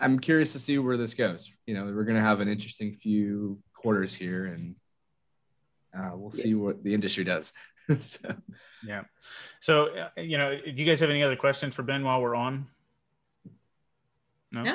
I'm 0.00 0.18
curious 0.18 0.52
to 0.52 0.58
see 0.58 0.78
where 0.78 0.96
this 0.96 1.14
goes. 1.14 1.50
You 1.66 1.74
know, 1.74 1.84
we're 1.84 2.04
going 2.04 2.16
to 2.16 2.22
have 2.22 2.40
an 2.40 2.48
interesting 2.48 2.92
few 2.92 3.60
quarters 3.74 4.14
here, 4.14 4.46
and 4.46 4.76
uh, 5.96 6.10
we'll 6.14 6.30
see 6.30 6.54
what 6.54 6.82
the 6.82 6.94
industry 6.94 7.24
does. 7.24 7.52
so. 7.98 8.34
Yeah. 8.86 9.02
So, 9.60 9.88
uh, 9.88 10.08
you 10.20 10.38
know, 10.38 10.50
if 10.50 10.78
you 10.78 10.84
guys 10.84 11.00
have 11.00 11.10
any 11.10 11.22
other 11.22 11.36
questions 11.36 11.74
for 11.74 11.82
Ben 11.82 12.04
while 12.04 12.20
we're 12.20 12.34
on? 12.34 12.66
No. 14.52 14.60
Okay. 14.60 14.70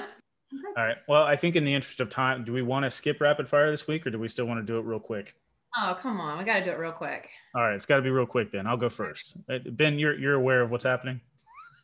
All 0.77 0.83
right. 0.83 0.97
Well, 1.07 1.23
I 1.23 1.35
think 1.35 1.55
in 1.55 1.63
the 1.63 1.73
interest 1.73 1.99
of 2.01 2.09
time, 2.09 2.43
do 2.43 2.51
we 2.51 2.61
want 2.61 2.83
to 2.83 2.91
skip 2.91 3.21
rapid 3.21 3.47
fire 3.47 3.71
this 3.71 3.87
week 3.87 4.05
or 4.05 4.09
do 4.09 4.19
we 4.19 4.27
still 4.27 4.45
want 4.45 4.59
to 4.59 4.65
do 4.65 4.77
it 4.79 4.83
real 4.83 4.99
quick? 4.99 5.35
Oh, 5.77 5.97
come 6.01 6.19
on. 6.19 6.37
We 6.37 6.43
got 6.43 6.59
to 6.59 6.65
do 6.65 6.71
it 6.71 6.77
real 6.77 6.91
quick. 6.91 7.29
All 7.55 7.61
right. 7.61 7.75
It's 7.75 7.85
got 7.85 7.95
to 7.95 8.01
be 8.01 8.09
real 8.09 8.25
quick 8.25 8.51
then. 8.51 8.67
I'll 8.67 8.77
go 8.77 8.89
first. 8.89 9.37
Uh, 9.49 9.59
ben, 9.65 9.97
you're, 9.97 10.17
you're 10.17 10.35
aware 10.35 10.61
of 10.61 10.71
what's 10.71 10.83
happening? 10.83 11.21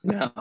No. 0.03 0.31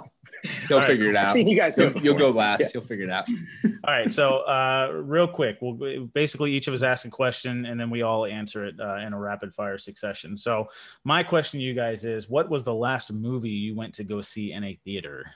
He'll 0.69 0.83
figure 0.83 1.11
it 1.11 1.17
out. 1.17 1.35
seen 1.35 1.49
you 1.49 1.57
guys 1.57 1.77
you'll, 1.77 1.97
you'll 2.03 2.19
go 2.19 2.31
last. 2.31 2.61
Yeah. 2.61 2.69
You'll 2.75 2.83
figure 2.85 3.05
it 3.05 3.11
out. 3.11 3.29
all 3.65 3.95
right. 3.95 4.11
So, 4.11 4.39
uh, 4.41 4.91
real 4.93 5.29
quick, 5.29 5.59
we'll 5.61 6.07
basically 6.07 6.53
each 6.53 6.69
of 6.69 6.75
us 6.75 6.83
ask 6.83 7.05
a 7.07 7.11
question 7.11 7.67
and 7.67 7.79
then 7.79 7.91
we 7.91 8.03
all 8.03 8.27
answer 8.27 8.65
it 8.65 8.75
uh, 8.81 8.97
in 8.97 9.13
a 9.13 9.19
rapid 9.19 9.55
fire 9.55 9.79
succession. 9.79 10.37
So, 10.37 10.69
my 11.05 11.23
question 11.23 11.61
to 11.61 11.65
you 11.65 11.75
guys 11.75 12.05
is 12.05 12.29
what 12.29 12.49
was 12.49 12.65
the 12.65 12.75
last 12.75 13.13
movie 13.13 13.51
you 13.51 13.75
went 13.75 13.95
to 13.95 14.05
go 14.05 14.21
see 14.21 14.53
in 14.53 14.65
a 14.65 14.79
theater? 14.85 15.27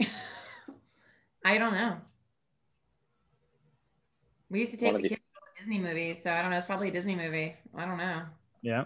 I 1.44 1.58
don't 1.58 1.72
know. 1.72 1.96
We 4.50 4.60
used 4.60 4.72
to 4.72 4.78
take 4.78 4.94
the 4.94 5.08
kids 5.08 5.20
to 5.20 5.60
Disney 5.62 5.78
movies, 5.78 6.22
so 6.22 6.30
I 6.30 6.42
don't 6.42 6.50
know. 6.50 6.58
It's 6.58 6.66
probably 6.66 6.88
a 6.88 6.92
Disney 6.92 7.16
movie. 7.16 7.54
I 7.74 7.86
don't 7.86 7.96
know. 7.96 8.22
Yeah. 8.60 8.84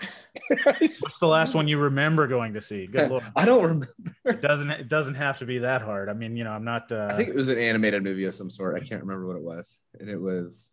What's 1.00 1.18
the 1.18 1.26
last 1.26 1.54
one 1.54 1.68
you 1.68 1.78
remember 1.78 2.26
going 2.26 2.54
to 2.54 2.60
see? 2.60 2.86
Good 2.86 3.10
lord. 3.10 3.24
I 3.36 3.44
don't 3.44 3.62
remember. 3.62 3.88
It 4.24 4.40
doesn't 4.40 4.70
it 4.70 4.88
doesn't 4.88 5.14
have 5.14 5.38
to 5.38 5.46
be 5.46 5.58
that 5.58 5.82
hard. 5.82 6.08
I 6.08 6.12
mean, 6.12 6.36
you 6.36 6.44
know, 6.44 6.50
I'm 6.50 6.64
not 6.64 6.90
uh... 6.92 7.08
I 7.10 7.14
think 7.14 7.28
it 7.28 7.36
was 7.36 7.48
an 7.48 7.58
animated 7.58 8.02
movie 8.02 8.24
of 8.24 8.34
some 8.34 8.50
sort. 8.50 8.74
I 8.74 8.84
can't 8.84 9.02
remember 9.02 9.26
what 9.26 9.36
it 9.36 9.42
was. 9.42 9.78
And 9.98 10.08
it 10.08 10.20
was 10.20 10.70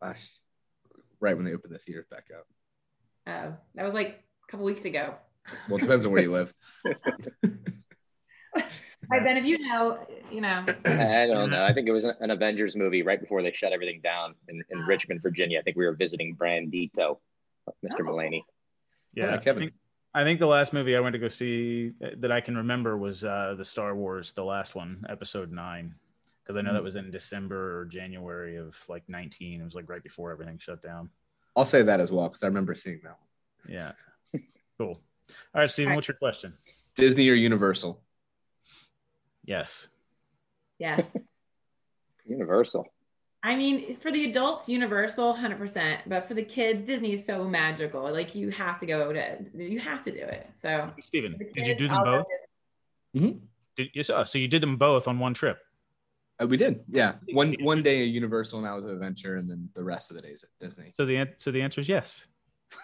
gosh, 0.00 0.28
right 1.20 1.36
when 1.36 1.44
they 1.44 1.54
opened 1.54 1.74
the 1.74 1.78
theaters 1.78 2.06
back 2.10 2.26
up. 2.36 2.46
Oh, 3.26 3.56
that 3.74 3.84
was 3.84 3.94
like 3.94 4.22
a 4.48 4.50
couple 4.50 4.66
weeks 4.66 4.84
ago. 4.84 5.14
Well, 5.68 5.78
it 5.78 5.82
depends 5.82 6.06
on 6.06 6.12
where 6.12 6.22
you 6.22 6.32
live. 6.32 6.54
All 9.10 9.18
right, 9.18 9.24
Ben, 9.24 9.36
if 9.36 9.44
you 9.44 9.58
know, 9.58 9.98
you 10.30 10.40
know. 10.40 10.64
I 10.84 11.26
don't 11.26 11.50
know. 11.50 11.64
I 11.64 11.72
think 11.72 11.88
it 11.88 11.92
was 11.92 12.04
an 12.04 12.30
Avengers 12.30 12.76
movie 12.76 13.02
right 13.02 13.20
before 13.20 13.42
they 13.42 13.52
shut 13.52 13.72
everything 13.72 14.00
down 14.02 14.34
in, 14.48 14.62
in 14.70 14.82
oh. 14.82 14.86
Richmond, 14.86 15.22
Virginia. 15.22 15.58
I 15.58 15.62
think 15.62 15.76
we 15.76 15.84
were 15.84 15.94
visiting 15.94 16.34
Brandito, 16.34 17.18
Mr. 17.84 18.00
Oh. 18.00 18.04
Mulaney. 18.04 18.42
Yeah, 19.14 19.36
Kevin. 19.38 19.62
I 19.62 19.66
think, 19.66 19.74
I 20.14 20.24
think, 20.24 20.40
the 20.40 20.46
last 20.46 20.72
movie 20.72 20.96
I 20.96 21.00
went 21.00 21.12
to 21.14 21.18
go 21.18 21.28
see 21.28 21.92
that 22.18 22.32
I 22.32 22.40
can 22.40 22.56
remember 22.56 22.96
was 22.96 23.24
uh, 23.24 23.54
the 23.56 23.64
Star 23.64 23.94
Wars, 23.94 24.32
the 24.32 24.44
last 24.44 24.74
one, 24.74 25.04
Episode 25.08 25.52
Nine, 25.52 25.94
because 26.42 26.56
I 26.56 26.62
know 26.62 26.68
mm-hmm. 26.68 26.76
that 26.76 26.84
was 26.84 26.96
in 26.96 27.10
December 27.10 27.80
or 27.80 27.84
January 27.84 28.56
of 28.56 28.76
like 28.88 29.08
19. 29.08 29.60
It 29.60 29.64
was 29.64 29.74
like 29.74 29.88
right 29.88 30.02
before 30.02 30.30
everything 30.32 30.58
shut 30.58 30.82
down. 30.82 31.10
I'll 31.54 31.64
say 31.64 31.82
that 31.82 32.00
as 32.00 32.10
well 32.10 32.28
because 32.28 32.42
I 32.42 32.46
remember 32.46 32.74
seeing 32.74 33.00
that 33.02 33.18
one. 33.18 33.76
Yeah, 33.76 33.92
cool. 34.78 34.98
All 35.54 35.60
right, 35.60 35.70
Stephen, 35.70 35.94
what's 35.94 36.08
your 36.08 36.16
question? 36.16 36.54
Disney 36.96 37.28
or 37.28 37.34
Universal? 37.34 38.00
Yes. 39.44 39.88
Yes. 40.78 41.04
Universal. 42.26 42.86
I 43.44 43.56
mean, 43.56 43.96
for 43.96 44.12
the 44.12 44.24
adults, 44.30 44.68
Universal, 44.68 45.34
100%. 45.34 45.98
But 46.06 46.28
for 46.28 46.34
the 46.34 46.44
kids, 46.44 46.84
Disney 46.84 47.14
is 47.14 47.26
so 47.26 47.44
magical. 47.44 48.10
Like, 48.10 48.34
you 48.34 48.50
have 48.50 48.78
to 48.80 48.86
go 48.86 49.12
to, 49.12 49.38
you 49.54 49.80
have 49.80 50.04
to 50.04 50.12
do 50.12 50.18
it. 50.18 50.48
So, 50.60 50.90
Stephen, 51.00 51.36
did 51.54 51.66
you 51.66 51.74
do 51.74 51.88
them 51.88 52.04
both? 52.04 52.26
Mm-hmm. 53.16 53.38
Did, 53.76 53.88
you, 53.94 54.02
so 54.04 54.24
you 54.34 54.48
did 54.48 54.62
them 54.62 54.76
both 54.76 55.08
on 55.08 55.18
one 55.18 55.34
trip? 55.34 55.58
Uh, 56.40 56.46
we 56.46 56.56
did, 56.56 56.84
yeah. 56.88 57.14
One 57.32 57.54
one 57.60 57.82
day 57.82 58.02
at 58.02 58.08
Universal, 58.08 58.60
and 58.60 58.68
I 58.68 58.74
was 58.74 58.84
at 58.84 58.90
Adventure, 58.90 59.36
and 59.36 59.48
then 59.48 59.68
the 59.74 59.84
rest 59.84 60.10
of 60.10 60.16
the 60.16 60.22
days 60.22 60.44
at 60.44 60.50
Disney. 60.64 60.92
So 60.96 61.04
the 61.04 61.26
so 61.36 61.50
the 61.50 61.60
answer 61.60 61.80
is 61.80 61.88
yes. 61.88 62.26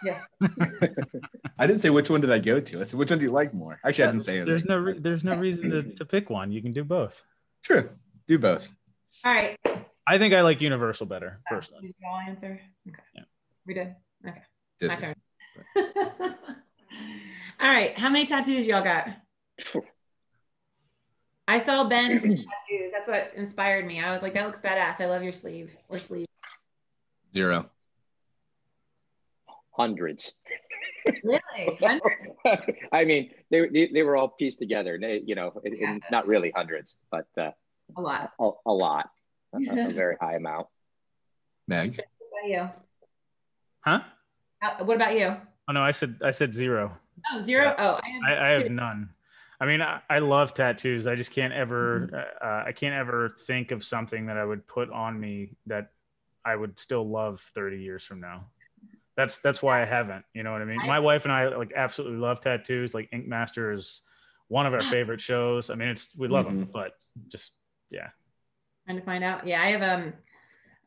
Yes. 0.04 0.22
I 1.58 1.66
didn't 1.66 1.80
say 1.80 1.90
which 1.90 2.10
one 2.10 2.20
did 2.20 2.30
I 2.30 2.38
go 2.38 2.60
to. 2.60 2.80
I 2.80 2.82
said 2.82 2.98
which 2.98 3.10
one 3.10 3.18
do 3.18 3.24
you 3.24 3.30
like 3.30 3.54
more. 3.54 3.80
Actually, 3.84 4.04
I 4.04 4.12
didn't 4.12 4.24
say 4.24 4.38
it. 4.38 4.44
There's 4.46 4.64
no 4.64 4.76
re- 4.76 4.98
there's 4.98 5.24
no 5.24 5.36
reason 5.36 5.70
to, 5.70 5.82
to 5.82 6.04
pick 6.04 6.30
one. 6.30 6.52
You 6.52 6.62
can 6.62 6.72
do 6.72 6.84
both. 6.84 7.22
True. 7.62 7.88
Do 8.26 8.38
both. 8.38 8.72
All 9.24 9.32
right. 9.32 9.58
I 10.08 10.18
think 10.18 10.32
I 10.34 10.42
like 10.42 10.60
Universal 10.60 11.06
better 11.06 11.40
personally. 11.46 11.82
Did 11.82 11.94
you 12.00 12.08
all 12.08 12.18
answer? 12.18 12.60
Okay. 12.88 13.02
Yeah. 13.14 13.22
We 13.66 13.74
did. 13.74 13.94
Okay. 14.26 14.42
Disney. 14.80 14.96
My 14.96 15.02
turn. 15.02 15.14
all 17.60 17.70
right. 17.70 17.98
How 17.98 18.08
many 18.08 18.26
tattoos 18.26 18.66
y'all 18.66 18.82
got? 18.82 19.08
I 21.46 21.60
saw 21.60 21.84
Ben's 21.84 22.22
tattoos. 22.22 22.90
That's 22.92 23.08
what 23.08 23.32
inspired 23.34 23.86
me. 23.86 24.00
I 24.00 24.12
was 24.12 24.22
like, 24.22 24.34
that 24.34 24.46
looks 24.46 24.60
badass. 24.60 25.00
I 25.00 25.06
love 25.06 25.22
your 25.22 25.32
sleeve 25.32 25.70
or 25.88 25.98
sleeve. 25.98 26.26
Zero 27.34 27.70
hundreds. 29.78 30.34
Really? 31.22 31.78
I 32.92 33.04
mean, 33.04 33.30
they, 33.50 33.68
they, 33.68 33.90
they, 33.94 34.02
were 34.02 34.16
all 34.16 34.28
pieced 34.28 34.58
together, 34.58 34.98
they, 35.00 35.22
you 35.24 35.34
know, 35.34 35.52
yeah. 35.64 35.98
not 36.10 36.26
really 36.26 36.52
hundreds, 36.54 36.96
but 37.10 37.26
uh, 37.38 37.50
a 37.96 38.00
lot. 38.00 38.32
A, 38.40 38.50
a 38.66 38.72
lot. 38.72 39.08
A, 39.54 39.88
a, 39.88 39.92
very 39.92 40.16
high 40.20 40.36
amount. 40.36 40.66
Meg. 41.66 42.00
What 42.18 42.40
about 42.40 42.50
you? 42.50 42.70
Huh? 43.80 44.00
Uh, 44.62 44.84
what 44.84 44.96
about 44.96 45.18
you? 45.18 45.36
Oh 45.68 45.72
no, 45.72 45.82
I 45.82 45.90
said 45.90 46.16
I 46.22 46.30
said 46.30 46.54
zero. 46.54 46.96
Oh, 47.32 47.40
zero. 47.40 47.74
Oh, 47.78 47.98
I 48.02 48.08
have, 48.08 48.22
I, 48.26 48.46
I 48.46 48.48
have 48.50 48.70
none. 48.70 49.10
I 49.60 49.66
mean, 49.66 49.82
I, 49.82 50.00
I, 50.08 50.20
love 50.20 50.54
tattoos. 50.54 51.08
I 51.08 51.16
just 51.16 51.32
can't 51.32 51.52
ever, 51.52 52.08
mm-hmm. 52.12 52.16
uh, 52.16 52.68
I 52.68 52.72
can't 52.72 52.94
ever 52.94 53.34
think 53.46 53.72
of 53.72 53.82
something 53.82 54.26
that 54.26 54.36
I 54.36 54.44
would 54.44 54.64
put 54.68 54.88
on 54.90 55.18
me 55.18 55.56
that 55.66 55.90
I 56.44 56.54
would 56.54 56.78
still 56.78 57.08
love 57.08 57.40
30 57.54 57.82
years 57.82 58.04
from 58.04 58.20
now. 58.20 58.46
That's 59.16 59.40
that's 59.40 59.60
why 59.60 59.82
I 59.82 59.84
haven't. 59.84 60.24
You 60.32 60.44
know 60.44 60.52
what 60.52 60.62
I 60.62 60.64
mean? 60.64 60.78
My 60.86 61.00
wife 61.00 61.24
and 61.24 61.32
I 61.32 61.48
like 61.48 61.72
absolutely 61.74 62.18
love 62.18 62.40
tattoos. 62.40 62.94
Like 62.94 63.08
Ink 63.12 63.26
Master 63.26 63.72
is 63.72 64.02
one 64.46 64.64
of 64.64 64.74
our 64.74 64.80
favorite 64.92 65.20
shows. 65.20 65.70
I 65.70 65.74
mean, 65.74 65.88
it's 65.88 66.16
we 66.16 66.28
love 66.28 66.44
them, 66.44 66.66
Mhm. 66.66 66.72
but 66.72 66.92
just 67.26 67.50
yeah. 67.90 68.10
Trying 68.88 69.00
to 69.00 69.04
find 69.04 69.22
out. 69.22 69.46
Yeah, 69.46 69.60
I 69.62 69.70
have 69.72 69.82
um, 69.82 70.14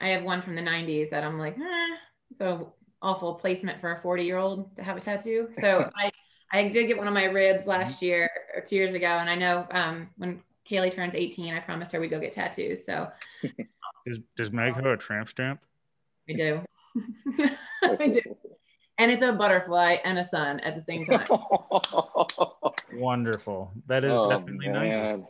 I 0.02 0.10
have 0.10 0.24
one 0.24 0.42
from 0.42 0.56
the 0.56 0.62
'90s 0.62 1.12
that 1.12 1.24
I'm 1.24 1.38
like, 1.38 1.56
eh, 1.56 1.96
so 2.40 2.74
awful 3.00 3.36
placement 3.36 3.80
for 3.80 3.92
a 3.92 4.02
40 4.02 4.24
year 4.24 4.40
old 4.40 4.76
to 4.78 4.84
have 4.84 4.98
a 4.98 5.00
tattoo. 5.00 5.50
So 5.60 5.92
I 5.96 6.12
I 6.52 6.70
did 6.70 6.88
get 6.88 6.98
one 6.98 7.06
on 7.06 7.14
my 7.14 7.26
ribs 7.26 7.68
last 7.68 8.02
year 8.02 8.28
or 8.56 8.62
two 8.62 8.76
years 8.76 8.96
ago, 8.96 9.06
and 9.06 9.30
I 9.30 9.36
know 9.36 9.68
um 9.70 10.10
when 10.18 10.42
Kaylee 10.68 10.92
turns 10.92 11.14
18, 11.14 11.54
I 11.54 11.60
promised 11.60 11.92
her 11.92 12.00
we'd 12.00 12.10
go 12.10 12.20
get 12.20 12.34
tattoos. 12.34 12.84
So 12.84 13.08
Does 14.08 14.20
does 14.36 14.52
Meg 14.52 14.74
have 14.74 14.86
a 14.88 14.98
tramp 14.98 15.30
stamp? 15.30 15.62
I 16.28 16.34
do. 16.34 16.62
I 17.84 18.08
do. 18.08 18.22
And 18.98 19.12
it's 19.12 19.22
a 19.22 19.32
butterfly 19.32 19.98
and 20.04 20.18
a 20.18 20.28
sun 20.28 20.60
at 20.62 20.76
the 20.76 20.84
same 20.84 21.06
time. 21.06 21.28
Wonderful. 22.94 23.72
That 23.86 24.04
is 24.04 24.16
Oh, 24.18 24.30
definitely 24.30 24.70
nice. 24.70 25.20
man. 25.20 25.28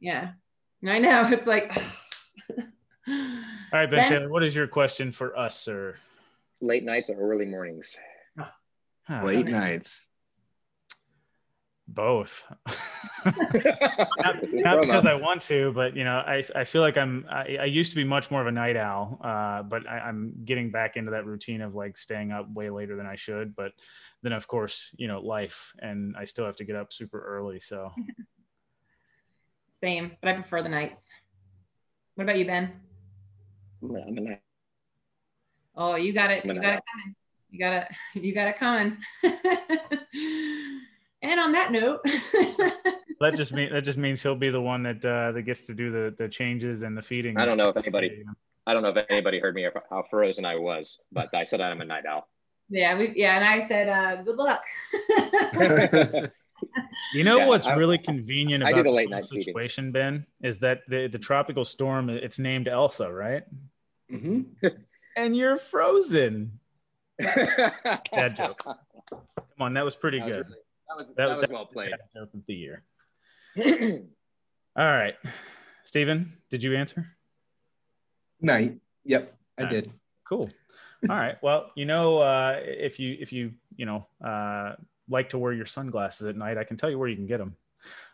Yeah. 0.00 0.32
I 0.86 0.98
know. 0.98 1.28
It's 1.30 1.46
like 1.46 1.72
All 3.08 3.14
right, 3.72 3.90
Ben 3.90 4.00
Ben- 4.00 4.08
Taylor, 4.08 4.28
what 4.28 4.44
is 4.44 4.54
your 4.54 4.66
question 4.66 5.12
for 5.12 5.36
us, 5.38 5.58
sir? 5.58 5.94
Late 6.60 6.84
nights 6.84 7.08
or 7.10 7.16
early 7.16 7.46
mornings? 7.46 7.96
Huh, 9.04 9.22
Late 9.24 9.46
nights. 9.46 10.04
Both. 11.86 12.44
Not, 13.24 14.42
not 14.42 14.76
promo. 14.76 14.80
because 14.82 15.06
I 15.06 15.14
want 15.14 15.40
to, 15.42 15.72
but 15.72 15.96
you 15.96 16.04
know, 16.04 16.16
I, 16.16 16.44
I 16.54 16.64
feel 16.64 16.82
like 16.82 16.96
I'm 16.96 17.24
I, 17.30 17.56
I 17.60 17.64
used 17.64 17.90
to 17.90 17.96
be 17.96 18.04
much 18.04 18.30
more 18.30 18.40
of 18.40 18.46
a 18.46 18.52
night 18.52 18.76
owl, 18.76 19.18
uh, 19.22 19.62
but 19.62 19.88
I, 19.88 20.00
I'm 20.00 20.34
getting 20.44 20.70
back 20.70 20.96
into 20.96 21.12
that 21.12 21.24
routine 21.24 21.62
of 21.62 21.74
like 21.74 21.96
staying 21.96 22.30
up 22.32 22.50
way 22.52 22.68
later 22.70 22.96
than 22.96 23.06
I 23.06 23.16
should. 23.16 23.56
But 23.56 23.72
then 24.22 24.32
of 24.32 24.46
course, 24.46 24.94
you 24.98 25.08
know, 25.08 25.20
life 25.20 25.72
and 25.78 26.14
I 26.16 26.24
still 26.26 26.44
have 26.46 26.56
to 26.56 26.64
get 26.64 26.76
up 26.76 26.92
super 26.92 27.20
early. 27.20 27.60
So 27.60 27.90
same, 29.82 30.16
but 30.20 30.28
I 30.28 30.32
prefer 30.34 30.62
the 30.62 30.68
nights. 30.68 31.08
What 32.18 32.24
about 32.24 32.36
you, 32.36 32.46
Ben? 32.46 32.72
I'm 33.80 33.94
a 33.94 34.20
night- 34.20 34.42
Oh, 35.76 35.94
you 35.94 36.12
got 36.12 36.32
it. 36.32 36.42
I'm 36.42 36.50
You 36.56 36.60
got 36.60 36.74
it 36.74 36.82
coming. 36.92 37.14
You 37.48 37.58
got 37.60 37.72
it. 37.74 37.88
You 38.20 38.34
got 38.34 38.48
it 38.48 38.56
coming. 38.58 38.96
and 41.22 41.38
on 41.38 41.52
that 41.52 41.70
note, 41.70 42.00
that 43.20 43.36
just 43.36 43.52
mean 43.52 43.72
that 43.72 43.82
just 43.82 43.98
means 43.98 44.20
he'll 44.20 44.34
be 44.34 44.50
the 44.50 44.60
one 44.60 44.82
that 44.82 45.04
uh, 45.04 45.30
that 45.30 45.42
gets 45.42 45.62
to 45.66 45.74
do 45.74 45.92
the 45.92 46.12
the 46.18 46.28
changes 46.28 46.82
and 46.82 46.98
the 46.98 47.02
feeding. 47.02 47.38
I 47.38 47.46
don't 47.46 47.56
know 47.56 47.68
if 47.68 47.76
anybody, 47.76 48.24
I 48.66 48.72
don't 48.72 48.82
know 48.82 48.88
if 48.88 49.06
anybody 49.08 49.38
heard 49.38 49.54
me 49.54 49.62
or 49.62 49.72
how 49.88 50.02
frozen 50.10 50.44
I 50.44 50.56
was, 50.56 50.98
but 51.12 51.28
I 51.32 51.44
said 51.44 51.60
I'm 51.60 51.80
a 51.80 51.84
night 51.84 52.04
owl. 52.04 52.26
yeah, 52.68 52.98
we 52.98 53.12
yeah, 53.14 53.36
and 53.36 53.44
I 53.44 53.64
said, 53.68 53.88
uh, 53.88 54.22
good 54.24 54.34
luck. 54.34 54.64
You 57.14 57.24
know 57.24 57.38
Yeah, 57.38 57.46
what's 57.46 57.66
I- 57.66 57.74
really 57.74 57.98
convenient 57.98 58.62
I 58.64 58.70
about 58.70 58.76
do 58.78 58.82
the 58.84 58.90
late 58.90 59.10
night 59.10 59.24
feedings. 59.24 59.44
situation, 59.46 59.92
Ben, 59.92 60.26
is 60.42 60.58
that 60.60 60.80
the 60.88 61.06
the 61.08 61.18
tropical 61.18 61.64
storm 61.64 62.08
it's 62.10 62.38
named 62.38 62.68
Elsa, 62.68 63.12
right? 63.12 63.44
hmm 64.10 64.42
And 65.16 65.36
you're 65.36 65.56
frozen. 65.58 66.60
Bad 67.18 68.36
joke. 68.36 68.62
Come 68.64 69.22
on, 69.60 69.74
that 69.74 69.84
was 69.84 69.94
pretty 69.96 70.18
That 70.20 70.26
was, 70.28 70.36
good. 70.36 70.46
really- 70.46 70.60
that 70.88 70.96
was, 70.98 71.06
That- 71.08 71.16
that 71.16 71.28
was 71.38 71.40
that- 71.42 71.50
well 71.50 71.66
played. 71.66 71.90
Bad 71.90 72.00
joke 72.14 72.30
of 72.34 72.40
the 72.46 72.54
year. 72.54 72.82
All 74.76 74.84
right, 74.86 75.14
Steven, 75.84 76.32
did 76.50 76.62
you 76.62 76.76
answer? 76.76 77.06
Night. 78.40 78.78
Yep, 79.04 79.34
I 79.58 79.62
Night. 79.62 79.70
did. 79.70 79.92
Cool. 80.28 80.48
All 81.08 81.16
right. 81.16 81.36
Well, 81.42 81.70
you 81.74 81.84
know, 81.86 82.18
uh, 82.18 82.60
if 82.62 83.00
you 83.00 83.16
if 83.18 83.32
you 83.32 83.52
you 83.76 83.86
know 83.86 84.06
uh, 84.24 84.74
like 85.08 85.30
to 85.30 85.38
wear 85.38 85.52
your 85.52 85.66
sunglasses 85.66 86.26
at 86.26 86.36
night, 86.36 86.58
I 86.58 86.64
can 86.64 86.76
tell 86.76 86.90
you 86.90 86.98
where 86.98 87.08
you 87.08 87.16
can 87.16 87.26
get 87.26 87.38
them. 87.38 87.56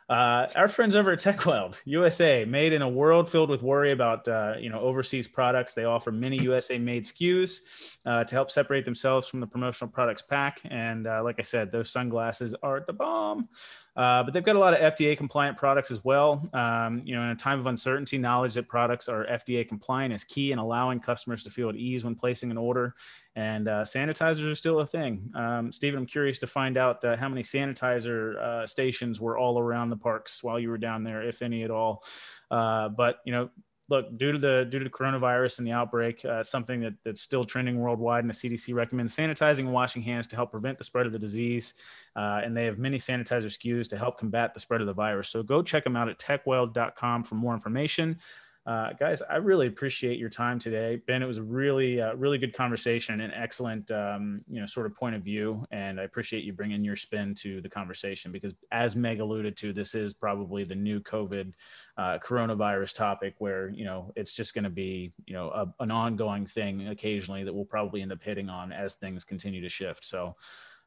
Uh, 0.09 0.47
our 0.55 0.69
friends 0.69 0.97
over 0.97 1.13
at 1.13 1.19
Tekweld 1.19 1.77
USA, 1.87 2.45
made 2.45 2.75
in 2.75 2.83
a 2.83 2.89
world 2.89 3.31
filled 3.31 3.49
with 3.49 3.63
worry 3.63 3.93
about 3.93 4.29
uh, 4.29 4.55
you 4.59 4.69
know 4.69 4.81
overseas 4.81 5.27
products, 5.27 5.73
they 5.73 5.85
offer 5.85 6.13
many 6.13 6.37
USA 6.43 6.79
made 6.79 7.07
SKUs 7.07 7.61
uh, 8.05 8.23
to 8.25 8.35
help 8.35 8.51
separate 8.51 8.85
themselves 8.85 9.27
from 9.27 9.41
the 9.41 9.47
promotional 9.47 9.91
products 9.91 10.21
pack. 10.21 10.61
And 10.65 11.07
uh, 11.07 11.23
like 11.25 11.37
I 11.39 11.43
said, 11.43 11.73
those 11.73 11.91
sunglasses 11.91 12.55
are 12.63 12.85
the 12.87 12.93
bomb. 12.93 13.49
Uh, 13.97 14.25
but 14.25 14.33
they've 14.33 14.45
got 14.45 14.57
a 14.57 14.59
lot 14.59 14.75
of 14.75 14.95
FDA 14.95 15.17
compliant 15.17 15.57
products 15.57 15.91
as 15.91 16.03
well. 16.05 16.49
Um, 16.53 17.03
you 17.05 17.15
know, 17.15 17.23
in 17.23 17.29
a 17.29 17.37
time 17.37 17.61
of 17.61 17.67
uncertainty, 17.67 18.19
knowledge 18.19 18.55
that 18.55 18.67
products 18.67 19.09
are 19.09 19.25
FDA 19.27 19.67
compliant 19.67 20.13
is 20.13 20.25
key 20.25 20.51
in 20.51 20.59
allowing 20.59 20.99
customers 20.99 21.45
to 21.45 21.51
feel 21.51 21.69
at 21.69 21.77
ease 21.77 22.03
when 22.03 22.17
placing 22.17 22.51
an 22.51 22.59
order. 22.59 22.95
And 23.37 23.69
uh, 23.69 23.83
sanitizers 23.83 24.51
are 24.51 24.55
still 24.57 24.81
a 24.81 24.87
thing. 24.87 25.31
Um, 25.35 25.71
Stephen, 25.71 25.99
I'm 26.01 26.07
curious 26.07 26.41
to 26.41 26.47
find 26.47 26.77
out 26.77 27.05
uh, 27.05 27.17
how 27.17 27.29
many 27.29 27.43
sanitizer 27.43 28.37
uh, 28.41 28.67
stations 28.67 29.21
were 29.21 29.39
all 29.39 29.59
around 29.59 29.91
the 29.91 29.97
parks 29.97 30.43
while 30.43 30.59
you 30.59 30.71
were 30.71 30.79
down 30.79 31.05
there, 31.05 31.23
if 31.23 31.41
any 31.41 31.63
at 31.63 31.71
all. 31.71 32.05
Uh, 32.51 32.89
but 32.89 33.19
you 33.25 33.33
know, 33.33 33.49
look, 33.89 34.17
due 34.17 34.33
to 34.33 34.39
the 34.39 34.67
due 34.71 34.79
to 34.79 34.85
the 34.85 34.91
coronavirus 34.91 35.59
and 35.59 35.67
the 35.67 35.73
outbreak, 35.73 36.25
uh, 36.25 36.43
something 36.43 36.81
that, 36.81 36.95
that's 37.05 37.21
still 37.21 37.45
trending 37.45 37.79
worldwide, 37.79 38.25
and 38.25 38.31
the 38.31 38.35
CDC 38.35 38.75
recommends 38.75 39.15
sanitizing 39.15 39.61
and 39.61 39.73
washing 39.73 40.03
hands 40.03 40.27
to 40.29 40.37
help 40.37 40.51
prevent 40.51 40.79
the 40.79 40.85
spread 40.85 41.07
of 41.07 41.13
the 41.13 41.19
disease. 41.19 41.75
Uh, 42.17 42.41
and 42.45 42.57
they 42.57 42.65
have 42.65 42.79
many 42.79 42.99
sanitizer 42.99 43.47
SKUs 43.47 43.89
to 43.89 43.99
help 43.99 44.19
combat 44.19 44.55
the 44.55 44.61
spread 44.61 44.81
of 44.81 44.87
the 44.87 44.93
virus. 44.93 45.29
So 45.29 45.43
go 45.43 45.63
check 45.63 45.85
them 45.85 45.97
out 45.97 46.09
at 46.09 46.19
tekweld.com 46.19 47.25
for 47.25 47.35
more 47.35 47.55
information. 47.55 48.19
Uh, 48.67 48.95
guys, 48.95 49.21
I 49.29 49.37
really 49.37 49.67
appreciate 49.67 50.19
your 50.19 50.31
time 50.31 50.59
today, 50.59 50.99
Ben. 51.07 51.23
It 51.23 51.27
was 51.27 51.37
a 51.37 51.43
really, 51.43 52.01
uh, 52.01 52.15
really 52.15 52.39
good 52.39 52.55
conversation 52.55 53.21
and 53.21 53.31
excellent, 53.35 53.91
um, 53.91 54.41
you 54.49 54.59
know, 54.59 54.65
sort 54.65 54.87
of 54.87 54.95
point 54.97 55.15
of 55.15 55.23
view. 55.23 55.67
And 55.71 56.01
I 56.01 56.05
appreciate 56.05 56.45
you 56.45 56.55
bringing 56.55 56.83
your 56.83 56.97
spin 56.97 57.35
to 57.37 57.61
the 57.61 57.69
conversation 57.69 58.33
because, 58.33 58.55
as 58.73 58.97
Meg 58.97 59.21
alluded 59.21 59.55
to, 59.59 59.75
this 59.75 59.95
is 59.95 60.15
probably 60.15 60.65
the 60.65 60.75
new 60.75 60.99
COVID 61.01 61.53
uh, 61.99 62.19
coronavirus 62.21 62.95
topic 62.95 63.35
where 63.37 63.69
you 63.69 63.85
know 63.85 64.11
it's 64.17 64.33
just 64.33 64.55
going 64.55 64.65
to 64.65 64.71
be 64.71 65.13
you 65.27 65.35
know 65.35 65.51
a, 65.51 65.83
an 65.83 65.91
ongoing 65.91 66.47
thing 66.47 66.89
occasionally 66.89 67.45
that 67.45 67.55
we'll 67.55 67.67
probably 67.67 68.01
end 68.01 68.13
up 68.13 68.23
hitting 68.23 68.49
on 68.49 68.73
as 68.73 68.95
things 68.95 69.25
continue 69.25 69.61
to 69.61 69.69
shift. 69.69 70.07
So, 70.07 70.37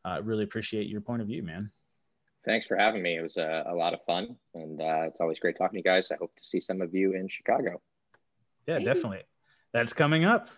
I 0.03 0.17
uh, 0.17 0.21
really 0.21 0.45
appreciate 0.45 0.87
your 0.87 1.01
point 1.01 1.21
of 1.21 1.27
view, 1.27 1.43
man. 1.43 1.69
Thanks 2.47 2.65
for 2.65 2.77
having 2.77 3.03
me. 3.03 3.17
It 3.17 3.21
was 3.21 3.35
uh, 3.35 3.63
a 3.67 3.75
lot 3.75 3.93
of 3.93 3.99
fun, 4.05 4.37
and 4.55 4.79
uh, 4.79 5.03
it's 5.07 5.19
always 5.19 5.37
great 5.37 5.57
talking 5.57 5.73
to 5.73 5.79
you 5.79 5.83
guys. 5.83 6.11
I 6.11 6.15
hope 6.15 6.33
to 6.37 6.47
see 6.47 6.61
some 6.61 6.81
of 6.81 6.95
you 6.95 7.11
in 7.13 7.27
Chicago. 7.27 7.81
Yeah, 8.65 8.75
Maybe. 8.75 8.85
definitely. 8.85 9.23
That's 9.73 9.91
coming 9.91 10.23
up. 10.25 10.49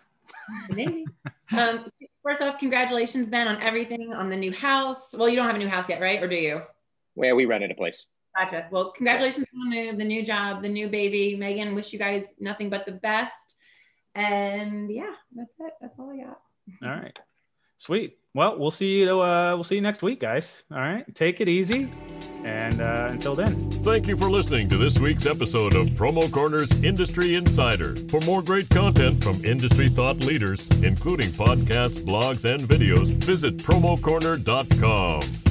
Maybe. 0.70 1.04
Um, 1.52 1.90
first 2.22 2.40
off, 2.42 2.60
congratulations, 2.60 3.28
Ben, 3.28 3.48
on 3.48 3.60
everything 3.60 4.14
on 4.14 4.30
the 4.30 4.36
new 4.36 4.52
house. 4.52 5.12
Well, 5.12 5.28
you 5.28 5.34
don't 5.34 5.46
have 5.46 5.56
a 5.56 5.58
new 5.58 5.66
house 5.66 5.88
yet, 5.88 6.00
right? 6.00 6.22
Or 6.22 6.28
do 6.28 6.36
you? 6.36 6.62
Well, 7.16 7.34
we 7.34 7.44
rented 7.44 7.72
a 7.72 7.74
place. 7.74 8.06
Gotcha. 8.36 8.68
Well, 8.70 8.92
congratulations 8.92 9.46
on 9.52 9.68
the 9.68 9.76
move, 9.76 9.98
the 9.98 10.04
new 10.04 10.24
job, 10.24 10.62
the 10.62 10.68
new 10.68 10.88
baby. 10.88 11.34
Megan, 11.34 11.74
wish 11.74 11.92
you 11.92 11.98
guys 11.98 12.26
nothing 12.38 12.70
but 12.70 12.86
the 12.86 12.92
best. 12.92 13.56
And 14.14 14.92
yeah, 14.92 15.10
that's 15.34 15.50
it. 15.58 15.72
That's 15.80 15.98
all 15.98 16.10
I 16.10 16.18
got. 16.18 16.40
All 16.84 17.02
right. 17.02 17.20
Sweet. 17.78 18.19
Well, 18.34 18.58
we'll 18.58 18.70
see 18.70 19.00
you. 19.00 19.20
Uh, 19.20 19.54
we'll 19.54 19.64
see 19.64 19.74
you 19.74 19.80
next 19.80 20.02
week, 20.02 20.20
guys. 20.20 20.62
All 20.70 20.78
right. 20.78 21.12
Take 21.14 21.40
it 21.40 21.48
easy. 21.48 21.92
And 22.44 22.80
uh, 22.80 23.08
until 23.10 23.34
then. 23.34 23.54
Thank 23.82 24.06
you 24.06 24.16
for 24.16 24.30
listening 24.30 24.68
to 24.70 24.76
this 24.76 24.98
week's 24.98 25.26
episode 25.26 25.74
of 25.74 25.88
Promo 25.88 26.30
Corner's 26.30 26.72
Industry 26.82 27.34
Insider. 27.34 27.96
For 28.08 28.20
more 28.20 28.42
great 28.42 28.70
content 28.70 29.22
from 29.22 29.44
industry 29.44 29.88
thought 29.88 30.16
leaders, 30.18 30.68
including 30.82 31.30
podcasts, 31.30 32.00
blogs, 32.00 32.50
and 32.50 32.62
videos, 32.62 33.08
visit 33.08 33.58
promocorner.com. 33.58 35.49